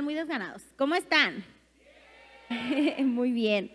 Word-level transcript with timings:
muy 0.00 0.14
desganados. 0.14 0.62
¿Cómo 0.76 0.94
están? 0.94 1.44
muy 3.04 3.32
bien. 3.32 3.70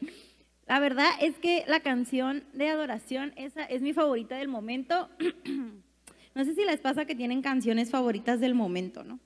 La 0.68 0.80
verdad 0.80 1.10
es 1.22 1.38
que 1.38 1.64
la 1.68 1.80
canción 1.80 2.44
de 2.54 2.70
adoración, 2.70 3.34
esa 3.38 3.64
es 3.64 3.82
mi 3.82 3.94
favorita 3.94 4.38
del 4.38 4.48
momento. 4.48 5.10
no 6.36 6.46
sé 6.46 6.56
si 6.56 6.66
les 6.66 6.80
pasa 6.80 7.06
que 7.06 7.16
tienen 7.16 7.42
canciones 7.42 7.90
favoritas 7.90 8.40
del 8.40 8.56
momento, 8.56 9.04
¿no? 9.04 9.20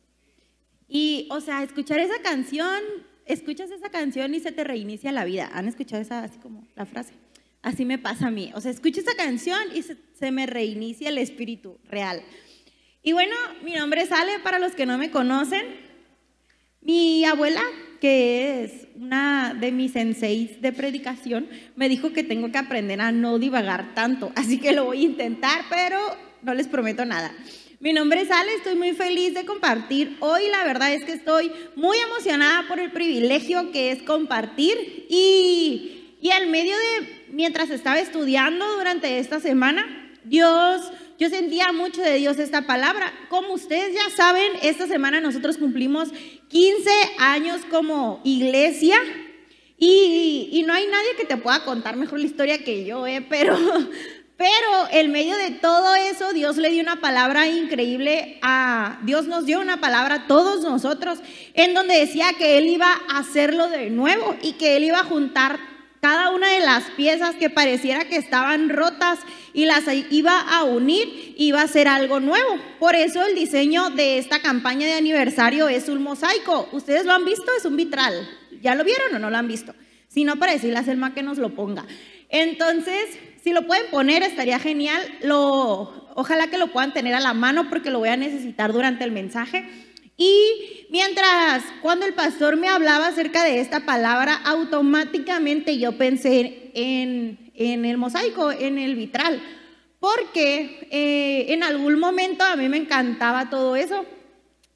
Y, 0.87 1.27
o 1.31 1.39
sea, 1.39 1.63
escuchar 1.63 1.99
esa 1.99 2.21
canción, 2.21 2.81
escuchas 3.25 3.71
esa 3.71 3.89
canción 3.89 4.35
y 4.35 4.41
se 4.41 4.51
te 4.51 4.63
reinicia 4.63 5.11
la 5.11 5.23
vida. 5.23 5.49
¿Han 5.53 5.67
escuchado 5.67 6.01
esa, 6.01 6.23
así 6.23 6.37
como 6.39 6.67
la 6.75 6.85
frase? 6.85 7.13
Así 7.61 7.85
me 7.85 7.97
pasa 7.97 8.27
a 8.27 8.31
mí. 8.31 8.51
O 8.55 8.61
sea, 8.61 8.71
escucho 8.71 8.99
esa 8.99 9.15
canción 9.15 9.59
y 9.73 9.83
se, 9.83 9.97
se 10.19 10.31
me 10.31 10.45
reinicia 10.45 11.09
el 11.09 11.17
espíritu 11.17 11.79
real. 11.85 12.21
Y 13.03 13.13
bueno, 13.13 13.35
mi 13.63 13.73
nombre 13.73 14.01
es 14.01 14.11
Ale, 14.11 14.39
para 14.39 14.59
los 14.59 14.73
que 14.73 14.85
no 14.85 14.97
me 14.97 15.11
conocen. 15.11 15.90
Mi 16.83 17.23
abuela, 17.25 17.61
que 17.99 18.63
es 18.63 18.87
una 18.95 19.53
de 19.53 19.71
mis 19.71 19.91
senseis 19.91 20.59
de 20.61 20.71
predicación, 20.71 21.47
me 21.75 21.89
dijo 21.89 22.11
que 22.11 22.23
tengo 22.23 22.51
que 22.51 22.57
aprender 22.57 22.99
a 23.01 23.11
no 23.11 23.37
divagar 23.37 23.93
tanto, 23.93 24.31
así 24.35 24.57
que 24.59 24.71
lo 24.71 24.85
voy 24.85 25.01
a 25.01 25.09
intentar, 25.09 25.65
pero 25.69 25.99
no 26.41 26.55
les 26.55 26.67
prometo 26.67 27.05
nada. 27.05 27.31
Mi 27.79 27.93
nombre 27.93 28.21
es 28.21 28.31
Ale, 28.31 28.55
estoy 28.55 28.75
muy 28.75 28.93
feliz 28.93 29.35
de 29.35 29.45
compartir. 29.45 30.17
Hoy 30.21 30.49
la 30.49 30.63
verdad 30.63 30.91
es 30.91 31.03
que 31.03 31.13
estoy 31.13 31.51
muy 31.75 31.97
emocionada 31.99 32.67
por 32.67 32.79
el 32.79 32.91
privilegio 32.91 33.71
que 33.71 33.91
es 33.91 34.01
compartir 34.01 35.05
y, 35.07 36.15
y 36.19 36.31
al 36.31 36.47
medio 36.47 36.75
de, 36.75 37.25
mientras 37.31 37.69
estaba 37.69 37.99
estudiando 37.99 38.65
durante 38.75 39.19
esta 39.19 39.39
semana, 39.39 39.85
Dios 40.23 40.91
yo 41.21 41.29
sentía 41.29 41.71
mucho 41.71 42.01
de 42.01 42.15
Dios 42.15 42.39
esta 42.39 42.65
palabra. 42.65 43.13
Como 43.29 43.53
ustedes 43.53 43.93
ya 43.93 44.09
saben, 44.15 44.53
esta 44.63 44.87
semana 44.87 45.21
nosotros 45.21 45.57
cumplimos 45.57 46.09
15 46.51 46.91
años 47.17 47.61
como 47.69 48.19
iglesia 48.23 48.97
y, 49.83 50.63
no 50.67 50.73
hay 50.73 50.85
nadie 50.85 51.15
que 51.17 51.25
te 51.25 51.37
pueda 51.37 51.65
contar 51.65 51.95
mejor 51.95 52.19
la 52.19 52.27
historia 52.27 52.63
que 52.63 52.85
yo, 52.85 53.07
¿eh? 53.07 53.25
pero, 53.27 53.57
pero 54.37 54.87
en 54.91 55.11
medio 55.11 55.35
de 55.37 55.49
todo 55.49 55.95
eso, 55.95 56.33
Dios 56.33 56.57
le 56.57 56.69
dio 56.69 56.83
una 56.83 57.01
palabra 57.01 57.47
increíble 57.47 58.37
a, 58.43 58.99
Dios 59.01 59.25
nos 59.25 59.47
dio 59.47 59.59
una 59.59 59.81
palabra 59.81 60.15
a 60.15 60.27
todos 60.27 60.61
nosotros, 60.61 61.17
en 61.55 61.73
donde 61.73 61.97
decía 61.97 62.27
que 62.37 62.59
Él 62.59 62.67
iba 62.67 62.93
a 63.09 63.17
hacerlo 63.17 63.69
de 63.69 63.89
nuevo 63.89 64.35
y 64.43 64.53
que 64.53 64.77
Él 64.77 64.83
iba 64.83 64.99
a 64.99 65.05
juntar 65.05 65.59
cada 66.01 66.31
una 66.31 66.49
de 66.49 66.61
las 66.61 66.83
piezas 66.91 67.35
que 67.35 67.51
pareciera 67.51 68.05
que 68.05 68.17
estaban 68.17 68.69
rotas 68.69 69.19
y 69.53 69.65
las 69.65 69.83
iba 70.09 70.39
a 70.39 70.63
unir, 70.63 71.35
iba 71.37 71.61
a 71.61 71.67
ser 71.67 71.87
algo 71.87 72.19
nuevo. 72.19 72.57
Por 72.79 72.95
eso 72.95 73.23
el 73.23 73.35
diseño 73.35 73.91
de 73.91 74.17
esta 74.17 74.41
campaña 74.41 74.87
de 74.87 74.93
aniversario 74.93 75.69
es 75.69 75.89
un 75.89 76.01
mosaico. 76.01 76.67
¿Ustedes 76.71 77.05
lo 77.05 77.13
han 77.13 77.23
visto? 77.23 77.45
Es 77.55 77.65
un 77.65 77.77
vitral. 77.77 78.27
¿Ya 78.63 78.73
lo 78.73 78.83
vieron 78.83 79.13
o 79.13 79.19
no 79.19 79.29
lo 79.29 79.37
han 79.37 79.47
visto? 79.47 79.75
Si 80.07 80.23
no, 80.23 80.37
para 80.37 80.53
decirle 80.53 80.79
a 80.79 80.83
Selma 80.83 81.13
que 81.13 81.21
nos 81.21 81.37
lo 81.37 81.53
ponga. 81.53 81.85
Entonces, 82.29 83.19
si 83.43 83.53
lo 83.53 83.67
pueden 83.67 83.91
poner, 83.91 84.23
estaría 84.23 84.57
genial. 84.57 85.01
Lo, 85.21 86.09
ojalá 86.15 86.47
que 86.47 86.57
lo 86.57 86.71
puedan 86.71 86.93
tener 86.93 87.13
a 87.13 87.19
la 87.19 87.35
mano 87.35 87.69
porque 87.69 87.91
lo 87.91 87.99
voy 87.99 88.09
a 88.09 88.17
necesitar 88.17 88.73
durante 88.73 89.03
el 89.03 89.11
mensaje. 89.11 89.69
Y 90.23 90.85
mientras 90.91 91.63
cuando 91.81 92.05
el 92.05 92.13
pastor 92.13 92.55
me 92.55 92.67
hablaba 92.67 93.07
acerca 93.07 93.43
de 93.43 93.59
esta 93.59 93.87
palabra, 93.87 94.35
automáticamente 94.45 95.79
yo 95.79 95.93
pensé 95.93 96.69
en, 96.75 97.51
el 97.55 97.97
mosaico, 97.97 98.51
en 98.51 98.77
el 98.77 98.95
vitral, 98.95 99.41
porque 99.99 100.87
eh, 100.91 101.51
en 101.51 101.63
algún 101.63 101.97
momento 101.97 102.43
a 102.43 102.55
mí 102.55 102.69
me 102.69 102.77
encantaba 102.77 103.49
todo 103.49 103.75
eso. 103.75 104.05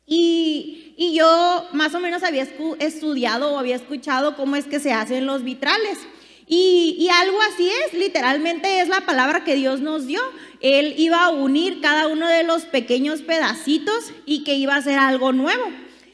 Y, 0.08 0.96
y 0.98 1.14
yo 1.14 1.68
más 1.74 1.94
o 1.94 2.00
menos 2.00 2.24
había 2.24 2.48
estudiado 2.80 3.54
o 3.54 3.60
había 3.60 3.76
escuchado 3.76 4.36
cómo 4.36 4.56
es 4.56 4.66
que 4.66 4.80
se 4.80 4.94
hacen 4.94 5.28
los 5.28 5.44
vitrales. 5.44 6.00
Y, 6.48 7.08
algo 7.12 7.40
así 7.42 7.70
es, 7.70 7.94
literalmente 7.94 8.80
es 8.80 8.88
la 8.88 9.02
palabra 9.02 9.44
que 9.44 9.56
Dios 9.56 9.82
nos 9.82 10.06
dio. 10.06 10.22
Él 10.62 10.94
iba 10.98 11.24
a 11.24 11.30
unir 11.30 11.82
cada 11.82 12.08
uno 12.08 12.28
de 12.28 12.44
los 12.44 12.66
pequeños 12.66 13.22
pedacitos 13.22 14.12
y 14.26 14.44
que 14.44 14.56
iba 14.56 14.76
a 14.76 14.82
ser 14.82 15.00
algo 15.00 15.32
nuevo. 15.32 15.66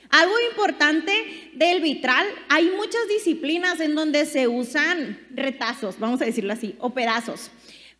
Algo 0.09 0.33
importante 0.49 1.51
del 1.53 1.81
vitral, 1.81 2.25
hay 2.49 2.69
muchas 2.75 3.07
disciplinas 3.07 3.79
en 3.79 3.95
donde 3.95 4.25
se 4.25 4.47
usan 4.47 5.19
retazos, 5.31 5.99
vamos 5.99 6.21
a 6.21 6.25
decirlo 6.25 6.51
así, 6.51 6.75
o 6.79 6.89
pedazos. 6.89 7.49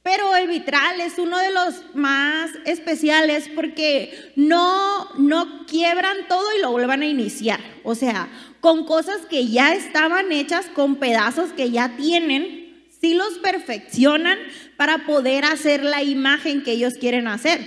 Pero 0.03 0.35
el 0.35 0.47
vitral 0.47 0.99
es 0.99 1.19
uno 1.19 1.37
de 1.37 1.51
los 1.51 1.83
más 1.93 2.49
especiales 2.65 3.49
porque 3.53 4.31
no, 4.35 5.13
no 5.19 5.65
quiebran 5.67 6.27
todo 6.27 6.43
y 6.57 6.61
lo 6.61 6.71
vuelvan 6.71 7.03
a 7.03 7.05
iniciar. 7.05 7.59
O 7.83 7.93
sea, 7.93 8.27
con 8.61 8.85
cosas 8.85 9.17
que 9.29 9.47
ya 9.47 9.73
estaban 9.73 10.31
hechas, 10.31 10.65
con 10.73 10.95
pedazos 10.95 11.51
que 11.53 11.69
ya 11.69 11.95
tienen, 11.97 12.87
sí 12.99 13.13
los 13.13 13.37
perfeccionan 13.39 14.39
para 14.75 15.05
poder 15.05 15.45
hacer 15.45 15.83
la 15.83 16.01
imagen 16.01 16.63
que 16.63 16.71
ellos 16.71 16.95
quieren 16.95 17.27
hacer. 17.27 17.59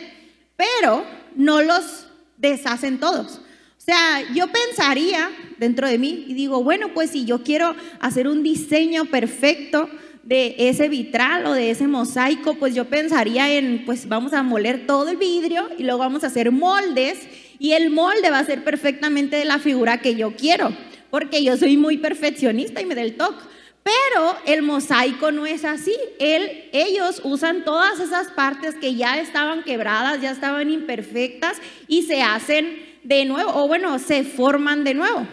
Pero 0.57 1.07
no 1.37 1.63
los 1.63 2.09
deshacen 2.37 2.99
todos. 2.99 3.41
O 3.79 3.87
sea, 3.87 4.23
yo 4.33 4.47
pensaría 4.49 5.31
dentro 5.59 5.87
de 5.87 5.99
mí 5.99 6.25
y 6.27 6.35
digo, 6.35 6.65
bueno, 6.65 6.95
pues 6.95 7.11
si 7.11 7.27
yo 7.27 7.43
quiero 7.45 7.77
hacer 8.01 8.27
un 8.27 8.43
diseño 8.43 9.05
perfecto, 9.05 9.89
de 10.25 10.55
ese 10.59 10.89
vitral 10.89 11.47
o 11.47 11.53
de 11.53 11.71
ese 11.71 11.87
mosaico, 11.87 12.55
pues 12.55 12.75
yo 12.75 12.87
pensaría 12.87 13.53
en, 13.53 13.85
pues 13.85 14.09
vamos 14.09 14.33
a 14.33 14.43
moler 14.43 14.87
todo 14.87 15.11
el 15.11 15.17
vidrio 15.17 15.69
y 15.79 15.83
luego 15.83 15.99
vamos 15.99 16.25
a 16.25 16.29
hacer 16.29 16.51
moldes 16.51 17.29
y 17.59 17.73
el 17.73 17.91
molde 17.91 18.31
va 18.31 18.39
a 18.39 18.45
ser 18.45 18.65
perfectamente 18.65 19.37
de 19.37 19.45
la 19.45 19.59
figura 19.59 19.99
que 19.99 20.15
yo 20.15 20.35
quiero, 20.35 20.75
porque 21.11 21.45
yo 21.45 21.57
soy 21.57 21.77
muy 21.77 21.99
perfeccionista 21.99 22.81
y 22.81 22.87
me 22.87 22.95
da 22.95 23.03
el 23.03 23.17
toque. 23.17 23.45
Pero 23.85 24.35
el 24.47 24.63
mosaico 24.63 25.31
no 25.31 25.45
es 25.45 25.63
así. 25.67 25.95
Él, 26.19 26.71
ellos 26.73 27.21
usan 27.23 27.65
todas 27.65 28.01
esas 28.01 28.29
partes 28.29 28.77
que 28.77 28.95
ya 28.95 29.21
estaban 29.21 29.63
quebradas, 29.63 30.23
ya 30.23 30.31
estaban 30.31 30.71
imperfectas 30.71 31.59
y 31.87 32.05
se 32.05 32.23
hacen 32.23 32.83
de 33.03 33.27
nuevo, 33.27 33.53
o 33.55 33.69
bueno, 33.69 33.99
se 33.99 34.25
forman 34.25 34.85
de 34.85 34.95
nuevo. 34.95 35.27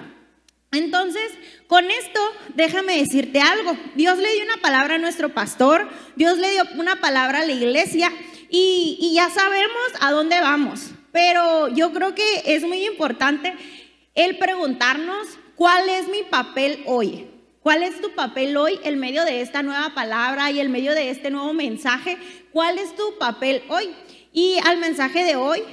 Entonces, 0.73 1.31
con 1.71 1.89
esto, 1.89 2.19
déjame 2.53 2.97
decirte 2.97 3.39
algo. 3.39 3.77
Dios 3.95 4.17
le 4.17 4.33
dio 4.33 4.43
una 4.43 4.57
palabra 4.57 4.95
a 4.95 4.97
nuestro 4.97 5.29
pastor, 5.29 5.87
Dios 6.17 6.37
le 6.37 6.51
dio 6.51 6.63
una 6.75 6.97
palabra 6.97 7.39
a 7.39 7.45
la 7.45 7.53
iglesia 7.53 8.11
y, 8.49 9.13
ya 9.15 9.29
sabemos 9.29 9.87
a 10.01 10.11
dónde 10.11 10.41
vamos. 10.41 10.91
Pero 11.13 11.69
yo 11.69 11.93
creo 11.93 12.13
que 12.13 12.43
es 12.45 12.63
muy 12.63 12.85
importante 12.85 13.53
el 14.15 14.37
preguntarnos 14.37 15.29
cuál 15.55 15.87
es 15.87 16.09
mi 16.09 16.23
papel 16.23 16.83
hoy. 16.87 17.29
¿Cuál 17.63 17.83
es 17.83 18.01
tu 18.01 18.13
papel 18.15 18.57
hoy 18.57 18.77
en 18.83 18.99
medio 18.99 19.23
de 19.23 19.39
esta 19.39 19.63
nueva 19.63 19.93
palabra 19.95 20.51
y 20.51 20.59
en 20.59 20.73
medio 20.73 20.93
de 20.93 21.09
este 21.09 21.31
nuevo 21.31 21.53
mensaje? 21.53 22.17
¿Cuál 22.51 22.79
es 22.79 22.93
tu 22.97 23.17
papel 23.17 23.63
hoy? 23.69 23.91
Y 24.33 24.57
al 24.65 24.77
mensaje 24.77 25.23
de 25.23 25.37
hoy 25.37 25.63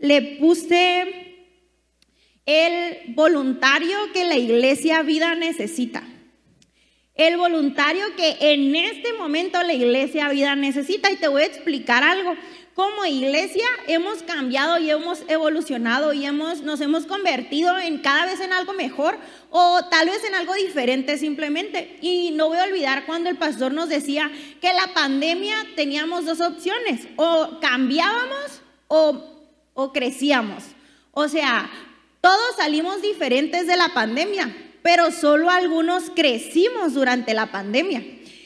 le 0.00 0.38
puse 0.40 1.31
el 2.46 3.14
voluntario 3.14 3.96
que 4.12 4.24
la 4.24 4.36
iglesia 4.36 5.02
vida 5.02 5.34
necesita. 5.34 6.02
El 7.14 7.36
voluntario 7.36 8.04
que 8.16 8.36
en 8.40 8.74
este 8.74 9.12
momento 9.12 9.62
la 9.62 9.74
iglesia 9.74 10.28
vida 10.28 10.56
necesita. 10.56 11.10
Y 11.10 11.16
te 11.16 11.28
voy 11.28 11.42
a 11.42 11.46
explicar 11.46 12.02
algo. 12.02 12.34
Como 12.74 13.04
iglesia 13.04 13.66
hemos 13.86 14.22
cambiado 14.22 14.78
y 14.78 14.90
hemos 14.90 15.24
evolucionado 15.28 16.14
y 16.14 16.24
hemos, 16.24 16.62
nos 16.62 16.80
hemos 16.80 17.04
convertido 17.04 17.78
en 17.78 17.98
cada 17.98 18.24
vez 18.24 18.40
en 18.40 18.50
algo 18.50 18.72
mejor 18.72 19.18
o 19.50 19.82
tal 19.90 20.08
vez 20.08 20.24
en 20.24 20.34
algo 20.34 20.54
diferente 20.54 21.18
simplemente. 21.18 21.98
Y 22.00 22.30
no 22.30 22.48
voy 22.48 22.56
a 22.56 22.64
olvidar 22.64 23.04
cuando 23.04 23.28
el 23.28 23.36
pastor 23.36 23.74
nos 23.74 23.90
decía 23.90 24.30
que 24.62 24.72
la 24.72 24.94
pandemia 24.94 25.54
teníamos 25.76 26.24
dos 26.24 26.40
opciones, 26.40 27.08
o 27.16 27.58
cambiábamos 27.60 28.62
o, 28.88 29.22
o 29.74 29.92
crecíamos. 29.92 30.64
O 31.10 31.28
sea, 31.28 31.70
todos 32.22 32.56
salimos 32.56 33.02
diferentes 33.02 33.66
de 33.66 33.76
la 33.76 33.88
pandemia, 33.88 34.56
pero 34.80 35.10
solo 35.10 35.50
algunos 35.50 36.08
crecimos 36.14 36.94
durante 36.94 37.34
la 37.34 37.50
pandemia. 37.50 38.00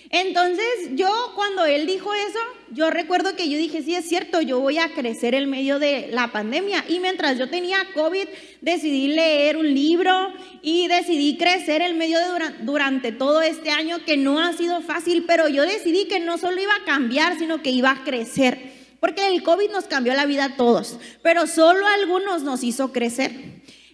Entonces 0.08 0.64
yo 0.92 1.10
cuando 1.34 1.66
él 1.66 1.86
dijo 1.86 2.14
eso, 2.14 2.38
yo 2.70 2.88
recuerdo 2.88 3.36
que 3.36 3.50
yo 3.50 3.58
dije, 3.58 3.82
sí 3.82 3.94
es 3.94 4.08
cierto, 4.08 4.40
yo 4.40 4.60
voy 4.60 4.78
a 4.78 4.94
crecer 4.94 5.34
en 5.34 5.50
medio 5.50 5.78
de 5.78 6.08
la 6.10 6.32
pandemia. 6.32 6.86
Y 6.88 7.00
mientras 7.00 7.36
yo 7.36 7.50
tenía 7.50 7.76
COVID, 7.92 8.26
decidí 8.62 9.08
leer 9.08 9.58
un 9.58 9.74
libro 9.74 10.32
y 10.62 10.88
decidí 10.88 11.36
crecer 11.36 11.82
en 11.82 11.98
medio 11.98 12.18
de 12.18 12.28
durante, 12.28 12.64
durante 12.64 13.12
todo 13.12 13.42
este 13.42 13.68
año 13.68 13.98
que 14.06 14.16
no 14.16 14.40
ha 14.40 14.54
sido 14.54 14.80
fácil, 14.80 15.24
pero 15.26 15.48
yo 15.48 15.64
decidí 15.64 16.06
que 16.06 16.18
no 16.18 16.38
solo 16.38 16.62
iba 16.62 16.74
a 16.74 16.84
cambiar, 16.86 17.38
sino 17.38 17.62
que 17.62 17.72
iba 17.72 17.90
a 17.90 18.04
crecer. 18.04 18.75
Porque 19.06 19.28
el 19.28 19.44
COVID 19.44 19.70
nos 19.70 19.84
cambió 19.84 20.14
la 20.14 20.26
vida 20.26 20.46
a 20.46 20.56
todos, 20.56 20.98
pero 21.22 21.46
solo 21.46 21.86
a 21.86 21.94
algunos 21.94 22.42
nos 22.42 22.64
hizo 22.64 22.90
crecer. 22.90 23.30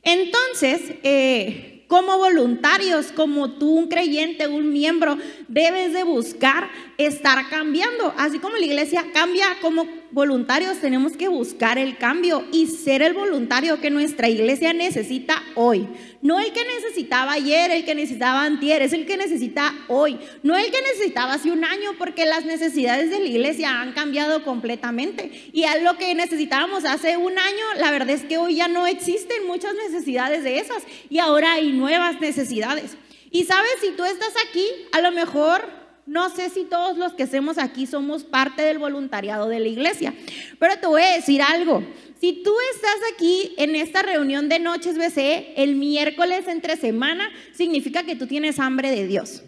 Entonces, 0.03 0.81
eh, 1.03 1.85
como 1.87 2.17
voluntarios, 2.17 3.13
como 3.13 3.59
tú, 3.59 3.75
un 3.75 3.89
creyente, 3.89 4.47
un 4.47 4.73
miembro, 4.73 5.19
debes 5.49 5.93
de 5.93 6.05
buscar 6.05 6.71
estar 6.97 7.51
cambiando. 7.51 8.15
Así 8.17 8.39
como 8.39 8.57
la 8.57 8.65
iglesia 8.65 9.05
cambia, 9.13 9.59
como 9.61 9.87
voluntarios 10.13 10.79
tenemos 10.79 11.17
que 11.17 11.29
buscar 11.29 11.79
el 11.79 11.97
cambio 11.97 12.45
y 12.53 12.67
ser 12.67 13.03
el 13.03 13.15
voluntario 13.15 13.81
que 13.81 13.91
nuestra 13.91 14.29
iglesia 14.29 14.73
necesita 14.73 15.43
hoy. 15.55 15.89
No 16.21 16.39
el 16.39 16.53
que 16.53 16.65
necesitaba 16.65 17.33
ayer, 17.33 17.71
el 17.71 17.85
que 17.85 17.95
necesitaba 17.95 18.45
antier, 18.45 18.83
es 18.83 18.93
el 18.93 19.07
que 19.07 19.17
necesita 19.17 19.75
hoy. 19.89 20.19
No 20.43 20.57
el 20.57 20.71
que 20.71 20.83
necesitaba 20.83 21.35
hace 21.35 21.51
un 21.51 21.65
año, 21.65 21.93
porque 21.99 22.27
las 22.27 22.45
necesidades 22.45 23.11
de 23.11 23.19
la 23.19 23.27
iglesia 23.27 23.81
han 23.81 23.93
cambiado 23.93 24.45
completamente. 24.45 25.51
Y 25.53 25.65
a 25.65 25.79
lo 25.79 25.97
que 25.97 26.15
necesitábamos 26.15 26.85
hace 26.85 27.17
un 27.17 27.39
año, 27.39 27.65
la 27.79 27.91
verdad 27.91 28.11
es 28.11 28.23
que 28.23 28.39
hoy 28.39 28.57
ya 28.57 28.69
no 28.69 28.87
existen 28.87 29.47
muchas 29.47 29.75
necesidades 29.75 30.45
de 30.45 30.59
esas 30.59 30.85
y 31.09 31.19
ahora 31.19 31.55
hay 31.55 31.73
nuevas 31.73 32.21
necesidades. 32.21 32.97
Y 33.31 33.45
sabes, 33.45 33.73
si 33.81 33.91
tú 33.93 34.05
estás 34.05 34.35
aquí, 34.49 34.67
a 34.93 35.01
lo 35.01 35.11
mejor 35.11 35.82
no 36.07 36.31
sé 36.31 36.51
si 36.51 36.65
todos 36.65 36.99
los 36.99 37.13
que 37.13 37.23
hacemos 37.23 37.59
aquí 37.59 37.87
somos 37.87 38.25
parte 38.25 38.63
del 38.63 38.79
voluntariado 38.79 39.49
de 39.49 39.61
la 39.61 39.69
iglesia, 39.69 40.13
pero 40.59 40.77
te 40.79 40.87
voy 40.87 41.03
a 41.03 41.15
decir 41.15 41.41
algo. 41.43 41.85
Si 42.21 42.43
tú 42.43 42.53
estás 42.75 42.97
aquí 43.15 43.55
en 43.57 43.77
esta 43.77 44.03
reunión 44.03 44.49
de 44.49 44.59
Noches 44.59 44.97
BC 44.97 45.55
el 45.57 45.77
miércoles 45.77 46.49
entre 46.49 46.77
semana, 46.77 47.31
significa 47.53 48.05
que 48.05 48.17
tú 48.17 48.27
tienes 48.27 48.59
hambre 48.59 48.91
de 48.91 49.07
Dios. 49.07 49.43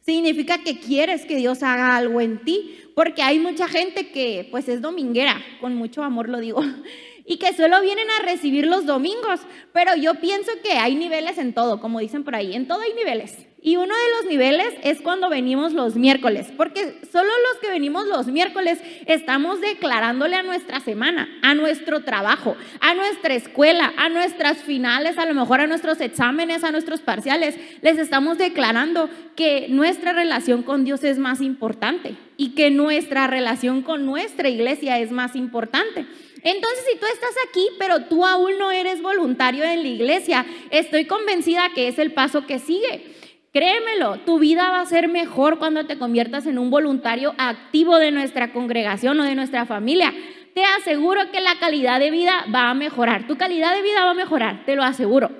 Significa 0.00 0.58
que 0.62 0.80
quieres 0.80 1.26
que 1.26 1.36
Dios 1.36 1.62
haga 1.62 1.96
algo 1.96 2.20
en 2.20 2.44
ti, 2.44 2.76
porque 2.94 3.22
hay 3.22 3.38
mucha 3.38 3.68
gente 3.68 4.10
que 4.10 4.48
pues 4.50 4.68
es 4.68 4.80
dominguera, 4.80 5.40
con 5.60 5.74
mucho 5.74 6.02
amor 6.02 6.28
lo 6.28 6.38
digo, 6.38 6.62
y 7.24 7.36
que 7.36 7.52
solo 7.52 7.80
vienen 7.82 8.08
a 8.10 8.22
recibir 8.22 8.66
los 8.66 8.86
domingos, 8.86 9.40
pero 9.72 9.94
yo 9.94 10.14
pienso 10.16 10.50
que 10.62 10.72
hay 10.72 10.96
niveles 10.96 11.38
en 11.38 11.52
todo, 11.52 11.80
como 11.80 12.00
dicen 12.00 12.24
por 12.24 12.34
ahí, 12.34 12.54
en 12.54 12.66
todo 12.66 12.80
hay 12.80 12.94
niveles. 12.94 13.36
Y 13.62 13.76
uno 13.76 13.94
de 13.94 14.10
los 14.16 14.30
niveles 14.30 14.74
es 14.82 15.02
cuando 15.02 15.28
venimos 15.28 15.74
los 15.74 15.94
miércoles, 15.94 16.46
porque 16.56 16.98
solo 17.12 17.28
los 17.28 17.60
que 17.60 17.68
venimos 17.68 18.06
los 18.06 18.26
miércoles 18.28 18.78
estamos 19.06 19.60
declarándole 19.60 20.36
a 20.36 20.42
nuestra 20.42 20.80
semana, 20.80 21.28
a 21.42 21.54
nuestro 21.54 22.00
trabajo, 22.00 22.56
a 22.80 22.94
nuestra 22.94 23.34
escuela, 23.34 23.92
a 23.98 24.08
nuestras 24.08 24.58
finales, 24.58 25.18
a 25.18 25.26
lo 25.26 25.34
mejor 25.34 25.60
a 25.60 25.66
nuestros 25.66 26.00
exámenes, 26.00 26.64
a 26.64 26.70
nuestros 26.70 27.00
parciales, 27.00 27.56
les 27.82 27.98
estamos 27.98 28.38
declarando 28.38 29.10
que 29.36 29.66
nuestra 29.68 30.14
relación 30.14 30.62
con 30.62 30.84
Dios 30.84 31.04
es 31.04 31.18
más 31.18 31.42
importante 31.42 32.16
y 32.38 32.54
que 32.54 32.70
nuestra 32.70 33.26
relación 33.26 33.82
con 33.82 34.06
nuestra 34.06 34.48
iglesia 34.48 34.98
es 35.00 35.12
más 35.12 35.36
importante. 35.36 36.06
Entonces, 36.42 36.84
si 36.90 36.98
tú 36.98 37.04
estás 37.12 37.34
aquí, 37.48 37.66
pero 37.78 38.04
tú 38.04 38.24
aún 38.24 38.58
no 38.58 38.70
eres 38.70 39.02
voluntario 39.02 39.64
en 39.64 39.82
la 39.82 39.88
iglesia, 39.88 40.46
estoy 40.70 41.04
convencida 41.04 41.70
que 41.74 41.88
es 41.88 41.98
el 41.98 42.12
paso 42.14 42.46
que 42.46 42.58
sigue. 42.58 43.09
Créemelo, 43.52 44.18
tu 44.20 44.38
vida 44.38 44.70
va 44.70 44.80
a 44.80 44.86
ser 44.86 45.08
mejor 45.08 45.58
cuando 45.58 45.84
te 45.84 45.98
conviertas 45.98 46.46
en 46.46 46.58
un 46.58 46.70
voluntario 46.70 47.34
activo 47.36 47.98
de 47.98 48.12
nuestra 48.12 48.52
congregación 48.52 49.18
o 49.18 49.24
de 49.24 49.34
nuestra 49.34 49.66
familia. 49.66 50.14
Te 50.54 50.64
aseguro 50.64 51.30
que 51.32 51.40
la 51.40 51.58
calidad 51.58 51.98
de 51.98 52.10
vida 52.10 52.44
va 52.54 52.70
a 52.70 52.74
mejorar. 52.74 53.26
Tu 53.26 53.36
calidad 53.36 53.74
de 53.74 53.82
vida 53.82 54.04
va 54.04 54.12
a 54.12 54.14
mejorar, 54.14 54.64
te 54.64 54.76
lo 54.76 54.84
aseguro. 54.84 55.30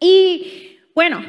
Y 0.00 0.78
bueno, 0.94 1.24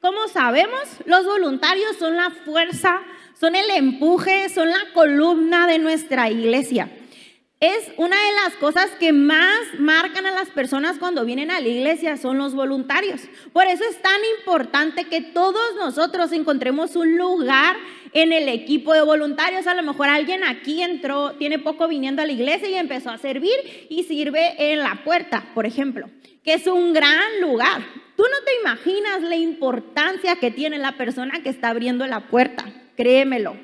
como 0.00 0.28
sabemos, 0.28 0.82
los 1.06 1.24
voluntarios 1.24 1.96
son 1.96 2.16
la 2.16 2.30
fuerza, 2.30 3.00
son 3.38 3.54
el 3.54 3.70
empuje, 3.70 4.50
son 4.50 4.68
la 4.68 4.84
columna 4.92 5.66
de 5.66 5.78
nuestra 5.78 6.30
iglesia 6.30 6.90
es 7.62 7.92
una 7.96 8.16
de 8.16 8.32
las 8.44 8.56
cosas 8.56 8.90
que 8.98 9.12
más 9.12 9.60
marcan 9.78 10.26
a 10.26 10.32
las 10.32 10.50
personas 10.50 10.98
cuando 10.98 11.24
vienen 11.24 11.52
a 11.52 11.60
la 11.60 11.68
iglesia, 11.68 12.16
son 12.16 12.36
los 12.36 12.56
voluntarios. 12.56 13.20
Por 13.52 13.66
eso 13.66 13.84
es 13.88 14.02
tan 14.02 14.20
importante 14.36 15.04
que 15.04 15.20
todos 15.20 15.76
nosotros 15.76 16.32
encontremos 16.32 16.96
un 16.96 17.16
lugar 17.16 17.76
en 18.14 18.32
el 18.32 18.48
equipo 18.48 18.92
de 18.94 19.02
voluntarios. 19.02 19.68
A 19.68 19.74
lo 19.74 19.84
mejor 19.84 20.08
alguien 20.08 20.42
aquí 20.42 20.82
entró, 20.82 21.34
tiene 21.34 21.60
poco 21.60 21.86
viniendo 21.86 22.20
a 22.20 22.26
la 22.26 22.32
iglesia 22.32 22.68
y 22.68 22.74
empezó 22.74 23.10
a 23.10 23.18
servir 23.18 23.54
y 23.88 24.02
sirve 24.02 24.72
en 24.72 24.80
la 24.80 25.04
puerta, 25.04 25.44
por 25.54 25.64
ejemplo, 25.64 26.10
que 26.42 26.54
es 26.54 26.66
un 26.66 26.92
gran 26.92 27.40
lugar. 27.40 27.80
Tú 28.16 28.24
no 28.24 28.44
te 28.44 28.60
imaginas 28.60 29.22
la 29.22 29.36
importancia 29.36 30.34
que 30.34 30.50
tiene 30.50 30.78
la 30.78 30.96
persona 30.96 31.44
que 31.44 31.50
está 31.50 31.68
abriendo 31.68 32.08
la 32.08 32.26
puerta, 32.26 32.64
créemelo. 32.96 33.56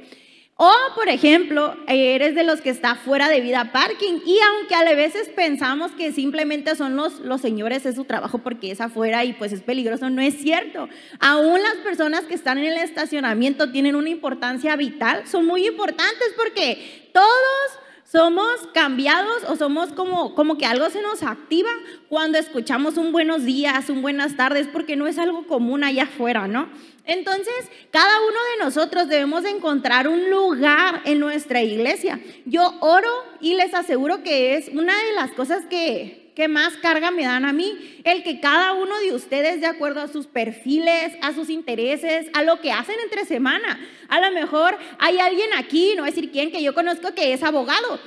O, 0.60 0.72
por 0.96 1.08
ejemplo, 1.08 1.76
eres 1.86 2.34
de 2.34 2.42
los 2.42 2.60
que 2.60 2.70
está 2.70 2.96
fuera 2.96 3.28
de 3.28 3.40
vida 3.40 3.70
parking 3.70 4.18
y 4.26 4.40
aunque 4.40 4.74
a 4.74 4.82
veces 4.92 5.28
pensamos 5.28 5.92
que 5.92 6.10
simplemente 6.10 6.74
son 6.74 6.96
los, 6.96 7.20
los 7.20 7.40
señores 7.40 7.86
es 7.86 7.94
su 7.94 8.04
trabajo 8.04 8.38
porque 8.38 8.72
es 8.72 8.80
afuera 8.80 9.24
y 9.24 9.34
pues 9.34 9.52
es 9.52 9.62
peligroso, 9.62 10.10
no 10.10 10.20
es 10.20 10.34
cierto. 10.42 10.88
Aún 11.20 11.62
las 11.62 11.76
personas 11.84 12.22
que 12.22 12.34
están 12.34 12.58
en 12.58 12.64
el 12.64 12.78
estacionamiento 12.78 13.70
tienen 13.70 13.94
una 13.94 14.08
importancia 14.08 14.74
vital, 14.74 15.28
son 15.28 15.46
muy 15.46 15.64
importantes 15.64 16.34
porque 16.36 17.08
todos 17.14 17.78
somos 18.10 18.48
cambiados 18.72 19.44
o 19.48 19.54
somos 19.54 19.92
como, 19.92 20.34
como 20.34 20.56
que 20.56 20.66
algo 20.66 20.88
se 20.88 21.02
nos 21.02 21.22
activa 21.22 21.68
cuando 22.08 22.38
escuchamos 22.38 22.96
un 22.96 23.12
buenos 23.12 23.44
días, 23.44 23.90
un 23.90 24.00
buenas 24.00 24.36
tardes, 24.36 24.66
porque 24.66 24.96
no 24.96 25.06
es 25.06 25.18
algo 25.18 25.46
común 25.46 25.84
allá 25.84 26.04
afuera, 26.04 26.48
¿no? 26.48 26.68
Entonces, 27.08 27.54
cada 27.90 28.20
uno 28.20 28.36
de 28.52 28.64
nosotros 28.64 29.08
debemos 29.08 29.42
encontrar 29.46 30.08
un 30.08 30.28
lugar 30.30 31.00
en 31.06 31.18
nuestra 31.18 31.62
iglesia. 31.62 32.20
Yo 32.44 32.76
oro 32.80 33.08
y 33.40 33.54
les 33.54 33.72
aseguro 33.72 34.22
que 34.22 34.56
es 34.56 34.68
una 34.68 34.94
de 34.94 35.14
las 35.14 35.30
cosas 35.30 35.64
que, 35.70 36.32
que 36.36 36.48
más 36.48 36.76
carga 36.76 37.10
me 37.10 37.24
dan 37.24 37.46
a 37.46 37.54
mí, 37.54 37.98
el 38.04 38.22
que 38.22 38.40
cada 38.40 38.74
uno 38.74 38.98
de 38.98 39.14
ustedes, 39.14 39.62
de 39.62 39.66
acuerdo 39.66 40.02
a 40.02 40.08
sus 40.08 40.26
perfiles, 40.26 41.14
a 41.22 41.32
sus 41.32 41.48
intereses, 41.48 42.26
a 42.34 42.42
lo 42.42 42.60
que 42.60 42.72
hacen 42.72 42.96
entre 43.02 43.24
semana, 43.24 43.80
a 44.08 44.20
lo 44.20 44.30
mejor 44.38 44.76
hay 44.98 45.18
alguien 45.18 45.48
aquí, 45.56 45.94
no 45.96 46.02
voy 46.02 46.10
a 46.10 46.14
decir 46.14 46.30
quién, 46.30 46.52
que 46.52 46.62
yo 46.62 46.74
conozco 46.74 47.14
que 47.14 47.32
es 47.32 47.42
abogado. 47.42 47.98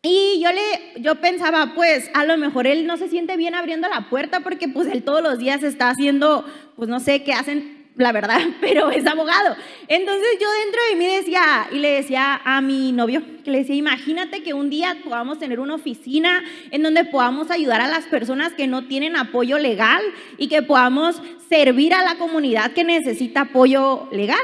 Y 0.00 0.40
yo 0.42 0.50
le, 0.50 1.02
yo 1.02 1.16
pensaba, 1.16 1.74
pues, 1.74 2.10
a 2.14 2.24
lo 2.24 2.38
mejor 2.38 2.66
él 2.66 2.86
no 2.86 2.96
se 2.96 3.10
siente 3.10 3.36
bien 3.36 3.54
abriendo 3.54 3.86
la 3.86 4.08
puerta 4.08 4.40
porque 4.40 4.66
pues 4.66 4.88
él 4.88 5.02
todos 5.02 5.22
los 5.22 5.38
días 5.38 5.62
está 5.62 5.90
haciendo, 5.90 6.46
pues 6.74 6.88
no 6.88 7.00
sé, 7.00 7.22
qué 7.22 7.34
hacen 7.34 7.79
la 7.96 8.12
verdad, 8.12 8.40
pero 8.60 8.90
es 8.90 9.06
abogado. 9.06 9.56
Entonces 9.88 10.38
yo 10.40 10.48
dentro 10.64 10.80
de 10.90 10.96
mí 10.96 11.06
decía, 11.16 11.68
y 11.72 11.78
le 11.78 11.92
decía 11.92 12.40
a 12.44 12.60
mi 12.60 12.92
novio, 12.92 13.22
que 13.44 13.50
le 13.50 13.58
decía, 13.58 13.74
imagínate 13.74 14.42
que 14.42 14.54
un 14.54 14.70
día 14.70 14.96
podamos 15.04 15.38
tener 15.38 15.60
una 15.60 15.74
oficina 15.74 16.42
en 16.70 16.82
donde 16.82 17.04
podamos 17.04 17.50
ayudar 17.50 17.80
a 17.80 17.88
las 17.88 18.04
personas 18.06 18.52
que 18.52 18.66
no 18.66 18.86
tienen 18.86 19.16
apoyo 19.16 19.58
legal 19.58 20.02
y 20.38 20.48
que 20.48 20.62
podamos 20.62 21.20
servir 21.48 21.94
a 21.94 22.04
la 22.04 22.16
comunidad 22.16 22.72
que 22.72 22.84
necesita 22.84 23.42
apoyo 23.42 24.08
legal. 24.12 24.38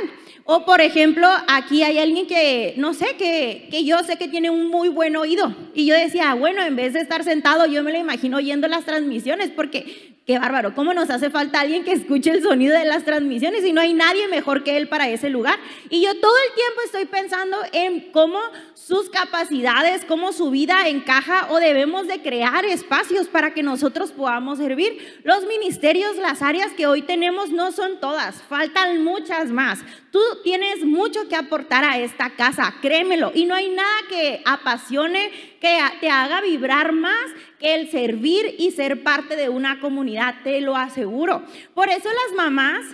O 0.49 0.65
por 0.65 0.81
ejemplo, 0.81 1.27
aquí 1.49 1.83
hay 1.83 1.99
alguien 1.99 2.29
que, 2.29 2.75
no 2.77 2.95
sé, 2.95 3.17
que, 3.19 3.67
que 3.69 3.85
yo 3.85 3.99
sé 4.05 4.17
que 4.17 4.29
tiene 4.29 4.49
un 4.49 4.69
muy 4.69 4.89
buen 4.89 5.17
oído. 5.17 5.53
Y 5.75 5.87
yo 5.87 5.97
decía, 5.97 6.35
bueno, 6.35 6.63
en 6.63 6.77
vez 6.77 6.93
de 6.93 7.01
estar 7.01 7.25
sentado, 7.25 7.67
yo 7.67 7.83
me 7.83 7.91
lo 7.91 7.99
imagino 7.99 8.37
oyendo 8.37 8.69
las 8.69 8.85
transmisiones, 8.85 9.51
porque 9.51 10.16
Qué 10.27 10.41
bárbaro, 10.41 10.75
¿cómo 10.75 10.93
nos 10.93 11.09
hace 11.09 11.31
falta 11.31 11.61
alguien 11.61 11.85
que 11.85 11.93
escuche 11.93 12.33
el 12.33 12.43
sonido 12.43 12.77
de 12.77 12.85
las 12.85 13.05
transmisiones 13.05 13.65
y 13.65 13.73
no 13.73 13.81
hay 13.81 13.95
nadie 13.95 14.27
mejor 14.27 14.65
que 14.65 14.77
él 14.77 14.89
para 14.89 15.09
ese 15.09 15.31
lugar? 15.31 15.57
Y 15.89 16.03
yo 16.03 16.19
todo 16.19 16.35
el 16.49 16.55
tiempo 16.57 16.81
estoy 16.85 17.05
pensando 17.05 17.57
en 17.73 18.11
cómo 18.11 18.41
sus 18.75 19.09
capacidades, 19.09 20.05
cómo 20.05 20.33
su 20.33 20.51
vida 20.51 20.89
encaja 20.89 21.47
o 21.51 21.61
debemos 21.61 22.09
de 22.09 22.23
crear 22.23 22.65
espacios 22.65 23.29
para 23.29 23.55
que 23.55 23.63
nosotros 23.63 24.11
podamos 24.11 24.59
servir. 24.59 25.21
Los 25.23 25.47
ministerios, 25.47 26.17
las 26.17 26.43
áreas 26.43 26.73
que 26.73 26.89
hoy 26.89 27.03
tenemos 27.03 27.51
no 27.51 27.71
son 27.71 28.01
todas, 28.01 28.43
faltan 28.43 29.05
muchas 29.05 29.51
más. 29.51 29.79
Tú 30.11 30.19
tienes 30.43 30.85
mucho 30.85 31.29
que 31.29 31.37
aportar 31.37 31.85
a 31.85 31.99
esta 31.99 32.31
casa, 32.31 32.75
créemelo, 32.83 33.31
y 33.33 33.45
no 33.45 33.55
hay 33.55 33.69
nada 33.69 33.95
que 34.09 34.43
apasione, 34.45 35.31
que 35.61 35.79
te 36.01 36.11
haga 36.11 36.41
vibrar 36.41 36.93
más 36.93 37.31
que 37.59 37.75
el 37.75 37.91
servir 37.91 38.55
y 38.59 38.71
ser 38.71 39.03
parte 39.03 39.37
de 39.37 39.49
una 39.49 39.81
comunidad, 39.81 40.37
te 40.45 40.61
lo 40.61 40.77
aseguro. 40.77 41.45
Por 41.75 41.89
eso 41.89 42.09
las 42.09 42.37
mamás 42.37 42.85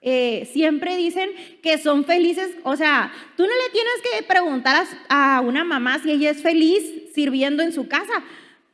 eh, 0.00 0.48
siempre 0.52 0.96
dicen 0.96 1.30
que 1.60 1.76
son 1.76 2.04
felices, 2.04 2.50
o 2.62 2.76
sea, 2.76 3.12
tú 3.36 3.42
no 3.42 3.48
le 3.48 3.72
tienes 3.72 3.94
que 4.02 4.22
preguntar 4.22 4.86
a, 5.08 5.40
una 5.40 5.64
mamá 5.64 5.98
si 5.98 6.12
ella 6.12 6.30
es 6.30 6.40
feliz 6.40 6.84
sirviendo 7.14 7.62
en 7.62 7.72
su 7.72 7.88
casa. 7.88 8.22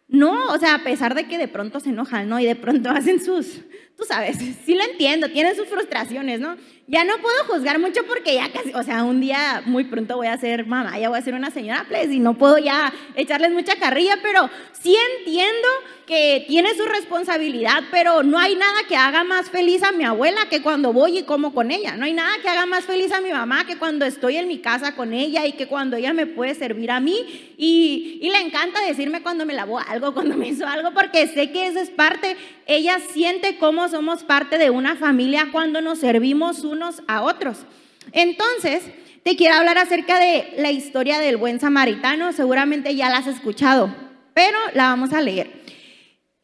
No, 0.07 0.53
o 0.53 0.59
sea, 0.59 0.75
a 0.75 0.85
pesar 0.85 1.15
de 1.15 1.27
que 1.27 1.39
de 1.39 1.49
pronto 1.49 1.81
se 1.81 1.89
enojan, 1.89 2.29
¿no? 2.29 2.39
Y 2.41 2.45
de 2.45 2.57
pronto 2.57 2.91
hacen 2.91 3.23
sus, 3.23 3.63
tú 3.97 4.05
sabes, 4.05 4.37
sí 4.39 4.75
lo 4.75 4.83
entiendo, 4.85 5.29
tienen 5.29 5.55
sus 5.55 5.69
frustraciones, 5.69 6.41
¿no? 6.41 6.57
Ya 6.87 7.05
no 7.05 7.17
puedo 7.19 7.45
juzgar 7.47 7.79
mucho 7.79 8.03
porque 8.07 8.35
ya 8.35 8.53
casi, 8.53 8.75
o 8.75 8.83
sea, 8.83 9.05
un 9.05 9.21
día 9.21 9.63
muy 9.65 9.85
pronto 9.85 10.17
voy 10.17 10.27
a 10.27 10.37
ser 10.37 10.67
mamá, 10.67 10.99
ya 10.99 11.09
voy 11.09 11.19
a 11.19 11.23
ser 11.23 11.35
una 11.35 11.51
señora 11.51 11.87
pues, 11.89 12.11
y 12.11 12.19
no 12.19 12.37
puedo 12.37 12.59
ya 12.59 12.93
echarles 13.17 13.53
mucha 13.53 13.77
carrilla, 13.77 14.19
pero 14.23 14.51
sí 14.73 14.95
entiendo 15.19 15.69
que 16.07 16.45
tiene 16.47 16.75
su 16.75 16.85
responsabilidad, 16.85 17.85
pero 17.91 18.23
no 18.23 18.39
hay 18.39 18.55
nada 18.57 18.81
que 18.87 18.97
haga 18.97 19.25
más 19.25 19.49
feliz 19.49 19.83
a 19.83 19.93
mi 19.93 20.05
abuela 20.05 20.49
que 20.51 20.61
cuando 20.61 20.93
voy 20.93 21.21
y 21.21 21.23
como 21.23 21.55
con 21.55 21.71
ella. 21.71 21.97
No 21.97 22.05
hay 22.05 22.13
nada 22.13 22.33
que 22.43 22.49
haga 22.49 22.67
más 22.67 22.85
feliz 22.85 23.11
a 23.13 23.23
mi 23.23 23.31
mamá 23.31 23.67
que 23.67 23.79
cuando 23.79 24.05
estoy 24.05 24.37
en 24.37 24.47
mi 24.47 24.59
casa 24.59 24.95
con 24.95 25.15
ella 25.15 25.47
y 25.47 25.53
que 25.53 25.67
cuando 25.67 25.97
ella 25.97 26.13
me 26.13 26.27
puede 26.27 26.55
servir 26.55 26.91
a 26.91 27.01
mí. 27.01 27.55
Y, 27.57 28.19
y 28.21 28.31
le 28.31 28.41
encanta 28.41 28.85
decirme 28.85 29.23
cuando 29.23 29.47
me 29.47 29.55
lavó 29.55 29.79
algo, 29.79 30.13
cuando 30.13 30.37
me 30.37 30.49
hizo 30.49 30.67
algo, 30.67 30.93
porque 30.93 31.27
sé 31.29 31.51
que 31.51 31.69
eso 31.69 31.81
es 31.81 31.89
parte, 31.89 32.37
ella 32.67 32.99
siente 33.13 33.57
cómo 33.57 33.84
somos 33.89 34.25
parte 34.25 34.59
de 34.59 34.71
una 34.71 34.97
familia 34.97 35.49
cuando 35.53 35.81
nos 35.81 35.99
servimos 35.99 36.65
unos 36.65 37.03
a 37.07 37.23
otros. 37.23 37.67
Entonces, 38.13 38.83
te 39.23 39.37
quiero 39.37 39.55
hablar 39.55 39.79
acerca 39.79 40.19
de 40.19 40.55
la 40.59 40.71
historia 40.71 41.19
del 41.19 41.37
buen 41.37 41.61
samaritano. 41.61 42.33
Seguramente 42.33 42.95
ya 42.95 43.09
la 43.09 43.19
has 43.19 43.27
escuchado, 43.27 43.95
pero 44.35 44.59
la 44.75 44.89
vamos 44.89 45.13
a 45.13 45.21
leer. 45.21 45.51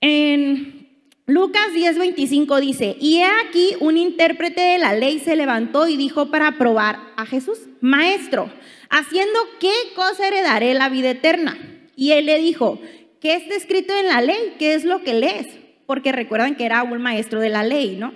En 0.01 0.89
Lucas 1.27 1.69
10:25 1.75 2.59
dice, 2.61 2.97
y 2.99 3.19
he 3.19 3.27
aquí 3.47 3.77
un 3.81 3.97
intérprete 3.97 4.61
de 4.61 4.79
la 4.79 4.95
ley 4.95 5.19
se 5.19 5.37
levantó 5.37 5.87
y 5.87 5.97
dijo 5.97 6.31
para 6.31 6.59
probar 6.59 6.99
a 7.17 7.27
Jesús, 7.27 7.59
maestro, 7.81 8.51
haciendo 8.89 9.39
qué 9.61 9.73
cosa 9.95 10.27
heredaré 10.27 10.75
la 10.75 10.89
vida 10.89 11.11
eterna. 11.11 11.59
Y 11.97 12.13
él 12.13 12.27
le 12.27 12.39
dijo, 12.39 12.81
¿qué 13.21 13.35
está 13.35 13.55
escrito 13.55 13.95
en 13.95 14.09
la 14.09 14.23
ley? 14.23 14.55
¿Qué 14.59 14.75
es 14.75 14.85
lo 14.85 15.03
que 15.03 15.15
lees? 15.15 15.47
Porque 15.91 16.13
recuerdan 16.13 16.55
que 16.55 16.67
era 16.67 16.85
un 16.85 17.03
maestro 17.03 17.41
de 17.41 17.49
la 17.49 17.65
ley, 17.65 17.97
¿no? 17.97 18.13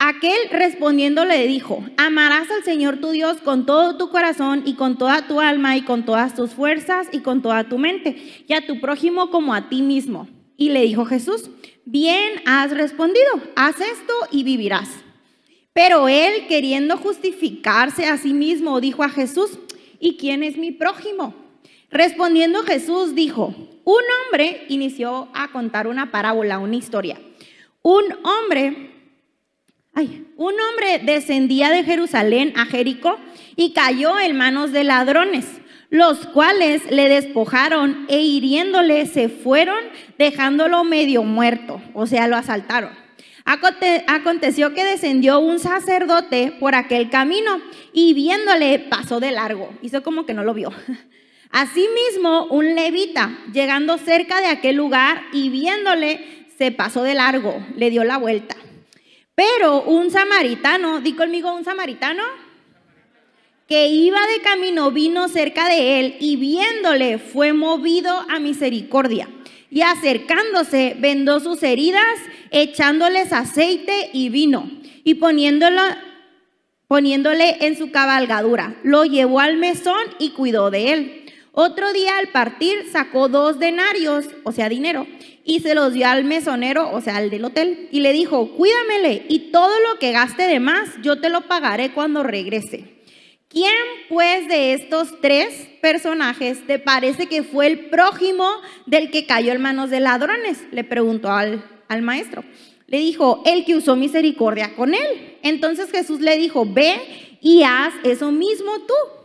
Aquel 0.00 0.50
respondiendo 0.50 1.24
le 1.24 1.46
dijo, 1.46 1.84
amarás 1.96 2.50
al 2.50 2.64
Señor 2.64 2.96
tu 3.00 3.10
Dios 3.10 3.36
con 3.42 3.64
todo 3.64 3.96
tu 3.96 4.10
corazón 4.10 4.64
y 4.66 4.74
con 4.74 4.98
toda 4.98 5.28
tu 5.28 5.40
alma 5.40 5.76
y 5.76 5.82
con 5.82 6.04
todas 6.04 6.34
tus 6.34 6.50
fuerzas 6.50 7.06
y 7.12 7.20
con 7.20 7.42
toda 7.42 7.68
tu 7.68 7.78
mente, 7.78 8.16
y 8.48 8.54
a 8.54 8.66
tu 8.66 8.80
prójimo 8.80 9.30
como 9.30 9.54
a 9.54 9.68
ti 9.68 9.82
mismo. 9.82 10.26
Y 10.56 10.70
le 10.70 10.82
dijo 10.82 11.04
Jesús, 11.04 11.48
bien 11.84 12.42
has 12.44 12.72
respondido, 12.72 13.30
haz 13.54 13.76
esto 13.76 14.12
y 14.32 14.42
vivirás. 14.42 14.88
Pero 15.72 16.08
él, 16.08 16.48
queriendo 16.48 16.96
justificarse 16.96 18.06
a 18.06 18.18
sí 18.18 18.32
mismo, 18.32 18.80
dijo 18.80 19.04
a 19.04 19.10
Jesús, 19.10 19.60
¿y 20.00 20.16
quién 20.16 20.42
es 20.42 20.56
mi 20.56 20.72
prójimo? 20.72 21.36
Respondiendo 21.92 22.64
Jesús 22.64 23.14
dijo, 23.14 23.54
un 23.84 24.02
hombre 24.26 24.64
inició 24.68 25.28
a 25.34 25.48
contar 25.48 25.86
una 25.86 26.10
parábola, 26.10 26.58
una 26.58 26.76
historia. 26.76 27.18
Un 27.82 28.04
hombre 28.24 28.94
Ay, 29.96 30.26
un 30.36 30.54
hombre 30.58 30.98
descendía 31.04 31.70
de 31.70 31.84
Jerusalén 31.84 32.52
a 32.56 32.66
Jericó 32.66 33.16
y 33.54 33.72
cayó 33.72 34.18
en 34.18 34.36
manos 34.36 34.72
de 34.72 34.82
ladrones, 34.82 35.46
los 35.88 36.26
cuales 36.26 36.90
le 36.90 37.08
despojaron 37.08 38.04
e 38.08 38.20
hiriéndole 38.20 39.06
se 39.06 39.28
fueron 39.28 39.78
dejándolo 40.18 40.82
medio 40.82 41.22
muerto, 41.22 41.80
o 41.94 42.08
sea, 42.08 42.26
lo 42.26 42.36
asaltaron. 42.36 42.90
Aconteció 43.44 44.74
que 44.74 44.82
descendió 44.82 45.38
un 45.38 45.60
sacerdote 45.60 46.56
por 46.58 46.74
aquel 46.74 47.08
camino 47.08 47.60
y 47.92 48.14
viéndole 48.14 48.80
pasó 48.80 49.20
de 49.20 49.30
largo, 49.30 49.72
hizo 49.80 50.02
como 50.02 50.26
que 50.26 50.34
no 50.34 50.42
lo 50.42 50.54
vio. 50.54 50.72
Asimismo, 51.54 52.46
un 52.46 52.74
levita, 52.74 53.38
llegando 53.52 53.96
cerca 53.96 54.40
de 54.40 54.48
aquel 54.48 54.74
lugar 54.74 55.22
y 55.32 55.50
viéndole, 55.50 56.48
se 56.58 56.72
pasó 56.72 57.04
de 57.04 57.14
largo, 57.14 57.64
le 57.76 57.90
dio 57.90 58.02
la 58.02 58.18
vuelta. 58.18 58.56
Pero 59.36 59.82
un 59.82 60.10
samaritano, 60.10 61.00
di 61.00 61.12
conmigo 61.12 61.54
un 61.54 61.62
samaritano, 61.64 62.24
que 63.68 63.86
iba 63.86 64.18
de 64.26 64.42
camino 64.42 64.90
vino 64.90 65.28
cerca 65.28 65.68
de 65.68 66.00
él 66.00 66.16
y 66.18 66.34
viéndole 66.34 67.18
fue 67.18 67.52
movido 67.52 68.12
a 68.28 68.40
misericordia. 68.40 69.28
Y 69.70 69.82
acercándose 69.82 70.96
vendó 70.98 71.38
sus 71.38 71.62
heridas, 71.62 72.18
echándoles 72.50 73.32
aceite 73.32 74.10
y 74.12 74.28
vino 74.28 74.68
y 75.04 75.14
poniéndolo, 75.14 75.82
poniéndole 76.88 77.58
en 77.60 77.78
su 77.78 77.92
cabalgadura. 77.92 78.74
Lo 78.82 79.04
llevó 79.04 79.38
al 79.38 79.56
mesón 79.56 80.02
y 80.18 80.30
cuidó 80.30 80.72
de 80.72 80.92
él. 80.92 81.23
Otro 81.56 81.92
día 81.92 82.18
al 82.18 82.28
partir 82.28 82.90
sacó 82.90 83.28
dos 83.28 83.60
denarios, 83.60 84.26
o 84.42 84.50
sea, 84.50 84.68
dinero, 84.68 85.06
y 85.44 85.60
se 85.60 85.76
los 85.76 85.92
dio 85.92 86.08
al 86.08 86.24
mesonero, 86.24 86.90
o 86.90 87.00
sea, 87.00 87.16
al 87.16 87.30
del 87.30 87.44
hotel, 87.44 87.88
y 87.92 88.00
le 88.00 88.12
dijo, 88.12 88.50
cuídamele 88.56 89.26
y 89.28 89.52
todo 89.52 89.72
lo 89.88 90.00
que 90.00 90.10
gaste 90.10 90.48
de 90.48 90.58
más, 90.58 90.90
yo 91.02 91.20
te 91.20 91.28
lo 91.28 91.42
pagaré 91.42 91.92
cuando 91.92 92.24
regrese. 92.24 92.94
¿Quién 93.48 93.72
pues 94.08 94.48
de 94.48 94.72
estos 94.72 95.20
tres 95.20 95.68
personajes 95.80 96.66
te 96.66 96.80
parece 96.80 97.28
que 97.28 97.44
fue 97.44 97.68
el 97.68 97.88
prójimo 97.88 98.48
del 98.86 99.12
que 99.12 99.26
cayó 99.26 99.52
en 99.52 99.62
manos 99.62 99.90
de 99.90 100.00
ladrones? 100.00 100.58
Le 100.72 100.82
preguntó 100.82 101.30
al, 101.30 101.64
al 101.86 102.02
maestro. 102.02 102.42
Le 102.88 102.98
dijo, 102.98 103.44
el 103.46 103.64
que 103.64 103.76
usó 103.76 103.94
misericordia 103.94 104.74
con 104.74 104.92
él. 104.92 105.38
Entonces 105.42 105.92
Jesús 105.92 106.20
le 106.20 106.36
dijo, 106.36 106.66
ve 106.66 106.96
y 107.40 107.62
haz 107.62 107.94
eso 108.02 108.32
mismo 108.32 108.72
tú. 108.80 109.23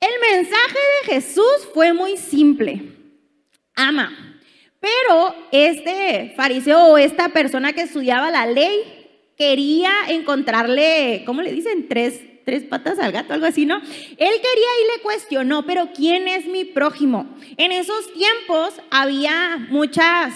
El 0.00 0.12
mensaje 0.34 0.78
de 1.02 1.12
Jesús 1.12 1.68
fue 1.74 1.92
muy 1.92 2.16
simple. 2.16 2.82
Ama, 3.74 4.40
pero 4.80 5.34
este 5.52 6.32
fariseo 6.36 6.86
o 6.86 6.98
esta 6.98 7.28
persona 7.28 7.74
que 7.74 7.82
estudiaba 7.82 8.30
la 8.30 8.46
ley 8.46 9.32
quería 9.36 9.90
encontrarle, 10.08 11.22
¿cómo 11.26 11.42
le 11.42 11.52
dicen? 11.52 11.86
Tres, 11.86 12.20
tres 12.46 12.62
patas 12.64 12.98
al 12.98 13.12
gato, 13.12 13.34
algo 13.34 13.46
así, 13.46 13.66
¿no? 13.66 13.76
Él 13.76 13.84
quería 14.16 14.70
y 14.82 14.96
le 14.96 15.02
cuestionó, 15.02 15.66
pero 15.66 15.90
¿quién 15.94 16.28
es 16.28 16.46
mi 16.46 16.64
prójimo? 16.64 17.34
En 17.58 17.70
esos 17.70 18.10
tiempos 18.14 18.74
había 18.90 19.58
muchas 19.68 20.32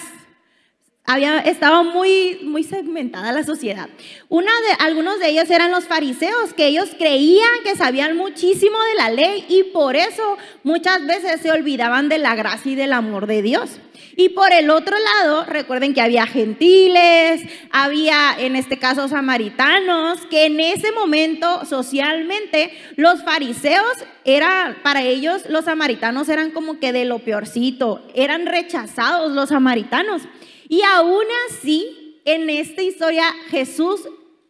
había, 1.05 1.39
estaba 1.39 1.83
muy, 1.83 2.39
muy 2.43 2.63
segmentada 2.63 3.31
la 3.31 3.43
sociedad. 3.43 3.89
Una 4.27 4.51
de, 4.51 4.83
algunos 4.83 5.19
de 5.19 5.29
ellos 5.29 5.49
eran 5.49 5.71
los 5.71 5.85
fariseos, 5.85 6.53
que 6.53 6.67
ellos 6.67 6.89
creían 6.97 7.63
que 7.63 7.75
sabían 7.75 8.17
muchísimo 8.17 8.77
de 8.91 8.95
la 8.95 9.09
ley 9.09 9.45
y 9.47 9.63
por 9.65 9.95
eso 9.95 10.37
muchas 10.63 11.05
veces 11.05 11.41
se 11.41 11.51
olvidaban 11.51 12.09
de 12.09 12.17
la 12.17 12.35
gracia 12.35 12.71
y 12.71 12.75
del 12.75 12.93
amor 12.93 13.27
de 13.27 13.41
Dios. 13.41 13.79
Y 14.17 14.29
por 14.29 14.51
el 14.53 14.69
otro 14.69 14.95
lado, 14.97 15.45
recuerden 15.45 15.93
que 15.93 16.01
había 16.01 16.25
gentiles, 16.25 17.41
había 17.71 18.35
en 18.37 18.55
este 18.55 18.77
caso 18.77 19.07
samaritanos, 19.07 20.25
que 20.27 20.45
en 20.45 20.59
ese 20.59 20.91
momento 20.91 21.65
socialmente 21.65 22.71
los 22.95 23.23
fariseos 23.23 23.93
era 24.23 24.77
para 24.83 25.03
ellos 25.03 25.43
los 25.49 25.65
samaritanos 25.65 26.29
eran 26.29 26.51
como 26.51 26.79
que 26.79 26.93
de 26.93 27.05
lo 27.05 27.19
peorcito, 27.19 28.05
eran 28.15 28.45
rechazados 28.45 29.33
los 29.33 29.49
samaritanos. 29.49 30.23
Y 30.67 30.81
aún 30.81 31.25
así, 31.49 32.21
en 32.25 32.49
esta 32.49 32.81
historia 32.81 33.25
Jesús 33.49 34.01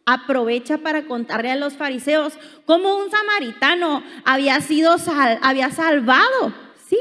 aprovecha 0.06 0.78
para 0.78 1.06
contarle 1.06 1.50
a 1.50 1.56
los 1.56 1.74
fariseos 1.74 2.34
cómo 2.64 2.96
un 2.96 3.10
samaritano 3.10 4.02
había 4.24 4.60
sido 4.60 4.96
había 5.42 5.70
salvado, 5.70 6.54
¿sí? 6.88 6.98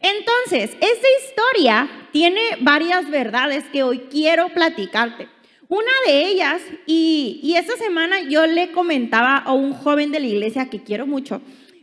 Entonces, 0.00 0.76
esta 0.80 1.06
historia 1.20 1.88
tiene 2.12 2.40
varias 2.60 3.08
verdades 3.08 3.64
que 3.72 3.82
hoy 3.82 4.00
quiero 4.10 4.48
platicarte. 4.48 5.28
Una 5.68 5.92
de 6.06 6.26
ellas, 6.26 6.60
y, 6.86 7.40
y 7.42 7.54
esta 7.54 7.76
semana 7.76 8.20
yo 8.28 8.46
le 8.46 8.72
comentaba 8.72 9.38
a 9.38 9.52
un 9.52 9.72
joven 9.72 10.10
de 10.10 10.20
la 10.20 10.26
iglesia 10.26 10.68
que 10.68 10.82
quiero 10.82 11.06
mucho, 11.06 11.40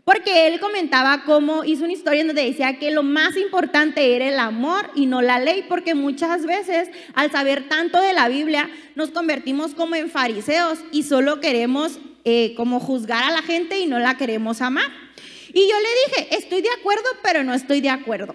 porque 0.09 0.47
él 0.47 0.59
comentaba 0.59 1.21
cómo 1.23 1.63
hizo 1.63 1.83
una 1.83 1.93
historia 1.93 2.25
donde 2.25 2.43
decía 2.43 2.79
que 2.79 2.89
lo 2.89 3.03
más 3.03 3.37
importante 3.37 4.15
era 4.15 4.27
el 4.27 4.39
amor 4.39 4.89
y 4.95 5.05
no 5.05 5.21
la 5.21 5.37
ley, 5.39 5.63
porque 5.69 5.93
muchas 5.93 6.47
veces 6.47 6.89
al 7.13 7.31
saber 7.31 7.69
tanto 7.69 8.01
de 8.01 8.13
la 8.13 8.27
Biblia 8.27 8.71
nos 8.95 9.11
convertimos 9.11 9.75
como 9.75 9.93
en 9.93 10.09
fariseos 10.09 10.79
y 10.91 11.03
solo 11.03 11.39
queremos 11.39 11.99
eh, 12.23 12.55
como 12.55 12.79
juzgar 12.79 13.23
a 13.23 13.29
la 13.29 13.43
gente 13.43 13.77
y 13.77 13.85
no 13.85 13.99
la 13.99 14.17
queremos 14.17 14.61
amar. 14.61 14.87
Y 15.53 15.69
yo 15.69 15.75
le 15.79 16.23
dije, 16.23 16.37
estoy 16.37 16.63
de 16.63 16.71
acuerdo, 16.79 17.07
pero 17.21 17.43
no 17.43 17.53
estoy 17.53 17.79
de 17.79 17.91
acuerdo. 17.91 18.33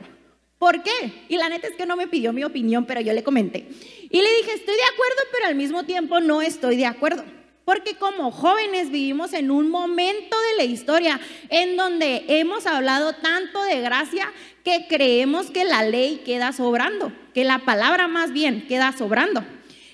¿Por 0.60 0.80
qué? 0.84 1.24
Y 1.28 1.38
la 1.38 1.48
neta 1.48 1.66
es 1.66 1.74
que 1.74 1.86
no 1.86 1.96
me 1.96 2.06
pidió 2.06 2.32
mi 2.32 2.44
opinión, 2.44 2.84
pero 2.84 3.00
yo 3.00 3.12
le 3.12 3.24
comenté. 3.24 3.66
Y 4.10 4.22
le 4.22 4.36
dije, 4.36 4.52
estoy 4.54 4.76
de 4.76 4.92
acuerdo, 4.92 5.22
pero 5.32 5.46
al 5.46 5.56
mismo 5.56 5.82
tiempo 5.82 6.20
no 6.20 6.40
estoy 6.40 6.76
de 6.76 6.86
acuerdo. 6.86 7.24
Porque 7.64 7.97
como 7.97 8.30
jóvenes 8.30 8.90
vivimos 8.90 9.33
en 9.33 9.50
un 9.50 9.71
momento 9.71 10.37
de 10.50 10.56
la 10.59 10.64
historia 10.64 11.21
en 11.49 11.76
donde 11.76 12.25
hemos 12.28 12.66
hablado 12.66 13.14
tanto 13.14 13.62
de 13.62 13.80
gracia 13.80 14.30
que 14.64 14.87
creemos 14.88 15.50
que 15.50 15.64
la 15.64 15.83
ley 15.83 16.23
queda 16.25 16.52
sobrando, 16.52 17.12
que 17.33 17.44
la 17.44 17.61
palabra 17.61 18.06
más 18.06 18.33
bien 18.33 18.66
queda 18.66 18.92
sobrando. 18.97 19.44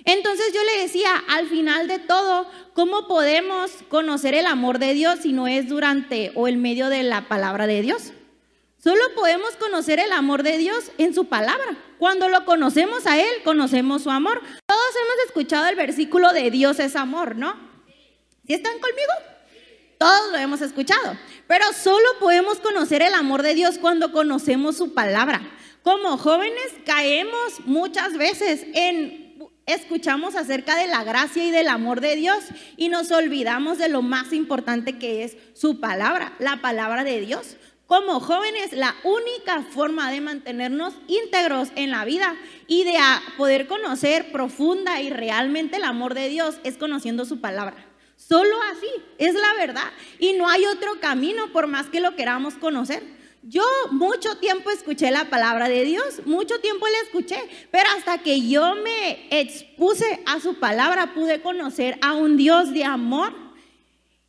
Entonces 0.04 0.52
yo 0.52 0.60
le 0.64 0.82
decía, 0.82 1.10
al 1.28 1.48
final 1.48 1.86
de 1.86 1.98
todo, 1.98 2.48
¿cómo 2.72 3.06
podemos 3.06 3.70
conocer 3.88 4.34
el 4.34 4.46
amor 4.46 4.78
de 4.78 4.94
Dios 4.94 5.20
si 5.22 5.32
no 5.32 5.46
es 5.46 5.68
durante 5.68 6.32
o 6.34 6.48
en 6.48 6.60
medio 6.60 6.88
de 6.88 7.02
la 7.02 7.28
palabra 7.28 7.66
de 7.66 7.82
Dios? 7.82 8.12
Solo 8.82 9.02
podemos 9.14 9.56
conocer 9.56 10.00
el 10.00 10.10
amor 10.10 10.42
de 10.42 10.56
Dios 10.56 10.90
en 10.96 11.14
su 11.14 11.26
palabra. 11.26 11.76
Cuando 11.98 12.30
lo 12.30 12.46
conocemos 12.46 13.06
a 13.06 13.20
Él, 13.20 13.28
conocemos 13.44 14.04
su 14.04 14.10
amor. 14.10 14.40
Todos 14.64 14.94
hemos 15.02 15.26
escuchado 15.26 15.66
el 15.66 15.76
versículo 15.76 16.32
de 16.32 16.50
Dios 16.50 16.80
es 16.80 16.96
amor, 16.96 17.36
¿no? 17.36 17.54
¿Sí 18.46 18.54
están 18.54 18.72
conmigo? 18.78 19.12
Todos 19.98 20.32
lo 20.32 20.38
hemos 20.38 20.62
escuchado. 20.62 21.14
Pero 21.46 21.66
solo 21.74 22.06
podemos 22.20 22.58
conocer 22.58 23.02
el 23.02 23.12
amor 23.12 23.42
de 23.42 23.54
Dios 23.54 23.76
cuando 23.76 24.12
conocemos 24.12 24.78
su 24.78 24.94
palabra. 24.94 25.42
Como 25.82 26.16
jóvenes 26.16 26.72
caemos 26.86 27.60
muchas 27.66 28.16
veces 28.16 28.64
en 28.72 29.20
escuchamos 29.66 30.36
acerca 30.36 30.74
de 30.76 30.86
la 30.86 31.04
gracia 31.04 31.44
y 31.44 31.50
del 31.50 31.68
amor 31.68 32.00
de 32.00 32.16
Dios 32.16 32.44
y 32.76 32.88
nos 32.88 33.12
olvidamos 33.12 33.78
de 33.78 33.88
lo 33.88 34.02
más 34.02 34.32
importante 34.32 34.98
que 34.98 35.22
es 35.22 35.36
su 35.54 35.80
palabra, 35.80 36.34
la 36.38 36.60
palabra 36.62 37.04
de 37.04 37.20
Dios. 37.20 37.56
Como 37.90 38.20
jóvenes, 38.20 38.72
la 38.72 38.94
única 39.02 39.62
forma 39.62 40.12
de 40.12 40.20
mantenernos 40.20 40.94
íntegros 41.08 41.70
en 41.74 41.90
la 41.90 42.04
vida 42.04 42.36
y 42.68 42.84
de 42.84 42.96
poder 43.36 43.66
conocer 43.66 44.30
profunda 44.30 45.00
y 45.02 45.10
realmente 45.10 45.78
el 45.78 45.82
amor 45.82 46.14
de 46.14 46.28
Dios 46.28 46.60
es 46.62 46.76
conociendo 46.76 47.24
su 47.24 47.40
palabra. 47.40 47.84
Solo 48.14 48.54
así, 48.70 48.86
es 49.18 49.34
la 49.34 49.54
verdad. 49.58 49.90
Y 50.20 50.34
no 50.34 50.48
hay 50.48 50.66
otro 50.66 51.00
camino 51.00 51.52
por 51.52 51.66
más 51.66 51.88
que 51.88 51.98
lo 51.98 52.14
queramos 52.14 52.54
conocer. 52.54 53.02
Yo 53.42 53.64
mucho 53.90 54.36
tiempo 54.36 54.70
escuché 54.70 55.10
la 55.10 55.28
palabra 55.28 55.68
de 55.68 55.82
Dios, 55.82 56.24
mucho 56.26 56.60
tiempo 56.60 56.86
la 56.86 56.98
escuché, 56.98 57.40
pero 57.72 57.90
hasta 57.98 58.18
que 58.18 58.48
yo 58.48 58.76
me 58.76 59.26
expuse 59.32 60.22
a 60.26 60.38
su 60.38 60.60
palabra 60.60 61.12
pude 61.12 61.42
conocer 61.42 61.98
a 62.02 62.14
un 62.14 62.36
Dios 62.36 62.72
de 62.72 62.84
amor 62.84 63.34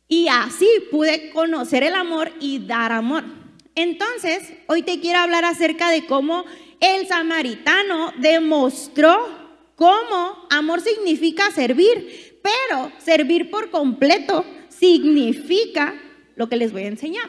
y 0.08 0.26
así 0.26 0.68
pude 0.90 1.30
conocer 1.30 1.84
el 1.84 1.94
amor 1.94 2.32
y 2.40 2.58
dar 2.66 2.90
amor. 2.90 3.41
Entonces, 3.74 4.52
hoy 4.66 4.82
te 4.82 5.00
quiero 5.00 5.20
hablar 5.20 5.44
acerca 5.44 5.90
de 5.90 6.06
cómo 6.06 6.44
el 6.80 7.06
samaritano 7.06 8.12
demostró 8.18 9.42
cómo 9.76 10.46
amor 10.50 10.80
significa 10.80 11.50
servir, 11.50 12.40
pero 12.42 12.92
servir 12.98 13.50
por 13.50 13.70
completo 13.70 14.44
significa 14.68 15.94
lo 16.36 16.48
que 16.48 16.56
les 16.56 16.72
voy 16.72 16.82
a 16.82 16.88
enseñar. 16.88 17.28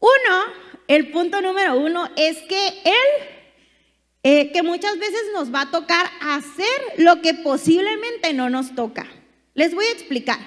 Uno, 0.00 0.52
el 0.88 1.10
punto 1.10 1.40
número 1.40 1.78
uno 1.78 2.10
es 2.16 2.38
que 2.42 2.66
Él, 2.84 3.28
eh, 4.24 4.52
que 4.52 4.62
muchas 4.62 4.98
veces 4.98 5.20
nos 5.32 5.54
va 5.54 5.62
a 5.62 5.70
tocar 5.70 6.06
hacer 6.20 6.66
lo 6.98 7.22
que 7.22 7.34
posiblemente 7.34 8.32
no 8.32 8.50
nos 8.50 8.74
toca. 8.74 9.06
Les 9.54 9.74
voy 9.74 9.84
a 9.84 9.92
explicar. 9.92 10.38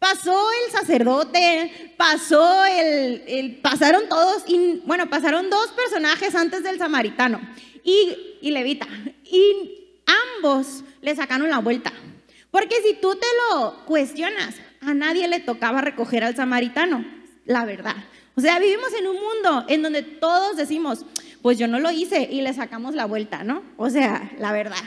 Pasó 0.00 0.34
el 0.64 0.72
sacerdote, 0.72 1.94
pasó 1.98 2.64
el, 2.64 3.60
pasaron 3.62 4.08
todos, 4.08 4.44
y, 4.46 4.80
bueno, 4.86 5.10
pasaron 5.10 5.50
dos 5.50 5.68
personajes 5.72 6.34
antes 6.34 6.62
del 6.62 6.78
samaritano 6.78 7.38
y, 7.84 8.38
y 8.40 8.50
levita, 8.50 8.88
y 9.24 10.00
ambos 10.38 10.84
le 11.02 11.14
sacaron 11.14 11.50
la 11.50 11.58
vuelta. 11.58 11.92
Porque 12.50 12.76
si 12.82 12.94
tú 12.94 13.14
te 13.14 13.26
lo 13.52 13.84
cuestionas, 13.84 14.54
a 14.80 14.94
nadie 14.94 15.28
le 15.28 15.38
tocaba 15.38 15.82
recoger 15.82 16.24
al 16.24 16.34
samaritano, 16.34 17.04
la 17.44 17.66
verdad. 17.66 17.96
O 18.36 18.40
sea, 18.40 18.58
vivimos 18.58 18.94
en 18.98 19.06
un 19.06 19.16
mundo 19.16 19.66
en 19.68 19.82
donde 19.82 20.02
todos 20.02 20.56
decimos, 20.56 21.04
pues 21.42 21.58
yo 21.58 21.68
no 21.68 21.78
lo 21.78 21.90
hice 21.90 22.26
y 22.32 22.40
le 22.40 22.54
sacamos 22.54 22.94
la 22.94 23.04
vuelta, 23.04 23.44
¿no? 23.44 23.62
O 23.76 23.90
sea, 23.90 24.32
la 24.38 24.50
verdad. 24.52 24.82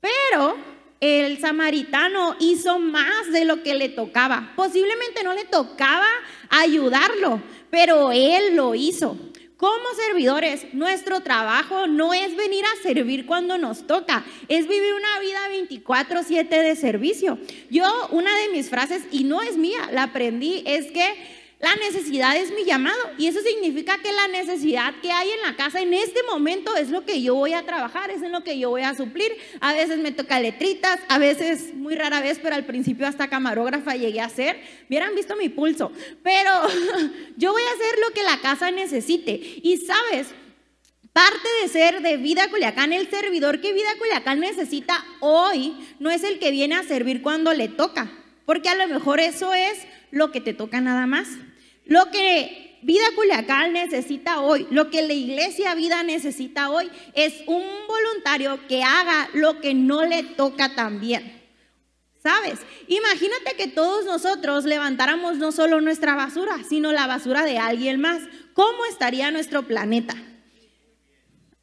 Pero 0.00 0.56
el 1.00 1.38
samaritano 1.38 2.36
hizo 2.38 2.78
más 2.78 3.32
de 3.32 3.46
lo 3.46 3.62
que 3.62 3.74
le 3.74 3.88
tocaba. 3.88 4.52
Posiblemente 4.54 5.24
no 5.24 5.32
le 5.34 5.44
tocaba 5.44 6.06
ayudarlo, 6.50 7.42
pero 7.70 8.12
él 8.12 8.54
lo 8.54 8.74
hizo. 8.74 9.16
Como 9.56 9.84
servidores, 10.06 10.72
nuestro 10.72 11.20
trabajo 11.20 11.86
no 11.86 12.14
es 12.14 12.34
venir 12.34 12.64
a 12.64 12.82
servir 12.82 13.26
cuando 13.26 13.58
nos 13.58 13.86
toca, 13.86 14.24
es 14.48 14.66
vivir 14.66 14.94
una 14.94 15.20
vida 15.20 15.48
24/7 15.50 16.62
de 16.62 16.76
servicio. 16.76 17.38
Yo, 17.68 17.84
una 18.10 18.34
de 18.38 18.48
mis 18.48 18.70
frases, 18.70 19.02
y 19.10 19.24
no 19.24 19.42
es 19.42 19.58
mía, 19.58 19.90
la 19.92 20.04
aprendí, 20.04 20.62
es 20.64 20.90
que 20.92 21.39
la 21.60 21.76
necesidad 21.76 22.38
es 22.38 22.54
mi 22.54 22.64
llamado 22.64 22.98
y 23.18 23.26
eso 23.26 23.40
significa 23.42 23.98
que 23.98 24.12
la 24.12 24.28
necesidad 24.28 24.94
que 25.02 25.12
hay 25.12 25.30
en 25.30 25.42
la 25.42 25.56
casa 25.56 25.82
en 25.82 25.92
este 25.92 26.22
momento 26.22 26.74
es 26.74 26.88
lo 26.88 27.04
que 27.04 27.20
yo 27.20 27.34
voy 27.34 27.52
a 27.52 27.66
trabajar, 27.66 28.10
es 28.10 28.22
en 28.22 28.32
lo 28.32 28.42
que 28.42 28.58
yo 28.58 28.70
voy 28.70 28.80
a 28.80 28.94
suplir. 28.94 29.30
A 29.60 29.74
veces 29.74 29.98
me 29.98 30.10
toca 30.10 30.40
letritas, 30.40 30.98
a 31.08 31.18
veces 31.18 31.74
muy 31.74 31.94
rara 31.96 32.22
vez, 32.22 32.38
pero 32.42 32.54
al 32.54 32.64
principio 32.64 33.06
hasta 33.06 33.28
camarógrafa 33.28 33.94
llegué 33.94 34.22
a 34.22 34.30
ser. 34.30 34.58
Hubieran 34.88 35.14
visto 35.14 35.36
mi 35.36 35.50
pulso, 35.50 35.92
pero 36.22 36.50
yo 37.36 37.52
voy 37.52 37.62
a 37.62 37.74
hacer 37.74 37.98
lo 38.08 38.14
que 38.14 38.22
la 38.22 38.40
casa 38.40 38.70
necesite. 38.70 39.38
Y 39.62 39.76
sabes, 39.76 40.28
Parte 41.12 41.48
de 41.60 41.68
ser 41.68 42.02
de 42.02 42.16
Vida 42.18 42.48
Culiacán, 42.50 42.92
el 42.92 43.10
servidor 43.10 43.60
que 43.60 43.72
Vida 43.72 43.88
Culiacán 43.98 44.38
necesita 44.38 45.04
hoy 45.18 45.74
no 45.98 46.08
es 46.08 46.22
el 46.22 46.38
que 46.38 46.52
viene 46.52 46.76
a 46.76 46.84
servir 46.84 47.20
cuando 47.20 47.52
le 47.52 47.66
toca, 47.66 48.12
porque 48.46 48.68
a 48.68 48.76
lo 48.76 48.86
mejor 48.86 49.18
eso 49.18 49.52
es 49.52 49.88
lo 50.12 50.30
que 50.30 50.40
te 50.40 50.54
toca 50.54 50.80
nada 50.80 51.08
más. 51.08 51.26
Lo 51.84 52.10
que 52.10 52.78
Vida 52.82 53.04
Culiacán 53.14 53.72
necesita 53.72 54.40
hoy, 54.40 54.66
lo 54.70 54.90
que 54.90 55.02
la 55.02 55.12
iglesia 55.12 55.74
Vida 55.74 56.02
necesita 56.02 56.70
hoy, 56.70 56.90
es 57.14 57.42
un 57.46 57.64
voluntario 57.86 58.58
que 58.68 58.82
haga 58.82 59.28
lo 59.34 59.60
que 59.60 59.74
no 59.74 60.04
le 60.04 60.22
toca 60.22 60.74
también. 60.74 61.40
¿Sabes? 62.22 62.58
Imagínate 62.86 63.56
que 63.56 63.66
todos 63.68 64.04
nosotros 64.04 64.64
levantáramos 64.64 65.38
no 65.38 65.52
solo 65.52 65.80
nuestra 65.80 66.14
basura, 66.14 66.58
sino 66.68 66.92
la 66.92 67.06
basura 67.06 67.44
de 67.44 67.58
alguien 67.58 68.00
más. 68.00 68.20
¿Cómo 68.52 68.84
estaría 68.84 69.30
nuestro 69.30 69.62
planeta? 69.62 70.14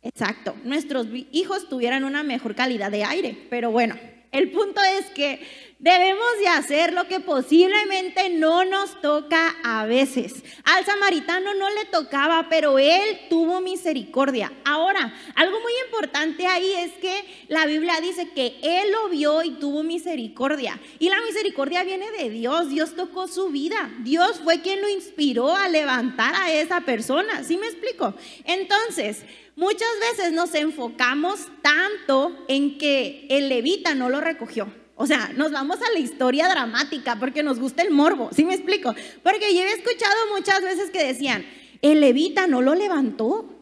Exacto, 0.02 0.56
nuestros 0.64 1.08
hijos 1.32 1.68
tuvieran 1.70 2.04
una 2.04 2.24
mejor 2.24 2.56
calidad 2.56 2.90
de 2.92 3.04
aire, 3.04 3.48
pero 3.50 3.72
bueno, 3.72 3.96
el 4.32 4.52
punto 4.52 4.82
es 5.00 5.06
que 5.08 5.40
debemos 5.80 6.26
de 6.40 6.48
hacer 6.48 6.94
lo 6.94 7.08
que 7.08 7.20
posiblemente 7.20 8.30
no 8.30 8.66
nos 8.66 9.00
toca 9.00 9.56
a 9.64 9.86
veces. 9.86 10.44
Al 10.64 10.86
samaritano 10.86 11.54
no 11.54 11.70
le 11.70 11.86
tocaba, 11.86 12.48
pero 12.50 12.80
él 12.80 13.20
tuvo 13.30 13.62
misericordia. 13.62 14.52
Ahora, 14.66 15.14
algo 15.36 15.60
muy 15.60 15.72
importante 15.86 16.48
ahí 16.48 16.72
es 16.72 16.94
que 16.94 17.24
la 17.48 17.66
Biblia 17.66 18.02
dice 18.02 18.30
que 18.32 18.58
él 18.62 18.92
lo 18.92 19.10
vio 19.10 19.44
y 19.44 19.52
tuvo 19.52 19.84
misericordia. 19.84 20.80
Y 21.00 21.10
la 21.10 21.22
misericordia 21.22 21.84
viene 21.84 22.12
de 22.12 22.30
Dios. 22.30 22.70
Dios 22.70 22.96
tocó 22.96 23.28
su 23.28 23.50
vida. 23.50 23.92
Dios 24.00 24.42
fue 24.44 24.62
quien 24.62 24.82
lo 24.82 24.90
inspiró 24.90 25.56
a 25.56 25.70
levantar 25.70 26.34
a 26.36 26.52
esa 26.52 26.82
persona. 26.82 27.44
¿Sí 27.44 27.58
me 27.58 27.68
explico? 27.68 28.16
Entonces, 28.46 29.24
Muchas 29.58 29.90
veces 30.12 30.34
nos 30.34 30.54
enfocamos 30.54 31.48
tanto 31.64 32.46
en 32.48 32.78
que 32.78 33.26
el 33.28 33.50
levita 33.50 33.96
no 33.96 34.08
lo 34.08 34.22
recogió. 34.22 34.72
O 34.94 35.08
sea, 35.08 35.32
nos 35.36 35.52
vamos 35.52 35.80
a 35.82 35.92
la 35.94 35.98
historia 35.98 36.48
dramática 36.48 37.18
porque 37.20 37.42
nos 37.42 37.60
gusta 37.60 37.82
el 37.82 37.90
morbo, 37.90 38.30
¿sí 38.32 38.46
me 38.46 38.54
explico? 38.54 38.94
Porque 39.24 39.56
yo 39.56 39.62
he 39.62 39.72
escuchado 39.72 40.16
muchas 40.32 40.62
veces 40.62 40.92
que 40.92 41.04
decían, 41.04 41.44
el 41.82 42.02
levita 42.02 42.46
no 42.46 42.62
lo 42.62 42.76
levantó. 42.76 43.56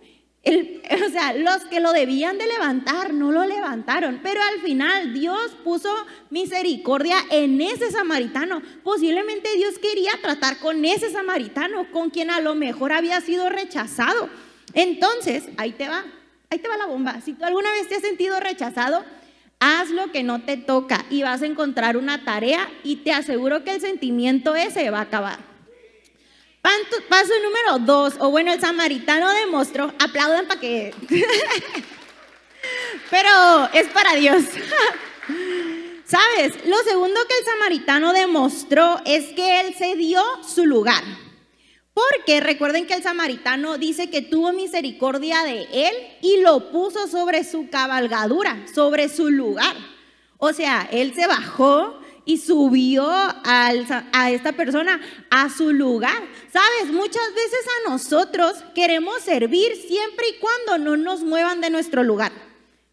o 0.45 1.09
sea, 1.11 1.33
los 1.33 1.63
que 1.69 1.79
lo 1.79 1.93
debían 1.93 2.37
de 2.37 2.47
levantar 2.47 3.13
no 3.13 3.31
lo 3.31 3.45
levantaron, 3.45 4.19
pero 4.21 4.41
al 4.41 4.59
final 4.59 5.13
Dios 5.13 5.55
puso 5.63 5.95
misericordia 6.29 7.15
en 7.31 7.61
ese 7.61 7.89
samaritano. 7.89 8.61
Posiblemente 8.83 9.47
Dios 9.55 9.79
quería 9.79 10.11
tratar 10.21 10.59
con 10.59 10.83
ese 10.83 11.09
samaritano, 11.09 11.89
con 11.93 12.09
quien 12.09 12.31
a 12.31 12.41
lo 12.41 12.53
mejor 12.53 12.91
había 12.91 13.21
sido 13.21 13.47
rechazado. 13.47 14.29
Entonces, 14.75 15.45
ahí 15.57 15.71
te 15.71 15.87
va, 15.87 16.03
ahí 16.49 16.59
te 16.59 16.67
va 16.67 16.77
la 16.77 16.85
bomba. 16.85 17.21
Si 17.21 17.33
tú 17.33 17.43
alguna 17.45 17.71
vez 17.71 17.87
te 17.87 17.95
has 17.95 18.01
sentido 18.01 18.39
rechazado, 18.39 19.03
haz 19.59 19.89
lo 19.89 20.11
que 20.11 20.21
no 20.21 20.41
te 20.41 20.57
toca 20.57 21.05
y 21.09 21.23
vas 21.23 21.41
a 21.41 21.45
encontrar 21.45 21.97
una 21.97 22.23
tarea 22.23 22.69
y 22.83 22.97
te 22.97 23.11
aseguro 23.11 23.63
que 23.63 23.71
el 23.71 23.81
sentimiento 23.81 24.55
ese 24.55 24.89
va 24.91 24.99
a 24.99 25.03
acabar. 25.03 25.39
Paso 27.09 27.31
número 27.43 27.85
dos, 27.85 28.15
o 28.19 28.31
bueno, 28.31 28.51
el 28.51 28.59
samaritano 28.59 29.31
demostró, 29.31 29.93
aplaudan 29.99 30.47
para 30.47 30.59
que... 30.59 30.93
Pero 33.11 33.69
es 33.73 33.87
para 33.89 34.15
Dios. 34.15 34.43
¿Sabes? 36.05 36.65
Lo 36.65 36.77
segundo 36.83 37.19
que 37.27 37.37
el 37.37 37.45
samaritano 37.45 38.13
demostró 38.13 38.99
es 39.05 39.27
que 39.33 39.61
él 39.61 39.75
se 39.75 39.95
dio 39.95 40.21
su 40.43 40.65
lugar. 40.65 41.03
Porque 41.95 42.41
recuerden 42.41 42.87
que 42.87 42.93
el 42.93 43.03
samaritano 43.03 43.77
dice 43.77 44.09
que 44.09 44.21
tuvo 44.21 44.51
misericordia 44.51 45.43
de 45.43 45.65
él 45.71 45.93
y 46.21 46.41
lo 46.41 46.69
puso 46.69 47.07
sobre 47.07 47.45
su 47.45 47.69
cabalgadura, 47.69 48.65
sobre 48.75 49.07
su 49.07 49.29
lugar. 49.29 49.75
O 50.37 50.51
sea, 50.51 50.89
él 50.91 51.13
se 51.15 51.25
bajó 51.25 51.97
y 52.25 52.39
subió 52.39 53.07
a 53.09 53.71
esta 54.29 54.51
persona 54.51 54.99
a 55.29 55.49
su 55.49 55.71
lugar. 55.71 56.21
Sabes, 56.51 56.91
muchas 56.91 57.33
veces 57.33 57.65
a 57.65 57.89
nosotros 57.89 58.55
queremos 58.73 59.21
servir 59.21 59.73
siempre 59.87 60.27
y 60.27 60.39
cuando 60.39 60.77
no 60.77 60.97
nos 60.97 61.23
muevan 61.23 61.61
de 61.61 61.69
nuestro 61.69 62.03
lugar. 62.03 62.33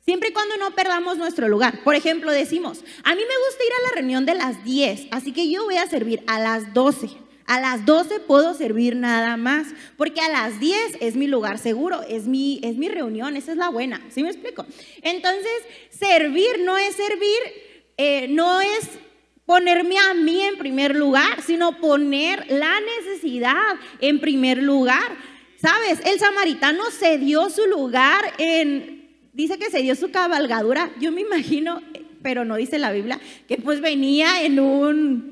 Siempre 0.04 0.28
y 0.28 0.32
cuando 0.32 0.56
no 0.58 0.76
perdamos 0.76 1.18
nuestro 1.18 1.48
lugar. 1.48 1.82
Por 1.82 1.96
ejemplo, 1.96 2.30
decimos, 2.30 2.84
a 3.02 3.14
mí 3.16 3.20
me 3.20 3.46
gusta 3.48 3.64
ir 3.64 3.72
a 3.72 3.88
la 3.88 3.94
reunión 3.96 4.26
de 4.26 4.36
las 4.36 4.62
10, 4.62 5.08
así 5.10 5.32
que 5.32 5.50
yo 5.50 5.64
voy 5.64 5.76
a 5.76 5.88
servir 5.88 6.22
a 6.28 6.38
las 6.38 6.72
12. 6.72 7.21
A 7.46 7.60
las 7.60 7.84
12 7.84 8.20
puedo 8.20 8.54
servir 8.54 8.96
nada 8.96 9.36
más, 9.36 9.68
porque 9.96 10.20
a 10.20 10.28
las 10.28 10.60
10 10.60 10.98
es 11.00 11.16
mi 11.16 11.26
lugar 11.26 11.58
seguro, 11.58 12.02
es 12.02 12.26
mi, 12.26 12.60
es 12.62 12.76
mi 12.76 12.88
reunión, 12.88 13.36
esa 13.36 13.52
es 13.52 13.58
la 13.58 13.68
buena, 13.68 14.00
¿sí 14.10 14.22
me 14.22 14.30
explico? 14.30 14.64
Entonces, 15.02 15.50
servir 15.90 16.60
no 16.64 16.78
es 16.78 16.94
servir, 16.94 17.38
eh, 17.96 18.28
no 18.28 18.60
es 18.60 18.90
ponerme 19.44 19.96
a 19.98 20.14
mí 20.14 20.40
en 20.40 20.56
primer 20.56 20.94
lugar, 20.94 21.42
sino 21.42 21.78
poner 21.78 22.46
la 22.50 22.74
necesidad 22.80 23.74
en 24.00 24.20
primer 24.20 24.62
lugar. 24.62 25.16
¿Sabes? 25.60 26.00
El 26.04 26.18
samaritano 26.18 26.90
se 26.90 27.18
dio 27.18 27.48
su 27.48 27.66
lugar 27.66 28.32
en, 28.38 29.10
dice 29.32 29.58
que 29.58 29.70
se 29.70 29.82
dio 29.82 29.94
su 29.94 30.10
cabalgadura, 30.10 30.90
yo 31.00 31.12
me 31.12 31.20
imagino, 31.20 31.80
pero 32.22 32.44
no 32.44 32.56
dice 32.56 32.78
la 32.78 32.90
Biblia, 32.90 33.20
que 33.46 33.58
pues 33.58 33.80
venía 33.80 34.42
en 34.42 34.58
un 34.58 35.31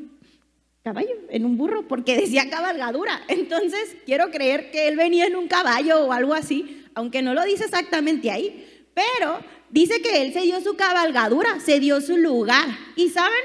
caballo, 0.83 1.14
en 1.29 1.45
un 1.45 1.57
burro, 1.57 1.87
porque 1.87 2.16
decía 2.21 2.51
cabalgadura. 2.51 3.23
Entonces, 3.29 3.97
quiero 4.07 4.31
creer 4.31 4.71
que 4.71 4.88
él 4.88 4.97
venía 4.97 5.27
en 5.27 5.37
un 5.37 5.49
caballo 5.49 6.07
o 6.07 6.12
algo 6.12 6.35
así, 6.35 6.85
aunque 6.95 7.23
no 7.23 7.35
lo 7.35 7.45
dice 7.45 7.64
exactamente 7.64 8.31
ahí, 8.31 8.66
pero 8.95 9.40
dice 9.71 10.03
que 10.03 10.23
él 10.23 10.33
se 10.33 10.43
dio 10.43 10.61
su 10.61 10.75
cabalgadura, 10.77 11.61
se 11.61 11.81
dio 11.81 12.01
su 12.01 12.16
lugar. 12.16 12.66
Y 12.97 13.11
saben, 13.11 13.43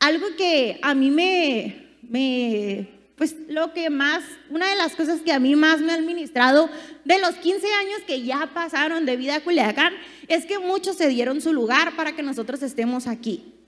algo 0.00 0.26
que 0.36 0.78
a 0.82 0.94
mí 0.94 1.10
me, 1.10 1.98
me, 2.02 2.88
pues 3.16 3.36
lo 3.48 3.72
que 3.72 3.90
más, 3.90 4.24
una 4.50 4.68
de 4.68 4.76
las 4.76 4.96
cosas 4.96 5.20
que 5.20 5.32
a 5.32 5.38
mí 5.38 5.54
más 5.54 5.80
me 5.80 5.92
ha 5.92 5.96
administrado 5.96 6.68
de 7.04 7.18
los 7.18 7.36
15 7.36 7.66
años 7.74 8.00
que 8.06 8.22
ya 8.22 8.50
pasaron 8.52 9.06
de 9.06 9.16
vida 9.16 9.36
a 9.36 9.40
Culiacán, 9.40 9.92
es 10.26 10.46
que 10.46 10.58
muchos 10.58 10.96
se 10.96 11.08
dieron 11.08 11.40
su 11.40 11.52
lugar 11.52 11.94
para 11.96 12.16
que 12.16 12.22
nosotros 12.22 12.62
estemos 12.62 13.06
aquí. 13.06 13.59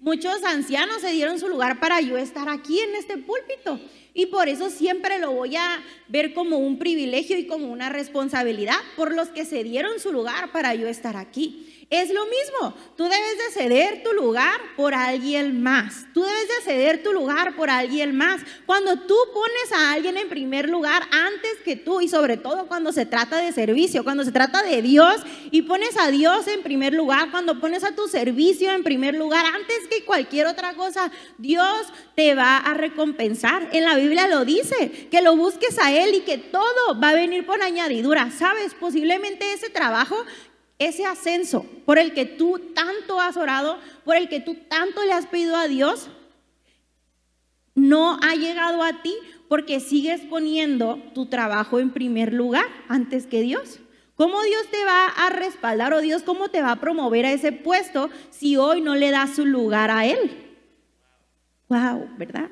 Muchos 0.00 0.42
ancianos 0.44 1.02
se 1.02 1.12
dieron 1.12 1.38
su 1.38 1.46
lugar 1.46 1.78
para 1.78 2.00
yo 2.00 2.16
estar 2.16 2.48
aquí 2.48 2.80
en 2.80 2.94
este 2.94 3.18
púlpito. 3.18 3.78
Y 4.14 4.26
por 4.26 4.48
eso 4.48 4.70
siempre 4.70 5.18
lo 5.18 5.32
voy 5.32 5.56
a 5.56 5.84
ver 6.08 6.32
como 6.32 6.56
un 6.56 6.78
privilegio 6.78 7.36
y 7.36 7.46
como 7.46 7.70
una 7.70 7.90
responsabilidad 7.90 8.78
por 8.96 9.14
los 9.14 9.28
que 9.28 9.44
se 9.44 9.62
dieron 9.62 10.00
su 10.00 10.10
lugar 10.10 10.52
para 10.52 10.74
yo 10.74 10.88
estar 10.88 11.18
aquí. 11.18 11.79
Es 11.90 12.08
lo 12.10 12.24
mismo, 12.26 12.72
tú 12.96 13.02
debes 13.02 13.36
de 13.36 13.60
ceder 13.60 14.04
tu 14.04 14.12
lugar 14.12 14.60
por 14.76 14.94
alguien 14.94 15.60
más. 15.60 16.06
Tú 16.14 16.22
debes 16.22 16.46
de 16.46 16.62
ceder 16.62 17.02
tu 17.02 17.12
lugar 17.12 17.56
por 17.56 17.68
alguien 17.68 18.16
más. 18.16 18.42
Cuando 18.64 18.94
tú 19.08 19.16
pones 19.34 19.72
a 19.72 19.90
alguien 19.90 20.16
en 20.16 20.28
primer 20.28 20.68
lugar 20.68 21.02
antes 21.10 21.56
que 21.64 21.74
tú 21.74 22.00
y 22.00 22.08
sobre 22.08 22.36
todo 22.36 22.68
cuando 22.68 22.92
se 22.92 23.06
trata 23.06 23.38
de 23.38 23.50
servicio, 23.50 24.04
cuando 24.04 24.24
se 24.24 24.30
trata 24.30 24.62
de 24.62 24.82
Dios 24.82 25.16
y 25.50 25.62
pones 25.62 25.96
a 25.98 26.12
Dios 26.12 26.46
en 26.46 26.62
primer 26.62 26.94
lugar, 26.94 27.32
cuando 27.32 27.58
pones 27.58 27.82
a 27.82 27.96
tu 27.96 28.06
servicio 28.06 28.70
en 28.70 28.84
primer 28.84 29.16
lugar 29.16 29.44
antes 29.44 29.88
que 29.90 30.04
cualquier 30.04 30.46
otra 30.46 30.74
cosa, 30.74 31.10
Dios 31.38 31.88
te 32.14 32.36
va 32.36 32.58
a 32.58 32.74
recompensar. 32.74 33.68
En 33.72 33.84
la 33.84 33.96
Biblia 33.96 34.28
lo 34.28 34.44
dice, 34.44 35.08
que 35.10 35.22
lo 35.22 35.34
busques 35.34 35.76
a 35.80 35.92
Él 35.92 36.14
y 36.14 36.20
que 36.20 36.38
todo 36.38 37.00
va 37.02 37.08
a 37.08 37.14
venir 37.14 37.44
por 37.44 37.60
añadidura. 37.60 38.30
¿Sabes? 38.30 38.74
Posiblemente 38.74 39.52
ese 39.52 39.70
trabajo 39.70 40.24
ese 40.80 41.04
ascenso 41.04 41.64
por 41.84 41.98
el 41.98 42.14
que 42.14 42.24
tú 42.24 42.58
tanto 42.74 43.20
has 43.20 43.36
orado, 43.36 43.78
por 44.04 44.16
el 44.16 44.28
que 44.28 44.40
tú 44.40 44.56
tanto 44.68 45.04
le 45.04 45.12
has 45.12 45.26
pedido 45.26 45.54
a 45.54 45.68
Dios, 45.68 46.08
no 47.74 48.18
ha 48.22 48.34
llegado 48.34 48.82
a 48.82 49.02
ti 49.02 49.14
porque 49.48 49.78
sigues 49.78 50.22
poniendo 50.22 51.00
tu 51.14 51.26
trabajo 51.26 51.78
en 51.78 51.90
primer 51.90 52.32
lugar 52.32 52.64
antes 52.88 53.26
que 53.26 53.42
Dios. 53.42 53.78
¿Cómo 54.16 54.42
Dios 54.42 54.62
te 54.70 54.84
va 54.84 55.06
a 55.06 55.30
respaldar 55.30 55.92
o 55.92 56.00
Dios 56.00 56.22
cómo 56.22 56.48
te 56.48 56.62
va 56.62 56.72
a 56.72 56.80
promover 56.80 57.26
a 57.26 57.32
ese 57.32 57.52
puesto 57.52 58.10
si 58.30 58.56
hoy 58.56 58.80
no 58.80 58.96
le 58.96 59.10
das 59.10 59.36
su 59.36 59.44
lugar 59.44 59.90
a 59.90 60.06
Él? 60.06 60.30
Wow, 61.68 62.08
¿verdad? 62.16 62.50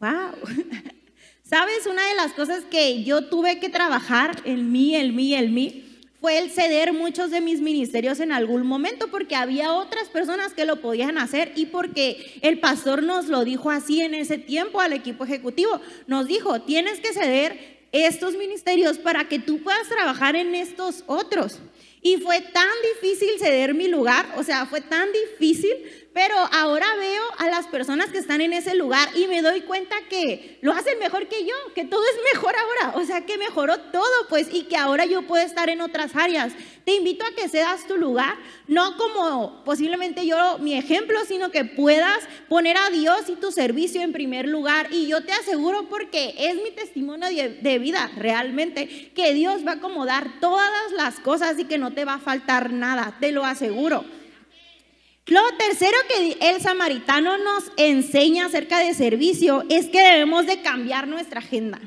Wow. 0.00 0.34
¿Sabes? 1.42 1.86
Una 1.86 2.06
de 2.08 2.14
las 2.14 2.32
cosas 2.32 2.64
que 2.64 3.04
yo 3.04 3.28
tuve 3.28 3.58
que 3.58 3.68
trabajar 3.68 4.36
en 4.44 4.70
mí, 4.70 4.94
en 4.94 5.14
mí, 5.16 5.34
en 5.34 5.52
mí, 5.52 5.89
fue 6.20 6.38
el 6.38 6.50
ceder 6.50 6.92
muchos 6.92 7.30
de 7.30 7.40
mis 7.40 7.60
ministerios 7.60 8.20
en 8.20 8.30
algún 8.30 8.66
momento 8.66 9.08
porque 9.08 9.36
había 9.36 9.72
otras 9.72 10.08
personas 10.08 10.52
que 10.52 10.66
lo 10.66 10.80
podían 10.80 11.16
hacer 11.16 11.52
y 11.56 11.66
porque 11.66 12.38
el 12.42 12.60
pastor 12.60 13.02
nos 13.02 13.28
lo 13.28 13.44
dijo 13.44 13.70
así 13.70 14.02
en 14.02 14.14
ese 14.14 14.36
tiempo 14.36 14.80
al 14.80 14.92
equipo 14.92 15.24
ejecutivo. 15.24 15.80
Nos 16.06 16.26
dijo, 16.26 16.60
tienes 16.60 17.00
que 17.00 17.14
ceder 17.14 17.80
estos 17.92 18.36
ministerios 18.36 18.98
para 18.98 19.28
que 19.28 19.38
tú 19.38 19.62
puedas 19.62 19.88
trabajar 19.88 20.36
en 20.36 20.54
estos 20.54 21.04
otros. 21.06 21.58
Y 22.02 22.16
fue 22.18 22.40
tan 22.40 22.68
difícil 22.94 23.38
ceder 23.38 23.74
mi 23.74 23.88
lugar, 23.88 24.26
o 24.36 24.42
sea, 24.42 24.64
fue 24.66 24.80
tan 24.80 25.08
difícil 25.12 25.70
pero 26.12 26.34
ahora 26.52 26.86
veo 26.96 27.22
a 27.38 27.48
las 27.48 27.66
personas 27.68 28.10
que 28.10 28.18
están 28.18 28.40
en 28.40 28.52
ese 28.52 28.74
lugar 28.74 29.08
y 29.14 29.28
me 29.28 29.42
doy 29.42 29.60
cuenta 29.60 29.94
que 30.08 30.58
lo 30.60 30.72
hacen 30.72 30.98
mejor 30.98 31.28
que 31.28 31.44
yo, 31.44 31.54
que 31.74 31.84
todo 31.84 32.02
es 32.02 32.34
mejor 32.34 32.54
ahora, 32.56 32.98
o 32.98 33.04
sea 33.06 33.24
que 33.24 33.38
mejoró 33.38 33.78
todo 33.78 34.28
pues 34.28 34.48
y 34.52 34.64
que 34.64 34.76
ahora 34.76 35.04
yo 35.04 35.22
puedo 35.22 35.44
estar 35.44 35.68
en 35.68 35.80
otras 35.80 36.16
áreas. 36.16 36.52
Te 36.84 36.94
invito 36.94 37.24
a 37.24 37.34
que 37.34 37.48
cedas 37.48 37.86
tu 37.86 37.96
lugar, 37.96 38.36
no 38.66 38.96
como 38.96 39.62
posiblemente 39.64 40.26
yo 40.26 40.58
mi 40.58 40.74
ejemplo, 40.74 41.20
sino 41.26 41.50
que 41.50 41.64
puedas 41.64 42.18
poner 42.48 42.76
a 42.76 42.90
Dios 42.90 43.28
y 43.28 43.36
tu 43.36 43.52
servicio 43.52 44.02
en 44.02 44.12
primer 44.12 44.48
lugar. 44.48 44.88
Y 44.90 45.06
yo 45.06 45.22
te 45.22 45.32
aseguro 45.32 45.88
porque 45.88 46.34
es 46.36 46.56
mi 46.56 46.72
testimonio 46.72 47.28
de 47.28 47.78
vida 47.78 48.10
realmente, 48.16 49.12
que 49.14 49.32
Dios 49.34 49.64
va 49.64 49.72
a 49.72 49.74
acomodar 49.76 50.40
todas 50.40 50.92
las 50.96 51.20
cosas 51.20 51.58
y 51.58 51.64
que 51.64 51.78
no 51.78 51.92
te 51.92 52.04
va 52.04 52.14
a 52.14 52.18
faltar 52.18 52.72
nada, 52.72 53.16
te 53.20 53.30
lo 53.30 53.44
aseguro. 53.44 54.04
Lo 55.26 55.40
tercero 55.58 55.96
que 56.08 56.50
el 56.50 56.60
samaritano 56.60 57.38
nos 57.38 57.70
enseña 57.76 58.46
acerca 58.46 58.78
de 58.80 58.94
servicio 58.94 59.64
es 59.68 59.86
que 59.86 60.02
debemos 60.02 60.46
de 60.46 60.60
cambiar 60.62 61.06
nuestra 61.06 61.40
agenda. 61.40 61.80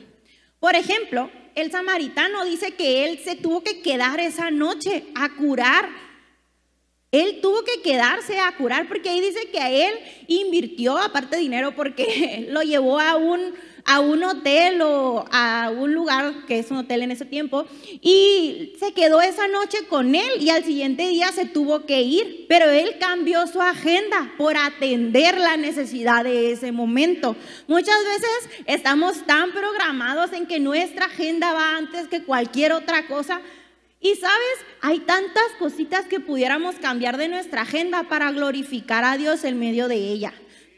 Por 0.59 0.75
ejemplo, 0.75 1.29
el 1.55 1.71
samaritano 1.71 2.45
dice 2.45 2.71
que 2.71 3.05
él 3.05 3.19
se 3.23 3.35
tuvo 3.35 3.63
que 3.63 3.81
quedar 3.81 4.19
esa 4.19 4.49
noche 4.49 5.05
a 5.15 5.29
curar. 5.35 5.89
Él 7.11 7.39
tuvo 7.41 7.63
que 7.63 7.81
quedarse 7.81 8.39
a 8.39 8.55
curar 8.55 8.87
porque 8.87 9.09
ahí 9.09 9.21
dice 9.21 9.49
que 9.51 9.59
a 9.59 9.69
él 9.69 9.93
invirtió 10.27 10.97
aparte 10.97 11.37
dinero 11.37 11.75
porque 11.75 12.47
lo 12.49 12.61
llevó 12.61 12.99
a 12.99 13.17
un 13.17 13.53
a 13.85 13.99
un 13.99 14.23
hotel 14.23 14.81
o 14.81 15.25
a 15.31 15.71
un 15.75 15.93
lugar 15.93 16.45
que 16.47 16.59
es 16.59 16.71
un 16.71 16.77
hotel 16.77 17.01
en 17.01 17.11
ese 17.11 17.25
tiempo 17.25 17.65
y 18.01 18.73
se 18.79 18.93
quedó 18.93 19.21
esa 19.21 19.47
noche 19.47 19.79
con 19.89 20.15
él 20.15 20.31
y 20.39 20.49
al 20.49 20.63
siguiente 20.63 21.07
día 21.09 21.31
se 21.31 21.45
tuvo 21.45 21.85
que 21.85 22.01
ir, 22.01 22.45
pero 22.47 22.69
él 22.69 22.95
cambió 22.99 23.45
su 23.47 23.61
agenda 23.61 24.31
por 24.37 24.55
atender 24.57 25.37
la 25.37 25.57
necesidad 25.57 26.23
de 26.23 26.51
ese 26.51 26.71
momento. 26.71 27.35
Muchas 27.67 27.97
veces 28.05 28.63
estamos 28.65 29.25
tan 29.25 29.51
programados 29.51 30.31
en 30.33 30.47
que 30.47 30.59
nuestra 30.59 31.05
agenda 31.05 31.53
va 31.53 31.77
antes 31.77 32.07
que 32.07 32.23
cualquier 32.23 32.71
otra 32.71 33.07
cosa. 33.07 33.41
Y 33.99 34.15
sabes, 34.15 34.57
hay 34.81 34.99
tantas 34.99 35.43
cositas 35.57 36.05
que 36.07 36.19
pudiéramos 36.19 36.75
cambiar 36.75 37.15
de 37.15 37.29
nuestra 37.29 37.61
agenda 37.61 38.03
para 38.03 38.31
glorificar 38.31 39.05
a 39.05 39.17
Dios 39.17 39.45
en 39.45 39.57
medio 39.57 39.87
de 39.87 39.95
ella. 39.95 40.33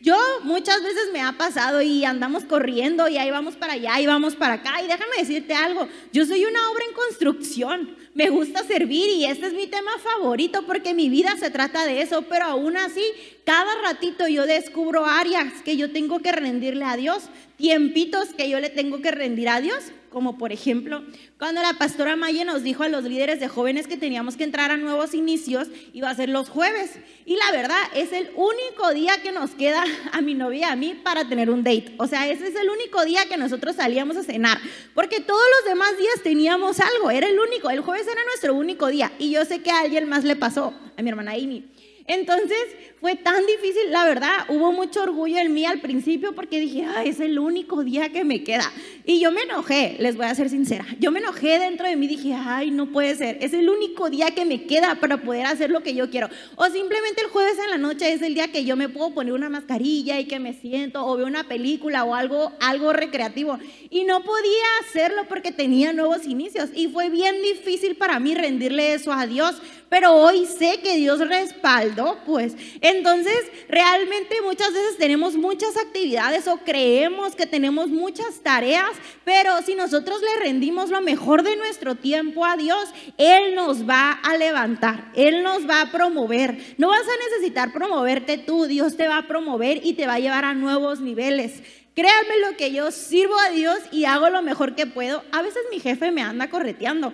Yo 0.05 0.15
muchas 0.43 0.83
veces 0.83 1.09
me 1.11 1.23
ha 1.23 1.31
pasado 1.31 1.81
y 1.81 2.05
andamos 2.05 2.43
corriendo 2.43 3.07
y 3.07 3.17
ahí 3.17 3.31
vamos 3.31 3.55
para 3.55 3.73
allá 3.73 3.99
y 3.99 4.05
vamos 4.05 4.35
para 4.35 4.53
acá. 4.53 4.79
Y 4.83 4.85
déjame 4.85 5.17
decirte 5.17 5.55
algo, 5.55 5.87
yo 6.13 6.27
soy 6.27 6.45
una 6.45 6.69
obra 6.69 6.83
en 6.87 6.93
construcción, 6.93 7.97
me 8.13 8.29
gusta 8.29 8.63
servir 8.65 9.09
y 9.09 9.25
este 9.25 9.47
es 9.47 9.53
mi 9.53 9.65
tema 9.65 9.89
favorito 9.97 10.63
porque 10.67 10.93
mi 10.93 11.09
vida 11.09 11.35
se 11.39 11.49
trata 11.49 11.87
de 11.87 12.03
eso, 12.03 12.21
pero 12.29 12.45
aún 12.45 12.77
así, 12.77 13.03
cada 13.45 13.81
ratito 13.81 14.27
yo 14.27 14.45
descubro 14.45 15.07
áreas 15.07 15.51
que 15.63 15.75
yo 15.75 15.91
tengo 15.91 16.19
que 16.19 16.31
rendirle 16.31 16.85
a 16.85 16.97
Dios, 16.97 17.23
tiempitos 17.57 18.27
que 18.35 18.47
yo 18.47 18.59
le 18.59 18.69
tengo 18.69 19.01
que 19.01 19.09
rendir 19.09 19.49
a 19.49 19.59
Dios 19.59 19.85
como 20.15 20.37
por 20.37 20.53
ejemplo 20.53 21.03
cuando 21.37 21.61
la 21.61 21.73
pastora 21.73 22.15
Maya 22.15 22.45
nos 22.45 22.63
dijo 22.63 22.83
a 22.83 22.87
los 22.87 23.03
líderes 23.03 23.41
de 23.41 23.49
jóvenes 23.49 23.85
que 23.85 23.97
teníamos 23.97 24.37
que 24.37 24.45
entrar 24.45 24.71
a 24.71 24.77
nuevos 24.77 25.13
inicios, 25.13 25.67
iba 25.91 26.09
a 26.09 26.15
ser 26.15 26.29
los 26.29 26.47
jueves. 26.47 26.91
Y 27.25 27.35
la 27.35 27.51
verdad, 27.51 27.81
es 27.93 28.13
el 28.13 28.29
único 28.37 28.93
día 28.93 29.21
que 29.21 29.33
nos 29.33 29.51
queda 29.51 29.83
a 30.13 30.21
mi 30.21 30.33
novia 30.33 30.59
y 30.59 30.63
a 30.63 30.75
mí 30.77 30.97
para 31.03 31.27
tener 31.27 31.49
un 31.49 31.65
date. 31.65 31.95
O 31.97 32.07
sea, 32.07 32.29
ese 32.29 32.47
es 32.47 32.55
el 32.55 32.69
único 32.69 33.03
día 33.03 33.25
que 33.25 33.35
nosotros 33.35 33.75
salíamos 33.75 34.15
a 34.15 34.23
cenar, 34.23 34.57
porque 34.93 35.19
todos 35.19 35.43
los 35.57 35.69
demás 35.69 35.97
días 35.97 36.23
teníamos 36.23 36.79
algo, 36.79 37.11
era 37.11 37.27
el 37.27 37.37
único, 37.37 37.69
el 37.69 37.81
jueves 37.81 38.07
era 38.07 38.23
nuestro 38.23 38.55
único 38.55 38.87
día. 38.87 39.11
Y 39.19 39.31
yo 39.31 39.43
sé 39.43 39.61
que 39.61 39.71
a 39.71 39.81
alguien 39.81 40.07
más 40.07 40.23
le 40.23 40.37
pasó, 40.37 40.73
a 40.95 41.01
mi 41.01 41.09
hermana 41.09 41.31
Amy. 41.31 41.65
Entonces 42.07 42.57
fue 43.01 43.15
tan 43.15 43.45
difícil, 43.45 43.91
la 43.91 44.05
verdad, 44.05 44.45
hubo 44.49 44.71
mucho 44.71 45.03
orgullo 45.03 45.37
en 45.39 45.53
mí 45.53 45.65
al 45.65 45.79
principio 45.79 46.35
porque 46.35 46.59
dije, 46.59 46.85
Ay, 46.95 47.09
es 47.09 47.19
el 47.19 47.39
único 47.39 47.83
día 47.83 48.09
que 48.09 48.23
me 48.23 48.43
queda. 48.43 48.71
Y 49.07 49.19
yo 49.19 49.31
me 49.31 49.41
enojé, 49.41 49.95
les 49.99 50.17
voy 50.17 50.25
a 50.25 50.33
ser 50.33 50.49
sincera, 50.49 50.85
yo 50.99 51.11
me 51.11 51.19
enojé 51.19 51.59
dentro 51.59 51.87
de 51.87 51.95
mí, 51.95 52.07
dije, 52.07 52.33
ay, 52.33 52.71
no 52.71 52.87
puede 52.87 53.15
ser, 53.15 53.37
es 53.39 53.53
el 53.53 53.69
único 53.69 54.09
día 54.09 54.31
que 54.31 54.45
me 54.45 54.63
queda 54.63 54.95
para 54.95 55.17
poder 55.17 55.45
hacer 55.45 55.69
lo 55.69 55.83
que 55.83 55.93
yo 55.93 56.09
quiero. 56.09 56.27
O 56.55 56.65
simplemente 56.65 57.21
el 57.21 57.29
jueves 57.29 57.57
en 57.63 57.69
la 57.69 57.77
noche 57.77 58.11
es 58.11 58.23
el 58.23 58.33
día 58.33 58.47
que 58.47 58.65
yo 58.65 58.75
me 58.75 58.89
puedo 58.89 59.13
poner 59.13 59.33
una 59.33 59.47
mascarilla 59.47 60.19
y 60.19 60.25
que 60.25 60.39
me 60.39 60.53
siento 60.53 61.05
o 61.05 61.17
veo 61.17 61.27
una 61.27 61.47
película 61.47 62.03
o 62.03 62.15
algo, 62.15 62.51
algo 62.59 62.93
recreativo. 62.93 63.59
Y 63.91 64.05
no 64.05 64.23
podía 64.23 64.65
hacerlo 64.81 65.25
porque 65.29 65.51
tenía 65.51 65.93
nuevos 65.93 66.25
inicios 66.25 66.69
y 66.73 66.87
fue 66.87 67.11
bien 67.11 67.41
difícil 67.43 67.95
para 67.95 68.19
mí 68.19 68.33
rendirle 68.33 68.95
eso 68.95 69.13
a 69.13 69.27
Dios 69.27 69.61
pero 69.95 70.13
hoy 70.13 70.45
sé 70.45 70.81
que 70.83 70.97
Dios 70.97 71.19
respaldó, 71.19 71.94
pues. 72.25 72.55
Entonces, 72.81 73.35
realmente 73.69 74.41
muchas 74.41 74.73
veces 74.73 74.97
tenemos 74.97 75.35
muchas 75.35 75.77
actividades 75.77 76.47
o 76.47 76.57
creemos 76.57 77.35
que 77.35 77.45
tenemos 77.45 77.87
muchas 77.87 78.41
tareas, 78.41 78.91
pero 79.23 79.61
si 79.61 79.75
nosotros 79.75 80.21
le 80.21 80.43
rendimos 80.43 80.89
lo 80.89 81.01
mejor 81.01 81.43
de 81.43 81.55
nuestro 81.55 81.95
tiempo 81.95 82.45
a 82.45 82.57
Dios, 82.57 82.89
Él 83.17 83.55
nos 83.55 83.87
va 83.87 84.11
a 84.11 84.37
levantar, 84.37 85.11
Él 85.15 85.43
nos 85.43 85.67
va 85.67 85.81
a 85.81 85.91
promover. 85.91 86.75
No 86.77 86.89
vas 86.89 87.01
a 87.01 87.29
necesitar 87.29 87.71
promoverte 87.73 88.37
tú, 88.37 88.65
Dios 88.65 88.97
te 88.97 89.07
va 89.07 89.17
a 89.19 89.27
promover 89.27 89.81
y 89.83 89.93
te 89.93 90.07
va 90.07 90.15
a 90.15 90.19
llevar 90.19 90.45
a 90.45 90.53
nuevos 90.53 90.99
niveles. 90.99 91.61
Créanme 91.95 92.39
lo 92.39 92.57
que 92.57 92.73
yo 92.73 92.91
sirvo 92.91 93.39
a 93.39 93.51
Dios 93.51 93.77
y 93.89 94.03
hago 94.03 94.29
lo 94.29 94.41
mejor 94.41 94.75
que 94.75 94.85
puedo. 94.85 95.23
A 95.31 95.41
veces 95.41 95.61
mi 95.71 95.79
jefe 95.79 96.11
me 96.11 96.21
anda 96.21 96.49
correteando, 96.49 97.13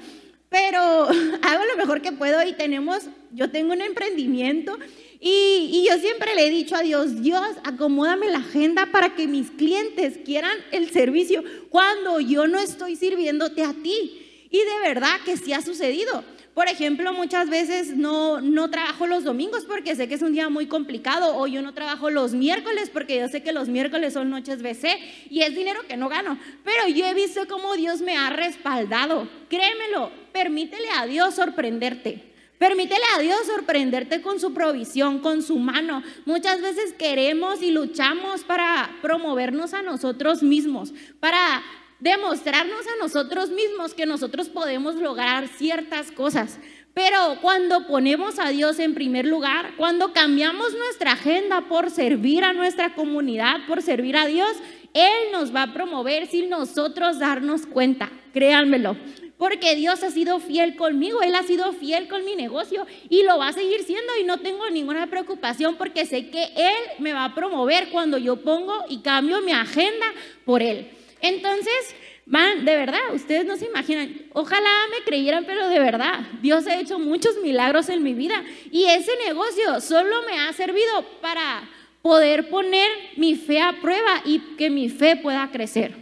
pero 0.51 1.07
hago 1.41 1.65
lo 1.65 1.77
mejor 1.77 2.01
que 2.03 2.11
puedo 2.11 2.45
y 2.47 2.53
tenemos, 2.53 3.05
yo 3.31 3.49
tengo 3.49 3.73
un 3.73 3.81
emprendimiento 3.81 4.77
y, 5.19 5.87
yo 5.87 5.97
siempre 5.99 6.35
le 6.35 6.47
he 6.47 6.49
dicho 6.49 6.75
a 6.75 6.81
Dios, 6.81 7.21
Dios, 7.21 7.47
acomódame 7.63 8.27
la 8.27 8.39
agenda 8.39 8.87
para 8.91 9.15
que 9.15 9.27
mis 9.27 9.51
clientes 9.51 10.19
quieran 10.25 10.57
el 10.71 10.89
servicio 10.89 11.43
cuando 11.69 12.19
yo 12.19 12.47
no 12.47 12.59
estoy 12.59 12.95
sirviéndote 12.95 13.63
a 13.63 13.73
ti. 13.73 14.47
Y 14.49 14.57
de 14.57 14.79
verdad 14.81 15.21
que 15.23 15.37
sí 15.37 15.53
ha 15.53 15.61
sucedido. 15.61 16.23
Por 16.53 16.67
ejemplo, 16.67 17.13
muchas 17.13 17.49
veces 17.49 17.95
no, 17.95 18.41
no 18.41 18.69
trabajo 18.69 19.07
los 19.07 19.23
domingos 19.23 19.63
porque 19.63 19.95
sé 19.95 20.09
que 20.09 20.15
es 20.15 20.21
un 20.21 20.33
día 20.33 20.49
muy 20.49 20.67
complicado 20.67 21.37
o 21.37 21.47
yo 21.47 21.61
no 21.61 21.73
trabajo 21.73 22.09
los 22.09 22.33
miércoles 22.33 22.89
porque 22.91 23.19
yo 23.19 23.29
sé 23.29 23.41
que 23.41 23.53
los 23.53 23.69
miércoles 23.69 24.13
son 24.13 24.29
noches 24.29 24.61
BC 24.61 24.99
y 25.29 25.43
es 25.43 25.55
dinero 25.55 25.79
que 25.87 25.95
no 25.95 26.09
gano. 26.09 26.37
Pero 26.65 26.89
yo 26.89 27.05
he 27.05 27.13
visto 27.13 27.47
cómo 27.47 27.75
Dios 27.75 28.01
me 28.01 28.17
ha 28.17 28.29
respaldado. 28.31 29.29
Créemelo, 29.47 30.11
permítele 30.33 30.89
a 30.97 31.05
Dios 31.05 31.35
sorprenderte. 31.35 32.31
Permítele 32.57 33.01
a 33.15 33.21
Dios 33.21 33.39
sorprenderte 33.47 34.21
con 34.21 34.39
su 34.39 34.53
provisión, 34.53 35.19
con 35.19 35.41
su 35.41 35.57
mano. 35.57 36.03
Muchas 36.25 36.61
veces 36.61 36.93
queremos 36.93 37.63
y 37.63 37.71
luchamos 37.71 38.43
para 38.43 38.97
promovernos 39.01 39.73
a 39.73 39.81
nosotros 39.81 40.43
mismos, 40.43 40.93
para 41.19 41.63
demostrarnos 42.01 42.85
a 42.87 43.01
nosotros 43.01 43.51
mismos 43.51 43.93
que 43.93 44.05
nosotros 44.05 44.49
podemos 44.49 44.95
lograr 44.95 45.47
ciertas 45.47 46.11
cosas. 46.11 46.59
Pero 46.93 47.37
cuando 47.41 47.87
ponemos 47.87 48.37
a 48.37 48.49
Dios 48.49 48.79
en 48.79 48.93
primer 48.93 49.25
lugar, 49.25 49.75
cuando 49.77 50.11
cambiamos 50.11 50.73
nuestra 50.73 51.13
agenda 51.13 51.61
por 51.69 51.89
servir 51.89 52.43
a 52.43 52.51
nuestra 52.51 52.95
comunidad, 52.95 53.65
por 53.65 53.81
servir 53.81 54.17
a 54.17 54.25
Dios, 54.25 54.51
Él 54.93 55.31
nos 55.31 55.55
va 55.55 55.63
a 55.63 55.73
promover 55.73 56.27
sin 56.27 56.49
nosotros 56.49 57.19
darnos 57.19 57.65
cuenta. 57.65 58.11
Créanmelo 58.33 58.97
porque 59.41 59.75
Dios 59.75 60.03
ha 60.03 60.11
sido 60.11 60.39
fiel 60.39 60.75
conmigo, 60.75 61.23
Él 61.23 61.33
ha 61.33 61.41
sido 61.41 61.73
fiel 61.73 62.07
con 62.07 62.23
mi 62.23 62.35
negocio 62.35 62.85
y 63.09 63.23
lo 63.23 63.39
va 63.39 63.47
a 63.47 63.53
seguir 63.53 63.81
siendo 63.83 64.15
y 64.21 64.23
no 64.23 64.37
tengo 64.37 64.69
ninguna 64.69 65.07
preocupación 65.07 65.77
porque 65.77 66.05
sé 66.05 66.29
que 66.29 66.43
Él 66.55 66.75
me 66.99 67.11
va 67.11 67.25
a 67.25 67.33
promover 67.33 67.89
cuando 67.89 68.19
yo 68.19 68.35
pongo 68.35 68.85
y 68.87 68.99
cambio 68.99 69.41
mi 69.41 69.51
agenda 69.51 70.05
por 70.45 70.61
Él. 70.61 70.91
Entonces, 71.21 71.95
man, 72.25 72.65
de 72.65 72.75
verdad, 72.75 73.13
ustedes 73.13 73.45
no 73.45 73.57
se 73.57 73.65
imaginan, 73.65 74.13
ojalá 74.34 74.69
me 74.89 75.03
creyeran, 75.05 75.45
pero 75.45 75.67
de 75.67 75.79
verdad, 75.79 76.21
Dios 76.41 76.65
ha 76.67 76.79
hecho 76.79 76.99
muchos 76.99 77.38
milagros 77.43 77.89
en 77.89 78.03
mi 78.03 78.13
vida 78.13 78.43
y 78.71 78.86
ese 78.86 79.12
negocio 79.25 79.81
solo 79.81 80.23
me 80.27 80.39
ha 80.39 80.51
servido 80.53 81.05
para 81.21 81.69
poder 82.01 82.49
poner 82.49 82.89
mi 83.17 83.36
fe 83.36 83.62
a 83.62 83.79
prueba 83.81 84.21
y 84.25 84.39
que 84.57 84.69
mi 84.69 84.89
fe 84.89 85.15
pueda 85.15 85.49
crecer. 85.51 85.95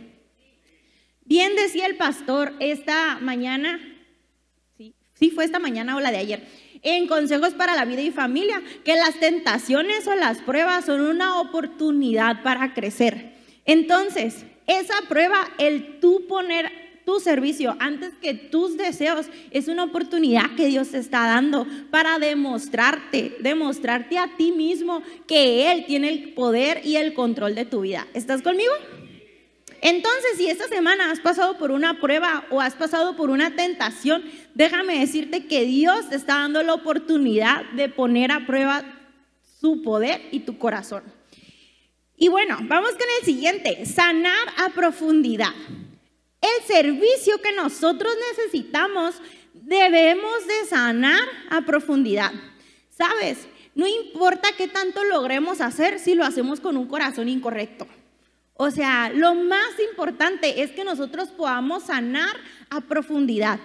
Bien 1.25 1.55
decía 1.55 1.86
el 1.86 1.97
pastor 1.97 2.53
esta 2.60 3.19
mañana, 3.21 3.79
sí, 4.77 4.95
sí 5.13 5.29
fue 5.29 5.45
esta 5.45 5.60
mañana 5.60 5.95
o 5.95 5.99
la 5.99 6.12
de 6.12 6.17
ayer, 6.17 6.47
en 6.82 7.08
Consejos 7.08 7.53
para 7.53 7.75
la 7.75 7.86
Vida 7.86 8.01
y 8.01 8.12
Familia, 8.12 8.62
que 8.86 8.95
las 8.95 9.19
tentaciones 9.19 10.08
o 10.08 10.15
las 10.15 10.39
pruebas 10.39 10.86
son 10.86 11.01
una 11.01 11.39
oportunidad 11.41 12.41
para 12.41 12.73
crecer. 12.73 13.34
Entonces, 13.65 14.45
esa 14.69 14.95
prueba, 15.08 15.49
el 15.58 15.99
tú 15.99 16.25
poner 16.27 16.71
tu 17.05 17.19
servicio 17.19 17.75
antes 17.79 18.13
que 18.21 18.36
tus 18.36 18.77
deseos, 18.77 19.25
es 19.49 19.67
una 19.67 19.86
oportunidad 19.86 20.55
que 20.55 20.67
Dios 20.67 20.89
te 20.89 20.99
está 20.99 21.25
dando 21.25 21.65
para 21.89 22.19
demostrarte, 22.19 23.36
demostrarte 23.39 24.19
a 24.19 24.36
ti 24.38 24.51
mismo 24.51 25.01
que 25.25 25.71
Él 25.71 25.86
tiene 25.88 26.10
el 26.10 26.34
poder 26.34 26.82
y 26.86 26.97
el 26.97 27.15
control 27.15 27.55
de 27.55 27.65
tu 27.65 27.82
vida. 27.82 28.05
¿Estás 28.13 28.43
conmigo? 28.43 28.71
Entonces, 29.82 30.38
si 30.38 30.49
esta 30.49 30.67
semana 30.67 31.10
has 31.10 31.19
pasado 31.19 31.58
por 31.58 31.71
una 31.71 31.99
prueba 31.99 32.45
o 32.51 32.62
has 32.62 32.75
pasado 32.75 33.15
por 33.15 33.32
una 33.32 33.55
tentación, 33.55 34.23
déjame 34.53 34.99
decirte 34.99 35.47
que 35.47 35.65
Dios 35.65 36.10
te 36.10 36.15
está 36.15 36.36
dando 36.36 36.62
la 36.62 36.75
oportunidad 36.75 37.65
de 37.71 37.89
poner 37.89 38.32
a 38.32 38.45
prueba 38.45 38.84
su 39.60 39.82
poder 39.82 40.21
y 40.32 40.41
tu 40.41 40.60
corazón. 40.60 41.03
Y 42.21 42.27
bueno, 42.27 42.58
vamos 42.63 42.91
con 42.91 43.08
el 43.19 43.25
siguiente, 43.25 43.86
sanar 43.86 44.53
a 44.58 44.69
profundidad. 44.69 45.53
El 46.41 46.67
servicio 46.67 47.41
que 47.41 47.53
nosotros 47.53 48.13
necesitamos 48.32 49.15
debemos 49.53 50.45
de 50.45 50.67
sanar 50.67 51.23
a 51.49 51.62
profundidad. 51.62 52.34
¿Sabes? 52.89 53.47
No 53.73 53.88
importa 53.88 54.49
qué 54.58 54.67
tanto 54.67 55.05
logremos 55.05 55.62
hacer 55.62 55.97
si 55.97 56.13
lo 56.13 56.25
hacemos 56.25 56.60
con 56.60 56.75
un 56.75 56.88
corazón 56.88 57.29
incorrecto. 57.29 57.88
O 58.55 58.69
sea, 58.69 59.10
lo 59.13 59.36
más 59.36 59.79
importante 59.89 60.62
es 60.62 60.71
que 60.71 60.84
nosotros 60.84 61.29
podamos 61.29 61.84
sanar 61.84 62.36
a 62.69 62.82
profundidad. 62.82 63.62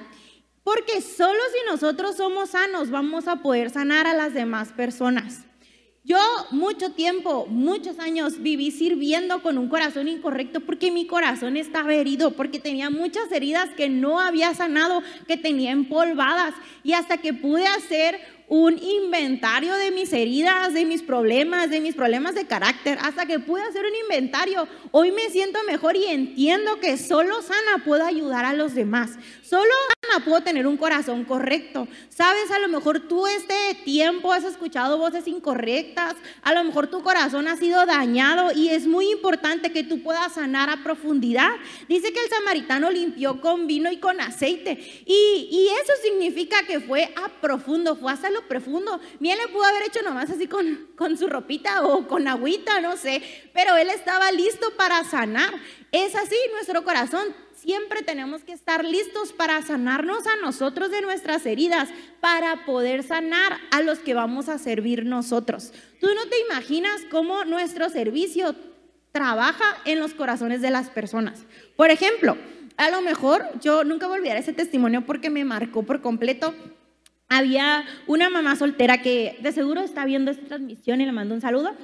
Porque 0.63 1.01
solo 1.03 1.41
si 1.53 1.71
nosotros 1.71 2.17
somos 2.17 2.51
sanos 2.51 2.91
vamos 2.91 3.27
a 3.27 3.43
poder 3.43 3.71
sanar 3.71 4.07
a 4.07 4.15
las 4.15 4.33
demás 4.33 4.71
personas. 4.71 5.41
Yo 6.07 6.19
mucho 6.51 6.91
tiempo, 6.91 7.47
muchos 7.47 7.99
años 7.99 8.43
viví 8.43 8.71
sirviendo 8.71 9.41
con 9.41 9.57
un 9.57 9.71
corazón 9.71 10.07
incorrecto 10.07 10.61
porque 10.61 10.91
mi 10.91 11.07
corazón 11.07 11.57
estaba 11.57 11.95
herido, 11.95 12.33
porque 12.33 12.59
tenía 12.59 12.91
muchas 12.91 13.33
heridas 13.33 13.71
que 13.75 13.89
no 13.89 14.21
había 14.21 14.53
sanado, 14.53 15.03
que 15.27 15.39
tenía 15.39 15.71
empolvadas. 15.71 16.53
Y 16.83 16.93
hasta 16.93 17.17
que 17.17 17.33
pude 17.33 17.67
hacer 17.67 18.21
un 18.49 18.79
inventario 18.79 19.73
de 19.73 19.93
mis 19.93 20.13
heridas, 20.13 20.75
de 20.75 20.85
mis 20.85 21.03
problemas, 21.03 21.71
de 21.71 21.81
mis 21.81 21.95
problemas 21.95 22.35
de 22.35 22.47
carácter, 22.47 22.99
hasta 23.01 23.25
que 23.25 23.39
pude 23.39 23.63
hacer 23.63 23.87
un 23.87 23.97
inventario. 24.03 24.69
Hoy 24.91 25.11
me 25.11 25.31
siento 25.31 25.59
mejor 25.67 25.97
y 25.97 26.05
entiendo 26.05 26.81
que 26.81 26.99
solo 26.99 27.41
sana 27.41 27.83
puedo 27.83 28.05
ayudar 28.05 28.45
a 28.45 28.53
los 28.53 28.75
demás. 28.75 29.13
Solo 29.43 29.73
puedo 30.21 30.43
tener 30.43 30.67
un 30.67 30.77
corazón 30.77 31.25
correcto. 31.25 31.89
Sabes, 32.09 32.51
a 32.51 32.59
lo 32.59 32.69
mejor 32.69 33.01
tú 33.01 33.27
este 33.27 33.55
tiempo 33.85 34.33
has 34.33 34.45
escuchado 34.45 34.99
voces 34.99 35.27
incorrectas, 35.27 36.15
a 36.43 36.55
lo 36.55 36.63
mejor 36.65 36.89
tu 36.89 37.03
corazón 37.03 37.49
ha 37.49 37.57
sido 37.57 37.85
dañado 37.87 38.53
y 38.55 38.69
es 38.69 38.87
muy 38.87 39.11
importante 39.11 39.73
que 39.73 39.83
tú 39.83 40.03
puedas 40.03 40.35
sanar 40.35 40.71
a 40.71 40.83
profundidad. 40.83 41.51
Dice 41.89 42.13
que 42.13 42.23
el 42.23 42.31
samaritano 42.31 42.91
limpió 42.91 43.41
con 43.41 43.67
vino 43.67 43.91
y 43.91 43.99
con 43.99 44.21
aceite 44.21 44.79
y, 45.07 45.49
y 45.51 45.69
eso 45.83 45.93
significa 46.03 46.65
que 46.67 46.81
fue 46.81 47.13
a 47.17 47.29
profundo, 47.41 47.97
fue 47.97 48.13
hasta 48.13 48.31
lo 48.31 48.47
profundo. 48.47 49.01
Bien 49.21 49.39
le 49.39 49.49
pudo 49.49 49.65
haber 49.65 49.85
hecho 49.85 50.03
nomás 50.03 50.31
así 50.31 50.47
con, 50.47 50.89
con 50.97 51.17
su 51.17 51.27
ropita 51.27 51.85
o 51.85 52.07
con 52.07 52.29
agüita, 52.29 52.81
no 52.81 52.97
sé, 52.97 53.23
pero 53.53 53.77
él 53.77 53.91
estaba 53.91 54.31
listo 54.33 54.71
para 54.77 55.05
sanar. 55.05 55.55
Es 55.93 56.15
así 56.15 56.37
nuestro 56.53 56.85
corazón 56.85 57.35
siempre 57.65 58.03
tenemos 58.03 58.45
que 58.45 58.53
estar 58.53 58.85
listos 58.85 59.33
para 59.33 59.63
sanarnos 59.63 60.27
a 60.27 60.37
nosotros 60.43 60.91
de 60.91 61.01
nuestras 61.01 61.47
heridas, 61.47 61.89
para 62.21 62.67
poder 62.67 63.03
sanar 63.03 63.59
a 63.71 63.81
los 63.81 64.01
que 64.01 64.13
vamos 64.13 64.51
a 64.51 64.59
servir 64.59 65.07
nosotros. 65.07 65.73
Tú 65.99 66.09
no 66.15 66.29
te 66.29 66.39
imaginas 66.51 67.01
cómo 67.11 67.45
nuestro 67.47 67.89
servicio 67.89 68.55
trabaja 69.13 69.65
en 69.87 69.99
los 69.99 70.13
corazones 70.13 70.61
de 70.61 70.71
las 70.71 70.91
personas. 70.91 71.47
Por 71.77 71.91
ejemplo, 71.91 72.37
a 72.77 72.91
lo 72.91 73.01
mejor 73.01 73.45
yo 73.61 73.83
nunca 73.83 74.09
voy 74.09 74.29
a 74.29 74.37
ese 74.37 74.53
testimonio 74.53 75.07
porque 75.07 75.31
me 75.31 75.45
marcó 75.45 75.85
por 75.85 76.03
completo. 76.03 76.55
Había 77.29 77.85
una 78.07 78.29
mamá 78.29 78.57
soltera 78.57 79.01
que 79.01 79.39
de 79.41 79.53
seguro 79.53 79.81
está 79.81 80.05
viendo 80.05 80.31
esta 80.31 80.45
transmisión 80.45 81.01
y 81.01 81.07
le 81.07 81.13
mando 81.13 81.35
un 81.35 81.41
saludo. 81.41 81.75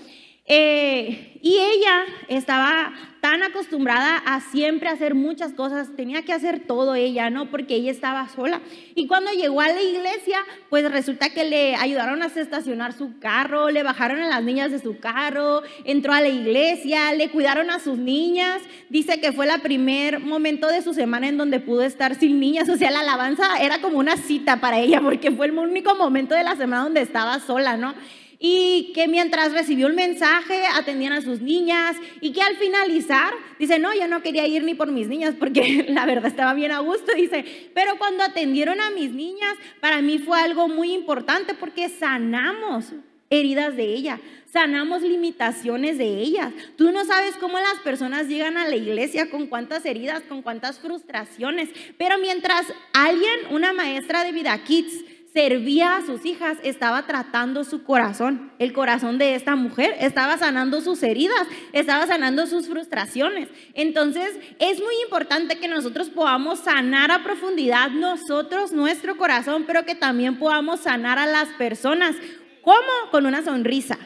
Eh, 0.53 1.39
y 1.43 1.59
ella 1.59 2.07
estaba 2.27 2.93
tan 3.21 3.45
acostumbrada 3.45 4.17
a 4.17 4.41
siempre 4.41 4.89
hacer 4.89 5.15
muchas 5.15 5.53
cosas, 5.53 5.95
tenía 5.95 6.23
que 6.23 6.33
hacer 6.33 6.67
todo 6.67 6.97
ella, 6.97 7.31
¿no? 7.31 7.53
Porque 7.53 7.77
ella 7.77 7.93
estaba 7.93 8.29
sola. 8.29 8.61
Y 8.97 9.07
cuando 9.07 9.31
llegó 9.31 9.61
a 9.61 9.69
la 9.69 9.81
iglesia, 9.81 10.39
pues 10.69 10.91
resulta 10.91 11.31
que 11.31 11.45
le 11.45 11.77
ayudaron 11.77 12.25
a 12.25 12.27
estacionar 12.27 12.95
su 12.95 13.21
carro, 13.21 13.71
le 13.71 13.85
bajaron 13.85 14.21
a 14.23 14.29
las 14.29 14.43
niñas 14.43 14.73
de 14.73 14.81
su 14.81 14.99
carro, 14.99 15.63
entró 15.85 16.15
a 16.15 16.21
la 16.21 16.29
iglesia, 16.29 17.13
le 17.15 17.31
cuidaron 17.31 17.71
a 17.71 17.79
sus 17.79 17.97
niñas. 17.97 18.61
Dice 18.89 19.21
que 19.21 19.31
fue 19.31 19.47
el 19.47 19.61
primer 19.61 20.19
momento 20.19 20.67
de 20.67 20.83
su 20.83 20.95
semana 20.95 21.29
en 21.29 21.39
donde 21.39 21.61
pudo 21.61 21.83
estar 21.83 22.17
sin 22.17 22.41
niñas, 22.41 22.69
o 22.69 22.77
sea, 22.77 22.91
la 22.91 23.01
alabanza 23.01 23.63
era 23.63 23.81
como 23.81 23.99
una 23.99 24.17
cita 24.17 24.61
para 24.61 24.81
ella, 24.81 25.01
porque 25.01 25.31
fue 25.31 25.47
el 25.47 25.57
único 25.57 25.95
momento 25.95 26.35
de 26.35 26.43
la 26.43 26.57
semana 26.57 26.83
donde 26.83 27.03
estaba 27.03 27.39
sola, 27.39 27.77
¿no? 27.77 27.95
Y 28.43 28.93
que 28.95 29.07
mientras 29.07 29.53
recibió 29.53 29.87
el 29.87 29.93
mensaje 29.93 30.63
atendían 30.75 31.13
a 31.13 31.21
sus 31.21 31.43
niñas 31.43 31.95
y 32.23 32.33
que 32.33 32.41
al 32.41 32.57
finalizar 32.57 33.35
dice, 33.59 33.79
no, 33.79 33.95
yo 33.95 34.09
no 34.09 34.23
quería 34.23 34.47
ir 34.47 34.65
ni 34.65 34.75
por 34.75 34.91
mis 34.91 35.09
niñas 35.09 35.35
porque 35.39 35.85
la 35.89 36.07
verdad 36.07 36.27
estaba 36.27 36.55
bien 36.55 36.73
a 36.73 36.81
gusto, 36.81 37.13
dice, 37.15 37.45
pero 37.75 37.99
cuando 37.99 38.25
atendieron 38.25 38.81
a 38.81 38.91
mis 38.91 39.13
niñas, 39.13 39.55
para 39.81 40.01
mí 40.01 40.19
fue 40.19 40.41
algo 40.41 40.69
muy 40.69 40.95
importante 40.95 41.53
porque 41.53 41.91
sanamos 41.91 42.95
heridas 43.29 43.77
de 43.77 43.85
ella, 43.85 44.21
sanamos 44.47 45.03
limitaciones 45.03 45.99
de 45.99 46.07
ellas. 46.07 46.53
Tú 46.77 46.93
no 46.93 47.05
sabes 47.05 47.37
cómo 47.37 47.59
las 47.59 47.79
personas 47.85 48.27
llegan 48.27 48.57
a 48.57 48.67
la 48.67 48.75
iglesia 48.75 49.31
con 49.31 49.49
cuántas 49.49 49.85
heridas, 49.85 50.23
con 50.23 50.41
cuántas 50.41 50.79
frustraciones, 50.81 51.69
pero 51.99 52.19
mientras 52.19 52.67
alguien, 52.95 53.39
una 53.51 53.75
maestra 53.75 54.25
de 54.25 54.33
vida 54.33 54.59
kids, 54.65 55.05
servía 55.33 55.97
a 55.97 56.05
sus 56.05 56.25
hijas, 56.27 56.59
estaba 56.63 57.07
tratando 57.07 57.63
su 57.63 57.85
corazón, 57.85 58.53
el 58.59 58.73
corazón 58.73 59.19
de 59.19 59.35
esta 59.35 59.55
mujer, 59.55 59.95
estaba 60.01 60.37
sanando 60.39 60.81
sus 60.81 61.03
heridas, 61.03 61.47
estaba 61.73 62.07
sanando 62.07 62.47
sus 62.47 62.67
frustraciones. 62.67 63.49
Entonces, 63.75 64.37
es 64.59 64.81
muy 64.81 64.95
importante 65.05 65.59
que 65.59 65.69
nosotros 65.69 66.11
podamos 66.11 66.61
sanar 66.61 67.13
a 67.13 67.23
profundidad 67.23 67.91
nosotros, 67.91 68.73
nuestro 68.73 69.17
corazón, 69.17 69.65
pero 69.67 69.85
que 69.85 69.95
también 69.95 70.39
podamos 70.39 70.81
sanar 70.81 71.19
a 71.19 71.27
las 71.27 71.49
personas. 71.51 72.17
¿Cómo? 72.63 73.11
Con 73.11 73.27
una 73.27 73.43
sonrisa. 73.43 73.99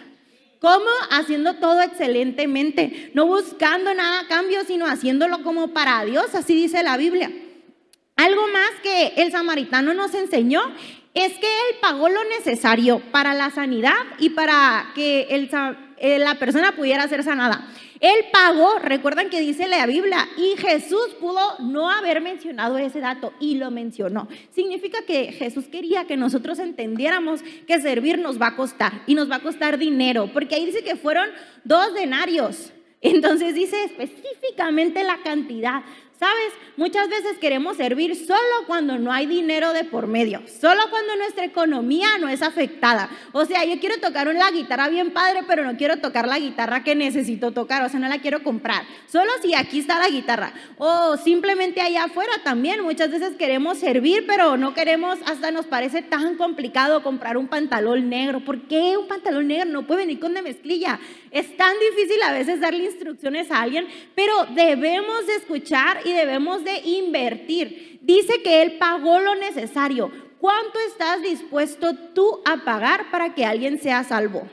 ¿Cómo? 0.60 0.90
Haciendo 1.10 1.54
todo 1.56 1.80
excelentemente, 1.82 3.10
no 3.14 3.26
buscando 3.26 3.92
nada 3.94 4.20
a 4.20 4.28
cambio, 4.28 4.64
sino 4.64 4.86
haciéndolo 4.86 5.42
como 5.42 5.68
para 5.68 6.04
Dios, 6.04 6.34
así 6.34 6.54
dice 6.54 6.82
la 6.82 6.96
Biblia. 6.96 7.30
Algo 8.16 8.46
más 8.48 8.70
que 8.82 9.14
el 9.16 9.32
samaritano 9.32 9.92
nos 9.92 10.14
enseñó 10.14 10.62
es 11.14 11.32
que 11.34 11.46
él 11.46 11.76
pagó 11.80 12.08
lo 12.08 12.24
necesario 12.24 13.00
para 13.12 13.34
la 13.34 13.50
sanidad 13.50 13.94
y 14.18 14.30
para 14.30 14.90
que 14.96 15.28
eh, 15.98 16.18
la 16.18 16.34
persona 16.34 16.74
pudiera 16.74 17.06
ser 17.06 17.22
sanada. 17.22 17.68
Él 18.00 18.26
pagó, 18.32 18.80
recuerdan 18.80 19.30
que 19.30 19.40
dice 19.40 19.68
la 19.68 19.86
Biblia, 19.86 20.28
y 20.36 20.60
Jesús 20.60 21.14
pudo 21.20 21.40
no 21.60 21.88
haber 21.88 22.20
mencionado 22.20 22.76
ese 22.76 23.00
dato 23.00 23.32
y 23.40 23.54
lo 23.54 23.70
mencionó. 23.70 24.28
Significa 24.50 24.98
que 25.06 25.32
Jesús 25.32 25.66
quería 25.68 26.04
que 26.04 26.16
nosotros 26.16 26.58
entendiéramos 26.58 27.42
que 27.66 27.80
servir 27.80 28.18
nos 28.18 28.38
va 28.38 28.48
a 28.48 28.56
costar 28.56 29.02
y 29.06 29.14
nos 29.14 29.30
va 29.30 29.36
a 29.36 29.42
costar 29.42 29.78
dinero, 29.78 30.28
porque 30.34 30.56
ahí 30.56 30.66
dice 30.66 30.82
que 30.82 30.96
fueron 30.96 31.30
dos 31.62 31.94
denarios. 31.94 32.72
Entonces 33.00 33.54
dice 33.54 33.84
específicamente 33.84 35.04
la 35.04 35.18
cantidad. 35.22 35.82
¿Sabes? 36.18 36.52
Muchas 36.76 37.08
veces 37.08 37.38
queremos 37.40 37.76
servir 37.76 38.14
solo 38.14 38.66
cuando 38.66 38.98
no 38.98 39.12
hay 39.12 39.26
dinero 39.26 39.72
de 39.72 39.84
por 39.84 40.06
medio, 40.06 40.42
solo 40.60 40.82
cuando 40.90 41.16
nuestra 41.16 41.44
economía 41.44 42.06
no 42.20 42.28
es 42.28 42.40
afectada. 42.40 43.10
O 43.32 43.44
sea, 43.44 43.64
yo 43.64 43.80
quiero 43.80 43.98
tocar 44.00 44.28
una 44.28 44.50
guitarra 44.50 44.88
bien 44.88 45.12
padre, 45.12 45.40
pero 45.46 45.64
no 45.64 45.76
quiero 45.76 45.98
tocar 45.98 46.28
la 46.28 46.38
guitarra 46.38 46.84
que 46.84 46.94
necesito 46.94 47.52
tocar, 47.52 47.82
o 47.82 47.88
sea, 47.88 47.98
no 47.98 48.08
la 48.08 48.20
quiero 48.20 48.42
comprar. 48.44 48.84
Solo 49.10 49.30
si 49.42 49.54
aquí 49.54 49.80
está 49.80 49.98
la 49.98 50.08
guitarra. 50.08 50.52
O 50.78 51.16
simplemente 51.16 51.80
allá 51.80 52.04
afuera 52.04 52.32
también. 52.42 52.82
Muchas 52.82 53.10
veces 53.10 53.36
queremos 53.36 53.78
servir, 53.78 54.24
pero 54.26 54.56
no 54.56 54.72
queremos, 54.72 55.18
hasta 55.26 55.50
nos 55.50 55.66
parece 55.66 56.02
tan 56.02 56.36
complicado 56.36 57.02
comprar 57.02 57.36
un 57.36 57.48
pantalón 57.48 58.08
negro. 58.08 58.40
¿Por 58.40 58.62
qué 58.68 58.96
un 58.96 59.08
pantalón 59.08 59.48
negro 59.48 59.66
no 59.66 59.86
puede 59.86 60.00
venir 60.00 60.20
con 60.20 60.34
de 60.34 60.42
mezclilla? 60.42 60.98
Es 61.30 61.56
tan 61.56 61.74
difícil 61.78 62.22
a 62.22 62.32
veces 62.32 62.60
darle 62.60 62.84
instrucciones 62.84 63.50
a 63.50 63.62
alguien, 63.62 63.86
pero 64.14 64.32
debemos 64.54 65.26
de 65.26 65.36
escuchar 65.36 66.00
y 66.04 66.12
debemos 66.14 66.64
de 66.64 66.78
invertir. 66.78 67.98
Dice 68.02 68.42
que 68.42 68.62
Él 68.62 68.78
pagó 68.78 69.20
lo 69.20 69.34
necesario. 69.34 70.10
¿Cuánto 70.38 70.78
estás 70.88 71.22
dispuesto 71.22 71.94
tú 72.14 72.40
a 72.44 72.64
pagar 72.64 73.10
para 73.10 73.34
que 73.34 73.44
alguien 73.44 73.78
sea 73.78 74.04
salvo? 74.04 74.48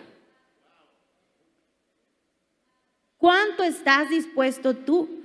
¿Cuánto 3.18 3.64
estás 3.64 4.10
dispuesto 4.10 4.76
tú? 4.76 5.22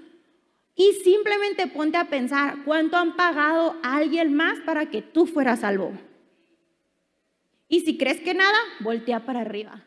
Y 0.74 0.92
simplemente 1.02 1.66
ponte 1.66 1.96
a 1.96 2.08
pensar, 2.08 2.58
¿cuánto 2.64 2.96
han 2.96 3.16
pagado 3.16 3.76
alguien 3.82 4.34
más 4.34 4.58
para 4.60 4.90
que 4.90 5.00
tú 5.00 5.24
fueras 5.26 5.60
salvo? 5.60 5.92
Y 7.68 7.80
si 7.80 7.96
crees 7.96 8.20
que 8.20 8.34
nada, 8.34 8.58
voltea 8.80 9.24
para 9.24 9.40
arriba. 9.40 9.84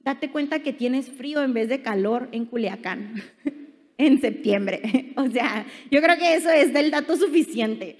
Date 0.00 0.30
cuenta 0.30 0.62
que 0.62 0.72
tienes 0.72 1.10
frío 1.10 1.42
en 1.42 1.52
vez 1.52 1.68
de 1.68 1.82
calor 1.82 2.28
en 2.32 2.46
Culiacán. 2.46 3.22
en 3.98 4.20
septiembre. 4.20 5.12
O 5.16 5.30
sea, 5.30 5.66
yo 5.90 6.00
creo 6.00 6.16
que 6.16 6.34
eso 6.34 6.50
es 6.50 6.72
del 6.72 6.90
dato 6.90 7.16
suficiente. 7.16 7.96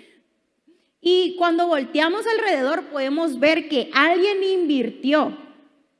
Y 1.01 1.37
cuando 1.37 1.67
volteamos 1.67 2.25
alrededor 2.27 2.85
podemos 2.85 3.39
ver 3.39 3.69
que 3.69 3.91
alguien 3.93 4.43
invirtió 4.43 5.37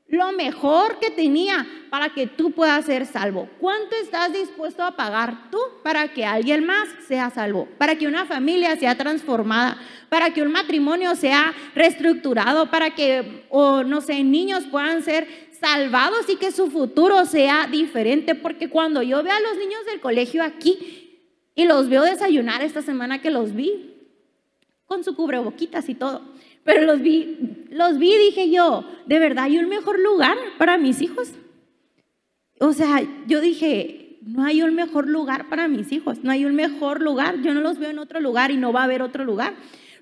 lo 0.07 0.31
mejor 0.31 0.99
que 0.99 1.09
tenía 1.09 1.65
para 1.89 2.09
que 2.09 2.27
tú 2.27 2.51
puedas 2.51 2.85
ser 2.85 3.05
salvo. 3.05 3.49
¿Cuánto 3.59 3.95
estás 3.95 4.31
dispuesto 4.31 4.83
a 4.83 4.95
pagar 4.95 5.49
tú 5.49 5.57
para 5.83 6.07
que 6.13 6.23
alguien 6.23 6.65
más 6.65 6.87
sea 7.07 7.29
salvo? 7.31 7.67
Para 7.77 7.95
que 7.95 8.07
una 8.07 8.25
familia 8.25 8.75
sea 8.75 8.95
transformada, 8.95 9.77
para 10.09 10.31
que 10.31 10.43
un 10.43 10.51
matrimonio 10.51 11.15
sea 11.15 11.53
reestructurado, 11.73 12.69
para 12.69 12.91
que, 12.93 13.45
o 13.49 13.83
no 13.83 14.01
sé, 14.01 14.23
niños 14.23 14.65
puedan 14.69 15.03
ser 15.03 15.27
salvados 15.63 16.27
y 16.27 16.35
que 16.35 16.51
su 16.51 16.69
futuro 16.69 17.25
sea 17.25 17.67
diferente, 17.71 18.35
porque 18.35 18.69
cuando 18.69 19.01
yo 19.01 19.23
veo 19.23 19.31
a 19.31 19.39
los 19.39 19.57
niños 19.57 19.85
del 19.85 20.01
colegio 20.01 20.43
aquí 20.43 21.21
y 21.55 21.63
los 21.63 21.87
veo 21.87 22.03
desayunar 22.03 22.61
esta 22.61 22.81
semana 22.81 23.21
que 23.21 23.31
los 23.31 23.53
vi, 23.55 23.91
con 24.85 25.05
su 25.05 25.15
cubreboquitas 25.15 25.87
y 25.87 25.95
todo, 25.95 26.21
pero 26.65 26.85
los 26.85 27.01
vi, 27.01 27.67
los 27.69 27.97
vi 27.97 28.13
dije 28.17 28.49
yo, 28.49 28.83
¿de 29.05 29.19
verdad 29.19 29.45
hay 29.45 29.57
un 29.57 29.69
mejor 29.69 29.99
lugar 29.99 30.37
para 30.57 30.77
mis 30.77 31.01
hijos? 31.01 31.31
O 32.59 32.73
sea, 32.73 33.01
yo 33.25 33.39
dije, 33.39 34.17
no 34.21 34.43
hay 34.43 34.63
un 34.63 34.75
mejor 34.75 35.07
lugar 35.07 35.47
para 35.47 35.69
mis 35.69 35.93
hijos, 35.93 36.19
no 36.23 36.31
hay 36.31 36.43
un 36.43 36.55
mejor 36.55 37.01
lugar, 37.01 37.41
yo 37.41 37.53
no 37.53 37.61
los 37.61 37.79
veo 37.79 37.89
en 37.89 37.99
otro 37.99 38.19
lugar 38.19 38.51
y 38.51 38.57
no 38.57 38.73
va 38.73 38.81
a 38.81 38.83
haber 38.83 39.01
otro 39.01 39.23
lugar. 39.23 39.53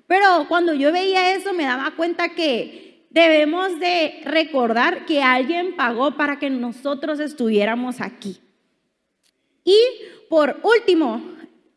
Pero 0.08 0.46
cuando 0.48 0.74
yo 0.74 0.90
veía 0.90 1.36
eso 1.36 1.54
me 1.54 1.62
daba 1.62 1.92
cuenta 1.92 2.30
que 2.30 2.91
debemos 3.12 3.78
de 3.78 4.20
recordar 4.24 5.04
que 5.06 5.22
alguien 5.22 5.76
pagó 5.76 6.16
para 6.16 6.38
que 6.38 6.50
nosotros 6.50 7.20
estuviéramos 7.20 8.00
aquí. 8.00 8.40
Y 9.64 9.78
por 10.28 10.58
último, 10.62 11.22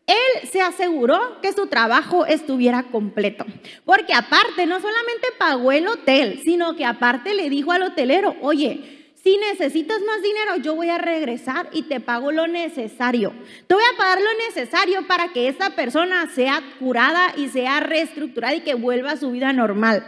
él 0.08 0.50
se 0.50 0.62
aseguró 0.62 1.42
que 1.42 1.52
su 1.52 1.68
trabajo 1.68 2.26
estuviera 2.26 2.84
completo. 2.84 3.46
Porque 3.84 4.14
aparte, 4.14 4.66
no 4.66 4.80
solamente 4.80 5.28
pagó 5.38 5.72
el 5.72 5.88
hotel, 5.88 6.42
sino 6.44 6.76
que 6.76 6.86
aparte 6.86 7.34
le 7.34 7.50
dijo 7.50 7.72
al 7.72 7.84
hotelero, 7.84 8.36
oye, 8.42 9.12
si 9.22 9.38
necesitas 9.38 10.02
más 10.04 10.22
dinero, 10.22 10.58
yo 10.58 10.76
voy 10.76 10.90
a 10.90 11.00
regresar 11.00 11.70
y 11.74 11.84
te 11.84 12.00
pago 12.00 12.32
lo 12.32 12.48
necesario. 12.48 13.34
Te 13.68 13.74
voy 13.74 13.84
a 13.84 13.98
pagar 13.98 14.20
lo 14.22 14.34
necesario 14.48 15.08
para 15.08 15.34
que 15.34 15.48
esta 15.48 15.72
persona 15.72 16.30
sea 16.30 16.62
curada 16.80 17.34
y 17.36 17.50
sea 17.50 17.80
reestructurada 17.80 18.54
y 18.54 18.62
que 18.62 18.76
vuelva 18.76 19.12
a 19.12 19.18
su 19.18 19.32
vida 19.32 19.52
normal. 19.52 20.06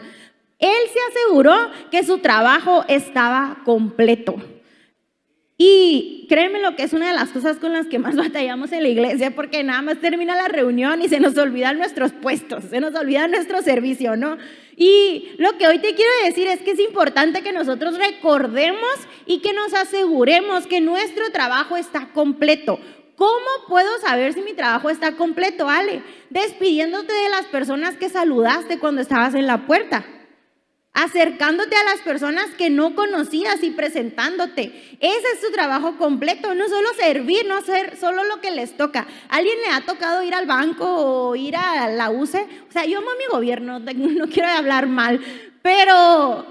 Él 0.60 0.78
se 0.92 1.00
aseguró 1.12 1.56
que 1.92 2.04
su 2.04 2.20
trabajo 2.20 2.84
estaba 2.88 3.62
completo. 3.64 4.36
Y 5.60 6.28
créeme 6.30 6.62
lo 6.62 6.76
que 6.76 6.84
es 6.84 6.94
una 6.94 7.08
de 7.08 7.16
las 7.16 7.30
cosas 7.30 7.58
con 7.58 7.74
las 7.74 7.88
que 7.88 7.98
más 7.98 8.16
batallamos 8.16 8.72
en 8.72 8.84
la 8.84 8.90
iglesia, 8.90 9.36
porque 9.36 9.64
nada 9.64 9.82
más 9.82 10.00
termina 10.00 10.36
la 10.36 10.48
reunión 10.48 11.02
y 11.02 11.10
se 11.10 11.20
nos 11.20 11.38
olvidan 11.38 11.78
nuestros 11.78 12.12
puestos, 12.12 12.66
se 12.66 12.80
nos 12.80 12.94
olvida 12.96 13.28
nuestro 13.28 13.62
servicio, 13.62 14.16
¿no? 14.16 14.38
Y 14.76 15.30
lo 15.40 15.58
que 15.58 15.68
hoy 15.68 15.80
te 15.80 15.96
quiero 15.96 16.12
decir 16.26 16.48
es 16.48 16.62
que 16.62 16.72
es 16.72 16.80
importante 16.80 17.42
que 17.42 17.52
nosotros 17.52 17.98
recordemos 17.98 18.94
y 19.26 19.40
que 19.40 19.54
nos 19.54 19.74
aseguremos 19.74 20.68
que 20.68 20.82
nuestro 20.82 21.32
trabajo 21.32 21.78
está 21.78 22.10
completo. 22.14 22.80
¿Cómo 23.16 23.48
puedo 23.68 23.90
saber 24.00 24.34
si 24.34 24.42
mi 24.42 24.54
trabajo 24.54 24.92
está 24.92 25.14
completo, 25.14 25.68
Ale? 25.68 26.04
Despidiéndote 26.30 27.12
de 27.12 27.30
las 27.30 27.48
personas 27.48 27.98
que 27.98 28.10
saludaste 28.10 28.78
cuando 28.78 29.02
estabas 29.02 29.34
en 29.34 29.48
la 29.48 29.66
puerta 29.66 30.06
acercándote 30.94 31.76
a 31.76 31.84
las 31.84 32.02
personas 32.02 32.48
que 32.58 32.72
no 32.72 32.96
conocías 32.96 33.62
y 33.64 33.70
presentándote. 33.70 34.98
Ese 35.00 35.28
es 35.34 35.42
tu 35.42 35.52
trabajo 35.52 35.96
completo, 35.98 36.56
no 36.56 36.68
solo 36.68 36.90
servir, 36.96 37.46
no 37.46 37.62
ser 37.62 37.98
solo 37.98 38.24
lo 38.24 38.42
que 38.42 38.50
les 38.50 38.76
toca. 38.76 39.06
¿Alguien 39.30 39.60
le 39.62 39.74
ha 39.74 39.82
tocado 39.82 40.24
ir 40.24 40.34
al 40.34 40.48
banco 40.48 40.86
o 40.86 41.36
ir 41.36 41.56
a 41.56 41.88
la 41.90 42.10
UCE? 42.10 42.48
O 42.68 42.72
sea, 42.72 42.86
yo 42.86 42.98
amo 42.98 43.12
a 43.12 43.16
mi 43.16 43.26
gobierno, 43.32 43.80
no 43.80 44.28
quiero 44.28 44.50
hablar 44.50 44.88
mal, 44.88 45.20
pero 45.62 46.46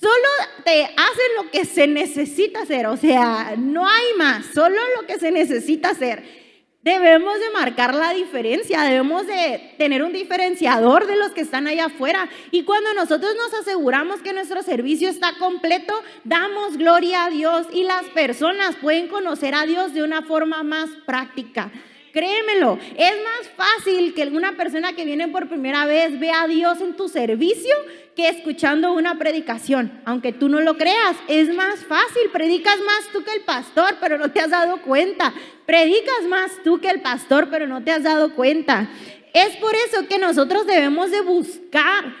solo 0.00 0.28
te 0.64 0.84
hacen 0.84 1.36
lo 1.36 1.50
que 1.50 1.66
se 1.66 1.86
necesita 1.86 2.62
hacer, 2.62 2.86
o 2.86 2.96
sea, 2.96 3.54
no 3.58 3.86
hay 3.86 4.14
más, 4.16 4.46
solo 4.54 4.80
lo 4.98 5.06
que 5.06 5.18
se 5.18 5.30
necesita 5.30 5.90
hacer. 5.90 6.39
Debemos 6.82 7.38
de 7.38 7.50
marcar 7.50 7.94
la 7.94 8.14
diferencia, 8.14 8.82
debemos 8.84 9.26
de 9.26 9.74
tener 9.76 10.02
un 10.02 10.14
diferenciador 10.14 11.06
de 11.06 11.16
los 11.16 11.32
que 11.32 11.42
están 11.42 11.66
allá 11.66 11.86
afuera. 11.86 12.26
Y 12.50 12.62
cuando 12.62 12.94
nosotros 12.94 13.32
nos 13.36 13.52
aseguramos 13.60 14.22
que 14.22 14.32
nuestro 14.32 14.62
servicio 14.62 15.10
está 15.10 15.36
completo, 15.38 15.92
damos 16.24 16.78
gloria 16.78 17.26
a 17.26 17.30
Dios 17.30 17.66
y 17.70 17.84
las 17.84 18.04
personas 18.14 18.76
pueden 18.76 19.08
conocer 19.08 19.54
a 19.54 19.66
Dios 19.66 19.92
de 19.92 20.02
una 20.02 20.22
forma 20.22 20.62
más 20.62 20.88
práctica. 21.04 21.70
Créemelo, 22.12 22.78
es 22.96 23.12
más 23.22 23.48
fácil 23.56 24.14
que 24.14 24.22
alguna 24.22 24.56
persona 24.56 24.94
que 24.94 25.04
viene 25.04 25.28
por 25.28 25.48
primera 25.48 25.86
vez 25.86 26.18
vea 26.18 26.42
a 26.42 26.48
Dios 26.48 26.80
en 26.80 26.96
tu 26.96 27.08
servicio 27.08 27.74
que 28.16 28.28
escuchando 28.28 28.92
una 28.92 29.18
predicación. 29.18 30.00
Aunque 30.04 30.32
tú 30.32 30.48
no 30.48 30.60
lo 30.60 30.76
creas, 30.76 31.16
es 31.28 31.54
más 31.54 31.84
fácil. 31.84 32.30
Predicas 32.32 32.78
más 32.80 33.08
tú 33.12 33.22
que 33.22 33.32
el 33.32 33.42
pastor, 33.42 33.96
pero 34.00 34.18
no 34.18 34.30
te 34.32 34.40
has 34.40 34.50
dado 34.50 34.82
cuenta. 34.82 35.32
Predicas 35.66 36.24
más 36.28 36.52
tú 36.64 36.80
que 36.80 36.88
el 36.88 37.00
pastor, 37.00 37.48
pero 37.50 37.66
no 37.66 37.82
te 37.84 37.92
has 37.92 38.02
dado 38.02 38.34
cuenta. 38.34 38.90
Es 39.32 39.56
por 39.56 39.74
eso 39.74 40.08
que 40.08 40.18
nosotros 40.18 40.66
debemos 40.66 41.10
de 41.10 41.20
buscar 41.20 42.12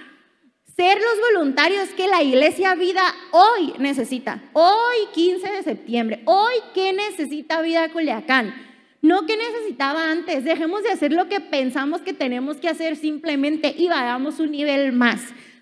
ser 0.76 0.98
los 0.98 1.34
voluntarios 1.34 1.88
que 1.90 2.08
la 2.08 2.22
iglesia 2.22 2.74
vida 2.74 3.02
hoy 3.32 3.74
necesita. 3.78 4.40
Hoy 4.52 4.96
15 5.12 5.50
de 5.50 5.62
septiembre. 5.62 6.22
Hoy 6.24 6.54
¿qué 6.74 6.92
necesita 6.92 7.60
vida 7.60 7.90
Culiacán? 7.90 8.69
No 9.02 9.26
que 9.26 9.36
necesitaba 9.36 10.10
antes. 10.10 10.44
Dejemos 10.44 10.82
de 10.82 10.90
hacer 10.90 11.12
lo 11.12 11.28
que 11.28 11.40
pensamos 11.40 12.02
que 12.02 12.12
tenemos 12.12 12.58
que 12.58 12.68
hacer 12.68 12.96
simplemente 12.96 13.74
y 13.76 13.88
vayamos 13.88 14.38
un 14.40 14.50
nivel 14.50 14.92
más. 14.92 15.20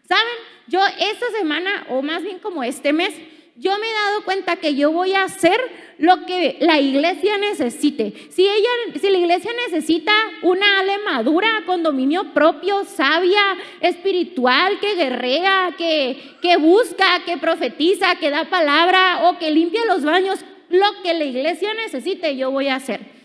¿Saben? 0.09 0.25
Yo 0.67 0.81
esta 0.87 1.31
semana, 1.39 1.87
o 1.89 2.03
más 2.03 2.23
bien 2.23 2.39
como 2.39 2.63
este 2.65 2.93
mes, 2.93 3.15
yo 3.57 3.77
me 3.79 3.87
he 3.89 3.93
dado 3.93 4.25
cuenta 4.25 4.57
que 4.57 4.77
yo 4.77 4.93
voy 4.93 5.15
a 5.15 5.25
hacer 5.25 5.61
lo 5.99 6.25
que 6.27 6.59
la 6.61 6.79
iglesia 6.79 7.37
necesite. 7.39 8.13
Si 8.31 8.43
ella, 8.43 9.01
si 9.01 9.11
la 9.11 9.19
iglesia 9.19 9.51
necesita 9.67 10.13
una 10.43 10.79
ale 10.79 10.99
madura 10.99 11.49
con 11.67 11.83
dominio 11.83 12.33
propio, 12.33 12.85
sabia, 12.85 13.43
espiritual, 13.81 14.79
que 14.79 14.95
guerrea, 14.95 15.75
que, 15.77 16.37
que 16.41 16.57
busca, 16.57 17.25
que 17.27 17.37
profetiza, 17.37 18.15
que 18.17 18.31
da 18.31 18.45
palabra 18.45 19.29
o 19.29 19.39
que 19.39 19.51
limpia 19.51 19.85
los 19.87 20.05
baños, 20.05 20.39
lo 20.71 21.03
que 21.03 21.15
la 21.15 21.25
iglesia 21.25 21.75
necesite, 21.75 22.37
yo 22.37 22.53
voy 22.53 22.69
a 22.69 22.77
hacer. 22.77 23.18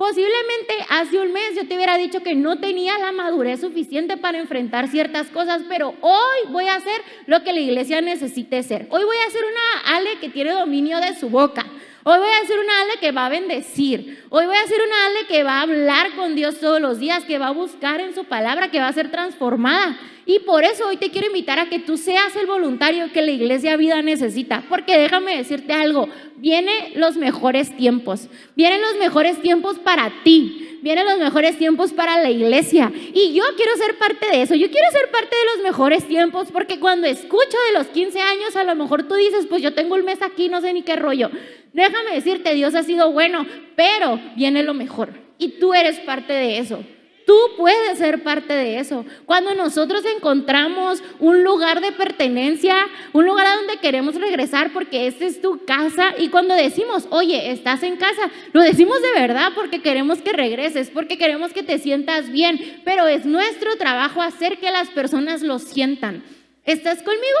Posiblemente 0.00 0.72
hace 0.88 1.18
un 1.18 1.30
mes 1.30 1.54
yo 1.54 1.68
te 1.68 1.76
hubiera 1.76 1.98
dicho 1.98 2.22
que 2.22 2.34
no 2.34 2.58
tenía 2.58 2.98
la 2.98 3.12
madurez 3.12 3.60
suficiente 3.60 4.16
para 4.16 4.38
enfrentar 4.38 4.88
ciertas 4.88 5.26
cosas, 5.26 5.60
pero 5.68 5.94
hoy 6.00 6.38
voy 6.48 6.68
a 6.68 6.76
hacer 6.76 7.02
lo 7.26 7.44
que 7.44 7.52
la 7.52 7.60
iglesia 7.60 8.00
necesite 8.00 8.62
ser. 8.62 8.86
Hoy 8.88 9.04
voy 9.04 9.16
a 9.18 9.30
ser 9.30 9.42
una 9.44 9.98
Ale 9.98 10.18
que 10.18 10.30
tiene 10.30 10.52
dominio 10.52 11.00
de 11.00 11.14
su 11.16 11.28
boca. 11.28 11.66
Hoy 12.02 12.18
voy 12.18 12.30
a 12.30 12.46
ser 12.46 12.58
una 12.60 12.80
Ale 12.80 12.92
que 12.98 13.12
va 13.12 13.26
a 13.26 13.28
bendecir. 13.28 14.24
Hoy 14.30 14.46
voy 14.46 14.56
a 14.56 14.66
ser 14.66 14.78
una 14.80 15.06
Ale 15.06 15.26
que 15.28 15.42
va 15.42 15.58
a 15.58 15.62
hablar 15.64 16.16
con 16.16 16.34
Dios 16.34 16.58
todos 16.60 16.80
los 16.80 16.98
días, 16.98 17.24
que 17.24 17.38
va 17.38 17.48
a 17.48 17.52
buscar 17.52 18.00
en 18.00 18.14
su 18.14 18.24
palabra, 18.24 18.70
que 18.70 18.80
va 18.80 18.88
a 18.88 18.94
ser 18.94 19.10
transformada. 19.10 19.98
Y 20.30 20.38
por 20.38 20.62
eso 20.62 20.86
hoy 20.86 20.96
te 20.96 21.10
quiero 21.10 21.26
invitar 21.26 21.58
a 21.58 21.68
que 21.68 21.80
tú 21.80 21.96
seas 21.96 22.36
el 22.36 22.46
voluntario 22.46 23.10
que 23.12 23.20
la 23.20 23.32
iglesia 23.32 23.76
vida 23.76 24.00
necesita. 24.00 24.62
Porque 24.68 24.96
déjame 24.96 25.36
decirte 25.36 25.72
algo, 25.72 26.08
vienen 26.36 26.72
los 26.94 27.16
mejores 27.16 27.76
tiempos. 27.76 28.28
Vienen 28.54 28.80
los 28.80 28.94
mejores 28.94 29.42
tiempos 29.42 29.80
para 29.80 30.22
ti. 30.22 30.78
Vienen 30.82 31.06
los 31.06 31.18
mejores 31.18 31.58
tiempos 31.58 31.92
para 31.92 32.22
la 32.22 32.30
iglesia. 32.30 32.92
Y 33.12 33.32
yo 33.32 33.42
quiero 33.56 33.74
ser 33.74 33.98
parte 33.98 34.28
de 34.28 34.42
eso. 34.42 34.54
Yo 34.54 34.70
quiero 34.70 34.88
ser 34.92 35.10
parte 35.10 35.34
de 35.34 35.56
los 35.56 35.64
mejores 35.64 36.06
tiempos 36.06 36.52
porque 36.52 36.78
cuando 36.78 37.08
escucho 37.08 37.58
de 37.72 37.78
los 37.78 37.88
15 37.88 38.20
años, 38.20 38.54
a 38.54 38.62
lo 38.62 38.76
mejor 38.76 39.08
tú 39.08 39.16
dices, 39.16 39.46
pues 39.48 39.62
yo 39.62 39.74
tengo 39.74 39.96
un 39.96 40.04
mes 40.04 40.22
aquí, 40.22 40.48
no 40.48 40.60
sé 40.60 40.72
ni 40.72 40.82
qué 40.82 40.94
rollo. 40.94 41.28
Déjame 41.72 42.14
decirte, 42.14 42.54
Dios 42.54 42.76
ha 42.76 42.84
sido 42.84 43.10
bueno, 43.10 43.48
pero 43.74 44.20
viene 44.36 44.62
lo 44.62 44.74
mejor. 44.74 45.12
Y 45.38 45.58
tú 45.58 45.74
eres 45.74 45.98
parte 45.98 46.32
de 46.32 46.58
eso. 46.58 46.84
Tú 47.26 47.36
puedes 47.56 47.98
ser 47.98 48.22
parte 48.22 48.52
de 48.52 48.78
eso. 48.78 49.04
Cuando 49.26 49.54
nosotros 49.54 50.04
encontramos 50.16 51.02
un 51.18 51.44
lugar 51.44 51.80
de 51.80 51.92
pertenencia, 51.92 52.74
un 53.12 53.26
lugar 53.26 53.46
a 53.46 53.56
donde 53.56 53.76
queremos 53.76 54.14
regresar 54.14 54.72
porque 54.72 55.06
esta 55.06 55.26
es 55.26 55.40
tu 55.40 55.64
casa 55.64 56.14
y 56.18 56.28
cuando 56.28 56.54
decimos, 56.54 57.06
oye, 57.10 57.52
estás 57.52 57.82
en 57.82 57.96
casa, 57.96 58.30
lo 58.52 58.62
decimos 58.62 59.00
de 59.02 59.20
verdad 59.20 59.52
porque 59.54 59.82
queremos 59.82 60.22
que 60.22 60.32
regreses, 60.32 60.90
porque 60.90 61.18
queremos 61.18 61.52
que 61.52 61.62
te 61.62 61.78
sientas 61.78 62.30
bien, 62.30 62.80
pero 62.84 63.06
es 63.06 63.26
nuestro 63.26 63.76
trabajo 63.76 64.22
hacer 64.22 64.58
que 64.58 64.70
las 64.70 64.88
personas 64.88 65.42
lo 65.42 65.58
sientan. 65.58 66.24
¿Estás 66.64 67.02
conmigo? 67.02 67.38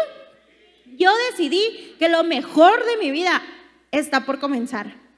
Yo 0.98 1.10
decidí 1.30 1.94
que 1.98 2.08
lo 2.08 2.24
mejor 2.24 2.84
de 2.84 2.96
mi 2.98 3.10
vida 3.10 3.42
está 3.90 4.24
por 4.24 4.38
comenzar. 4.38 5.09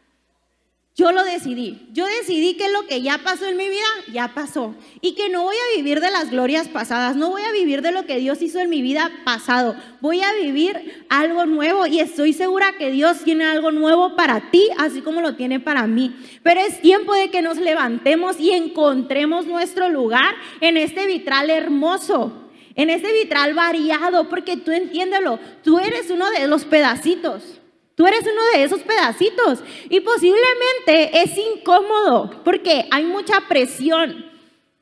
Yo 0.95 1.11
lo 1.11 1.25
decidí. 1.25 1.89
Yo 1.93 2.05
decidí 2.05 2.55
que 2.55 2.71
lo 2.71 2.87
que 2.87 3.01
ya 3.01 3.17
pasó 3.25 3.47
en 3.47 3.57
mi 3.57 3.67
vida, 3.67 3.87
ya 4.13 4.35
pasó. 4.35 4.75
Y 5.01 5.15
que 5.15 5.31
no 5.31 5.43
voy 5.43 5.57
a 5.57 5.77
vivir 5.77 6.01
de 6.01 6.11
las 6.11 6.31
glorias 6.31 6.69
pasadas, 6.69 7.17
no 7.17 7.31
voy 7.31 7.41
a 7.43 7.53
vivir 7.53 7.81
de 7.81 7.93
lo 7.93 8.05
que 8.05 8.19
Dios 8.19 8.43
hizo 8.43 8.59
en 8.59 8.69
mi 8.69 8.83
vida 8.83 9.11
pasado. 9.25 9.75
Voy 10.03 10.21
a 10.21 10.35
vivir 10.35 11.07
algo 11.09 11.47
nuevo 11.47 11.87
y 11.87 12.01
estoy 12.01 12.35
segura 12.35 12.75
que 12.77 12.91
Dios 12.91 13.25
tiene 13.25 13.45
algo 13.45 13.73
nuevo 13.73 14.17
para 14.17 14.51
ti, 14.51 14.69
así 14.77 15.01
como 15.01 15.23
lo 15.23 15.35
tiene 15.35 15.61
para 15.61 15.87
mí. 15.87 16.15
Pero 16.43 16.61
es 16.61 16.83
tiempo 16.83 17.15
de 17.15 17.31
que 17.31 17.41
nos 17.41 17.57
levantemos 17.57 18.39
y 18.39 18.51
encontremos 18.51 19.47
nuestro 19.47 19.89
lugar 19.89 20.35
en 20.61 20.77
este 20.77 21.07
vitral 21.07 21.49
hermoso, 21.49 22.51
en 22.75 22.91
este 22.91 23.15
vitral 23.15 23.55
variado, 23.55 24.29
porque 24.29 24.59
tú 24.59 24.73
entiéndelo, 24.73 25.39
tú 25.65 25.79
eres 25.79 26.11
uno 26.11 26.31
de 26.31 26.47
los 26.49 26.67
pedacitos. 26.67 27.62
Tú 28.03 28.09
eres 28.09 28.23
uno 28.23 28.43
de 28.53 28.65
esos 28.65 28.83
pedacitos 28.83 29.63
y 29.89 30.01
posiblemente 30.01 31.23
es 31.23 31.39
incómodo 31.39 32.43
porque 32.45 32.89
hay 32.91 33.05
mucha 33.05 33.43
presión. 33.49 34.27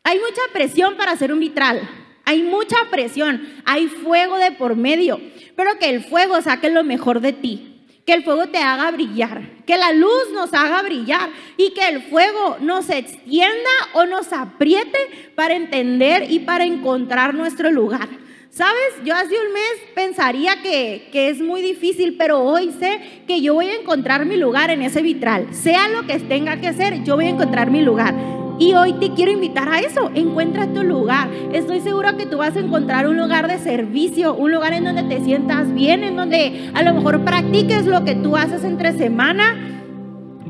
Hay 0.05 0.18
mucha 0.18 0.41
presión 0.55 0.97
para 0.97 1.12
hacer 1.12 1.31
un 1.31 1.39
vitral. 1.39 1.87
Hay 2.25 2.43
mucha 2.43 2.77
presión. 2.91 3.47
Hay 3.66 3.89
fuego 3.89 4.39
de 4.39 4.53
por 4.53 4.75
medio. 4.75 5.21
Pero 5.55 5.79
que 5.79 5.91
el 5.91 6.03
fuego 6.03 6.41
saque 6.41 6.71
lo 6.71 6.83
mejor 6.83 7.21
de 7.21 7.35
ti. 7.35 7.85
Que 8.07 8.14
el 8.14 8.25
fuego 8.25 8.47
te 8.47 8.57
haga 8.57 8.91
brillar. 8.91 9.43
Que 9.66 9.77
la 9.77 9.93
luz 9.93 10.31
nos 10.33 10.55
haga 10.55 10.81
brillar. 10.81 11.29
Y 11.59 11.75
que 11.75 11.89
el 11.89 12.01
fuego 12.05 12.57
nos 12.61 12.89
extienda 12.89 13.71
o 13.93 14.07
nos 14.07 14.33
apriete 14.33 15.33
para 15.35 15.57
entender 15.57 16.31
y 16.31 16.39
para 16.39 16.64
encontrar 16.64 17.35
nuestro 17.35 17.71
lugar. 17.71 18.09
¿Sabes? 18.51 19.05
Yo 19.05 19.14
hace 19.14 19.28
un 19.28 19.53
mes 19.53 19.94
pensaría 19.94 20.61
que, 20.61 21.09
es 21.12 21.40
muy 21.40 21.62
difícil, 21.62 22.16
pero 22.18 22.40
hoy 22.40 22.72
sé 22.80 22.98
que 23.28 23.40
yo 23.40 23.55
voy 23.55 23.66
a 23.66 23.76
encontrar 23.76 24.26
mi 24.26 24.36
lugar 24.36 24.70
en 24.70 24.82
ese 24.82 25.03
vitral. 25.03 25.55
Sea 25.55 25.88
lo 25.88 26.05
que 26.09 26.18
tenga 26.18 26.57
que 26.57 26.66
hacer, 26.66 27.05
yo 27.05 27.14
voy 27.14 27.26
a 27.26 27.30
encontrar 27.30 27.70
mi 27.70 27.80
lugar. 27.80 28.12
Y 28.59 28.74
hoy 28.74 28.94
te 28.94 29.12
quiero 29.12 29.30
invitar 29.30 29.68
a 29.68 29.78
eso. 29.78 30.11
Encuentra 30.16 30.66
tu 30.66 30.82
lugar. 30.82 31.30
Estoy 31.53 31.80
seguro 31.80 32.16
que 32.16 32.26
tú 32.26 32.38
vas 32.38 32.57
a 32.57 32.61
encontrar 32.61 33.07
un 33.07 33.16
lugar 33.16 33.46
de 33.46 33.59
servicio, 33.59 34.34
un 34.34 34.51
lugar 34.51 34.72
en 34.72 34.82
donde 34.82 35.05
te 35.05 35.24
sientas 35.24 35.72
bien, 35.72 36.03
en 36.03 36.16
donde 36.16 36.70
a 36.74 36.82
lo 36.82 36.92
mejor 36.92 37.24
practiques 37.24 37.86
lo 37.86 38.05
que 38.05 38.16
tú 38.16 38.36
haces 38.36 38.64
entre 38.64 38.92
semana. 38.92 39.57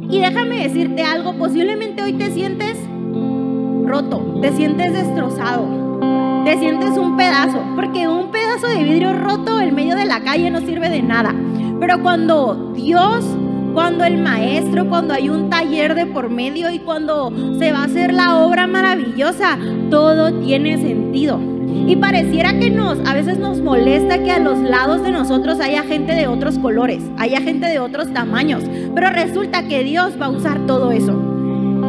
Y 0.08 0.20
déjame 0.20 0.62
decirte 0.66 1.02
algo, 1.02 1.34
posiblemente 1.34 2.02
hoy 2.02 2.14
te 2.14 2.30
sientes 2.30 2.78
roto, 3.84 4.38
te 4.40 4.52
sientes 4.52 4.94
destrozado 4.94 5.89
te 6.44 6.58
sientes 6.58 6.96
un 6.96 7.16
pedazo, 7.16 7.62
porque 7.76 8.08
un 8.08 8.30
pedazo 8.30 8.66
de 8.66 8.82
vidrio 8.82 9.12
roto 9.12 9.60
en 9.60 9.74
medio 9.74 9.94
de 9.94 10.04
la 10.04 10.20
calle 10.20 10.50
no 10.50 10.60
sirve 10.60 10.88
de 10.88 11.02
nada. 11.02 11.34
Pero 11.78 12.02
cuando 12.02 12.72
Dios, 12.74 13.24
cuando 13.74 14.04
el 14.04 14.18
maestro, 14.18 14.88
cuando 14.88 15.14
hay 15.14 15.28
un 15.28 15.48
taller 15.50 15.94
de 15.94 16.06
por 16.06 16.28
medio 16.28 16.70
y 16.70 16.78
cuando 16.80 17.32
se 17.58 17.72
va 17.72 17.80
a 17.80 17.84
hacer 17.84 18.12
la 18.12 18.38
obra 18.38 18.66
maravillosa, 18.66 19.58
todo 19.90 20.32
tiene 20.40 20.78
sentido. 20.78 21.38
Y 21.86 21.96
pareciera 21.96 22.58
que 22.58 22.70
nos, 22.70 22.98
a 23.06 23.14
veces 23.14 23.38
nos 23.38 23.60
molesta 23.60 24.22
que 24.22 24.32
a 24.32 24.38
los 24.38 24.58
lados 24.58 25.02
de 25.02 25.12
nosotros 25.12 25.60
haya 25.60 25.82
gente 25.82 26.14
de 26.14 26.26
otros 26.26 26.58
colores, 26.58 27.02
haya 27.16 27.40
gente 27.40 27.66
de 27.66 27.78
otros 27.78 28.12
tamaños, 28.12 28.64
pero 28.94 29.10
resulta 29.10 29.68
que 29.68 29.84
Dios 29.84 30.20
va 30.20 30.26
a 30.26 30.30
usar 30.30 30.66
todo 30.66 30.90
eso. 30.90 31.29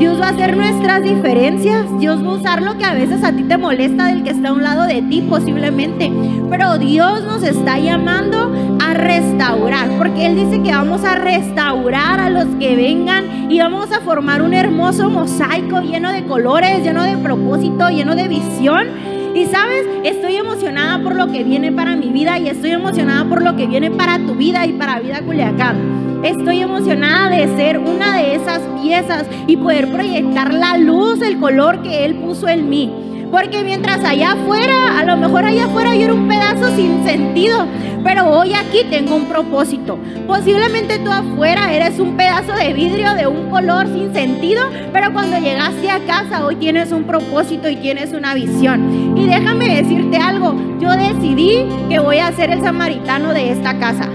Dios 0.01 0.19
va 0.19 0.29
a 0.29 0.29
hacer 0.29 0.57
nuestras 0.57 1.03
diferencias. 1.03 1.85
Dios 1.99 2.25
va 2.25 2.31
a 2.31 2.33
usar 2.33 2.63
lo 2.63 2.75
que 2.75 2.85
a 2.85 2.95
veces 2.95 3.23
a 3.23 3.33
ti 3.33 3.43
te 3.43 3.55
molesta 3.55 4.07
del 4.07 4.23
que 4.23 4.31
está 4.31 4.49
a 4.49 4.53
un 4.53 4.63
lado 4.63 4.87
de 4.87 5.03
ti 5.03 5.21
posiblemente. 5.21 6.11
Pero 6.49 6.79
Dios 6.79 7.21
nos 7.21 7.43
está 7.43 7.77
llamando 7.77 8.51
a 8.83 8.95
restaurar. 8.95 9.91
Porque 9.99 10.25
Él 10.25 10.37
dice 10.37 10.63
que 10.63 10.71
vamos 10.71 11.03
a 11.05 11.17
restaurar 11.17 12.19
a 12.19 12.31
los 12.31 12.45
que 12.55 12.75
vengan 12.75 13.51
y 13.51 13.59
vamos 13.59 13.91
a 13.91 13.99
formar 13.99 14.41
un 14.41 14.55
hermoso 14.55 15.07
mosaico 15.11 15.81
lleno 15.81 16.11
de 16.11 16.25
colores, 16.25 16.81
lleno 16.81 17.03
de 17.03 17.17
propósito, 17.17 17.89
lleno 17.89 18.15
de 18.15 18.27
visión. 18.27 18.87
Y 19.33 19.45
sabes, 19.45 19.87
estoy 20.03 20.35
emocionada 20.35 21.01
por 21.01 21.15
lo 21.15 21.31
que 21.31 21.43
viene 21.45 21.71
para 21.71 21.95
mi 21.95 22.07
vida 22.07 22.37
y 22.37 22.49
estoy 22.49 22.71
emocionada 22.71 23.23
por 23.29 23.41
lo 23.41 23.55
que 23.55 23.65
viene 23.65 23.89
para 23.89 24.17
tu 24.17 24.35
vida 24.35 24.65
y 24.65 24.73
para 24.73 24.99
Vida 24.99 25.21
Culiacán. 25.21 26.21
Estoy 26.23 26.59
emocionada 26.59 27.29
de 27.29 27.47
ser 27.55 27.79
una 27.79 28.17
de 28.17 28.35
esas 28.35 28.59
piezas 28.81 29.25
y 29.47 29.55
poder 29.55 29.89
proyectar 29.89 30.53
la 30.53 30.77
luz, 30.77 31.21
el 31.21 31.39
color 31.39 31.81
que 31.81 32.03
Él 32.03 32.15
puso 32.15 32.49
en 32.49 32.69
mí. 32.69 32.91
Porque 33.31 33.63
mientras 33.63 34.03
allá 34.03 34.33
afuera, 34.33 34.99
a 34.99 35.05
lo 35.05 35.15
mejor 35.15 35.45
allá 35.45 35.65
afuera 35.65 35.95
yo 35.95 36.03
era 36.03 36.13
un 36.13 36.27
pedazo 36.27 36.75
sin 36.75 37.05
sentido, 37.05 37.65
pero 38.03 38.29
hoy 38.29 38.53
aquí 38.53 38.79
tengo 38.89 39.15
un 39.15 39.25
propósito. 39.25 39.97
Posiblemente 40.27 40.99
tú 40.99 41.09
afuera 41.11 41.73
eres 41.73 41.97
un 41.99 42.17
pedazo 42.17 42.53
de 42.53 42.73
vidrio 42.73 43.15
de 43.15 43.27
un 43.27 43.49
color 43.49 43.87
sin 43.87 44.13
sentido, 44.13 44.63
pero 44.91 45.13
cuando 45.13 45.39
llegaste 45.39 45.89
a 45.89 45.99
casa 46.05 46.45
hoy 46.45 46.57
tienes 46.57 46.91
un 46.91 47.05
propósito 47.05 47.69
y 47.69 47.77
tienes 47.77 48.11
una 48.11 48.33
visión. 48.33 49.17
Y 49.17 49.25
déjame 49.27 49.81
decirte 49.81 50.17
algo, 50.17 50.53
yo 50.79 50.91
decidí 50.91 51.65
que 51.89 51.99
voy 51.99 52.17
a 52.17 52.33
ser 52.33 52.51
el 52.51 52.61
samaritano 52.61 53.33
de 53.33 53.51
esta 53.51 53.79
casa. 53.79 54.09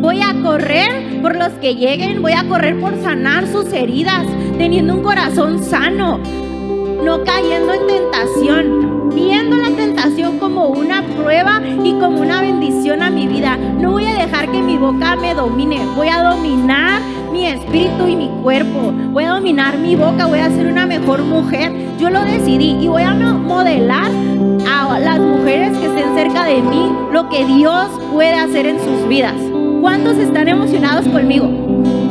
Voy 0.00 0.20
a 0.20 0.34
correr 0.42 1.22
por 1.22 1.34
los 1.34 1.48
que 1.54 1.74
lleguen, 1.74 2.22
voy 2.22 2.32
a 2.32 2.44
correr 2.44 2.78
por 2.78 2.94
sanar 3.02 3.46
sus 3.48 3.72
heridas, 3.72 4.26
teniendo 4.58 4.94
un 4.94 5.02
corazón 5.02 5.64
sano, 5.64 6.20
no 7.04 7.22
cayendo 7.22 7.74
en 7.74 7.86
tentación, 7.86 9.10
viendo 9.14 9.56
la 9.58 9.68
tentación 9.68 10.38
como 10.38 10.68
una 10.68 11.02
prueba 11.02 11.60
y 11.84 11.92
como 12.00 12.20
una 12.22 12.40
bendición 12.40 13.02
a 13.02 13.10
mi 13.10 13.26
vida. 13.26 13.56
No 13.56 13.92
voy 13.92 14.06
a 14.06 14.14
dejar 14.14 14.50
que 14.50 14.62
mi 14.62 14.78
boca 14.78 15.14
me 15.14 15.34
domine, 15.34 15.84
voy 15.94 16.08
a 16.08 16.22
dominar 16.22 17.02
mi 17.30 17.46
espíritu 17.46 18.08
y 18.08 18.16
mi 18.16 18.30
cuerpo, 18.42 18.90
voy 19.12 19.24
a 19.24 19.32
dominar 19.32 19.76
mi 19.76 19.96
boca, 19.96 20.26
voy 20.26 20.38
a 20.38 20.48
ser 20.48 20.66
una 20.66 20.86
mejor 20.86 21.22
mujer. 21.22 21.72
Yo 21.98 22.08
lo 22.08 22.22
decidí 22.22 22.78
y 22.80 22.88
voy 22.88 23.02
a 23.02 23.12
modelar 23.12 24.10
a 24.66 24.98
las 24.98 25.20
mujeres 25.20 25.76
que 25.76 25.86
estén 25.86 26.14
cerca 26.14 26.44
de 26.46 26.62
mí 26.62 26.90
lo 27.12 27.28
que 27.28 27.44
Dios 27.44 27.88
puede 28.12 28.34
hacer 28.34 28.64
en 28.64 28.78
sus 28.78 29.06
vidas. 29.08 29.34
¿Cuántos 29.82 30.16
están 30.16 30.48
emocionados 30.48 31.06
conmigo? 31.08 31.50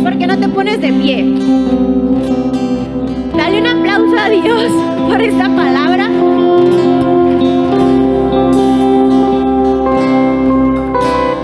¿Por 0.03 0.19
qué 0.19 0.27
no 0.27 0.37
te 0.37 0.47
pones 0.49 0.79
de 0.79 0.93
pie? 0.93 2.62
Dale 3.43 3.59
un 3.59 3.67
aplauso 3.67 4.17
a 4.17 4.29
Dios 4.29 4.71
por 5.05 5.21
esta 5.21 5.49
palabra. 5.53 6.07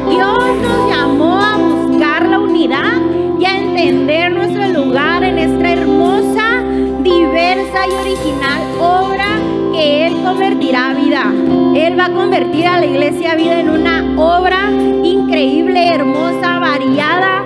Dios 0.10 0.40
nos 0.62 0.90
llamó 0.90 1.42
a 1.42 1.58
buscar 1.58 2.26
la 2.30 2.40
unidad 2.40 3.02
y 3.38 3.44
a 3.44 3.58
entender 3.58 4.32
nuestro 4.32 4.70
lugar 4.70 5.26
en 5.26 5.40
esta 5.40 5.74
hermosa, 5.74 6.64
diversa 7.04 7.80
y 7.86 7.94
original 7.96 8.62
obra 8.80 9.28
que 9.74 10.08
Él 10.08 10.24
convertirá 10.24 10.92
a 10.92 10.94
vida. 10.94 11.34
Él 11.76 12.00
va 12.00 12.06
a 12.06 12.14
convertir 12.14 12.66
a 12.66 12.80
la 12.80 12.86
iglesia 12.86 13.36
vida 13.36 13.60
en 13.60 13.72
una 13.72 14.06
obra 14.16 14.72
increíble, 15.04 15.90
hermosa, 15.90 16.60
variada, 16.60 17.44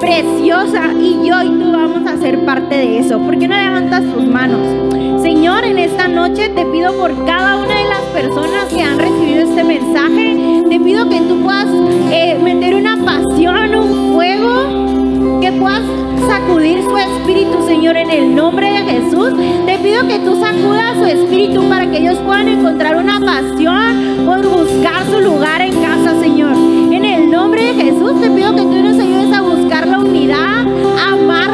preciosa 0.00 0.92
y 1.00 1.26
yo 1.26 1.42
vamos 1.72 2.06
a 2.06 2.16
ser 2.18 2.44
parte 2.44 2.74
de 2.74 2.98
eso. 2.98 3.18
¿Por 3.18 3.38
qué 3.38 3.48
no 3.48 3.56
levantas 3.56 4.02
tus 4.02 4.26
manos? 4.26 5.22
Señor, 5.22 5.64
en 5.64 5.78
esta 5.78 6.08
noche 6.08 6.48
te 6.50 6.64
pido 6.66 6.92
por 6.94 7.24
cada 7.24 7.56
una 7.56 7.74
de 7.74 7.88
las 7.88 8.00
personas 8.12 8.64
que 8.72 8.82
han 8.82 8.98
recibido 8.98 9.42
este 9.42 9.64
mensaje, 9.64 10.64
te 10.68 10.80
pido 10.80 11.08
que 11.08 11.20
tú 11.22 11.40
puedas 11.42 11.68
eh, 12.12 12.38
meter 12.42 12.74
una 12.74 12.96
pasión, 13.04 13.74
un 13.74 14.14
fuego, 14.14 15.40
que 15.40 15.52
puedas 15.52 15.82
sacudir 16.26 16.82
su 16.82 16.96
espíritu, 16.96 17.64
Señor, 17.66 17.96
en 17.96 18.10
el 18.10 18.34
nombre 18.34 18.70
de 18.70 18.78
Jesús. 18.78 19.30
Te 19.66 19.78
pido 19.78 20.06
que 20.06 20.18
tú 20.20 20.40
sacudas 20.40 20.96
su 20.98 21.04
espíritu 21.04 21.68
para 21.68 21.90
que 21.90 21.98
ellos 21.98 22.18
puedan 22.24 22.48
encontrar 22.48 22.96
una 22.96 23.20
pasión 23.20 24.24
por 24.24 24.46
buscar 24.46 25.04
su 25.10 25.20
lugar 25.20 25.60
en 25.60 25.74
casa, 25.80 26.20
Señor. 26.20 26.54
En 26.92 27.04
el 27.04 27.30
nombre 27.30 27.72
de 27.72 27.84
Jesús 27.84 28.20
te 28.20 28.30
pido 28.30 28.54
que 28.54 28.65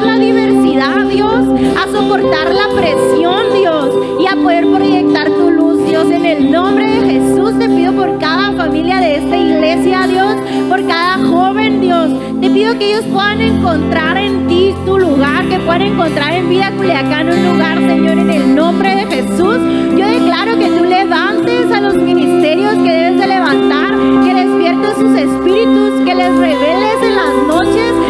la 0.04 0.18
diversidad, 0.18 1.06
Dios, 1.06 1.32
a 1.76 1.90
soportar 1.92 2.54
la 2.54 2.68
presión, 2.74 3.52
Dios, 3.54 3.94
y 4.20 4.26
a 4.26 4.36
poder 4.36 4.66
proyectar 4.66 5.28
tu 5.28 5.50
luz, 5.50 5.86
Dios. 5.86 6.10
En 6.10 6.24
el 6.24 6.50
nombre 6.50 6.86
de 6.86 7.12
Jesús 7.12 7.58
te 7.58 7.68
pido 7.68 7.92
por 7.92 8.18
cada 8.18 8.52
familia 8.52 9.00
de 9.00 9.16
esta 9.16 9.36
iglesia, 9.36 10.06
Dios, 10.08 10.36
por 10.68 10.86
cada 10.86 11.18
joven, 11.18 11.80
Dios. 11.80 12.10
Te 12.40 12.50
pido 12.50 12.78
que 12.78 12.92
ellos 12.92 13.04
puedan 13.12 13.40
encontrar 13.40 14.16
en 14.16 14.46
ti 14.48 14.74
tu 14.84 14.98
lugar, 14.98 15.48
que 15.48 15.58
puedan 15.60 15.82
encontrar 15.82 16.32
en 16.32 16.48
vida 16.48 16.72
Culiacán 16.76 17.28
un 17.28 17.52
lugar, 17.52 17.78
Señor, 17.78 18.18
en 18.18 18.30
el 18.30 18.54
nombre 18.54 18.96
de 18.96 19.06
Jesús. 19.06 19.58
Yo 19.96 20.06
declaro 20.06 20.58
que 20.58 20.68
tú 20.70 20.84
levantes 20.84 21.70
a 21.72 21.80
los 21.80 21.94
ministerios 21.94 22.74
que 22.74 22.92
debes 22.92 23.20
de 23.20 23.26
levantar, 23.26 23.94
que 24.24 24.34
despiertes 24.34 24.94
sus 24.96 25.16
espíritus, 25.16 26.00
que 26.04 26.14
les 26.14 26.36
reveles 26.36 27.02
en 27.02 27.16
las 27.16 27.46
noches 27.46 28.01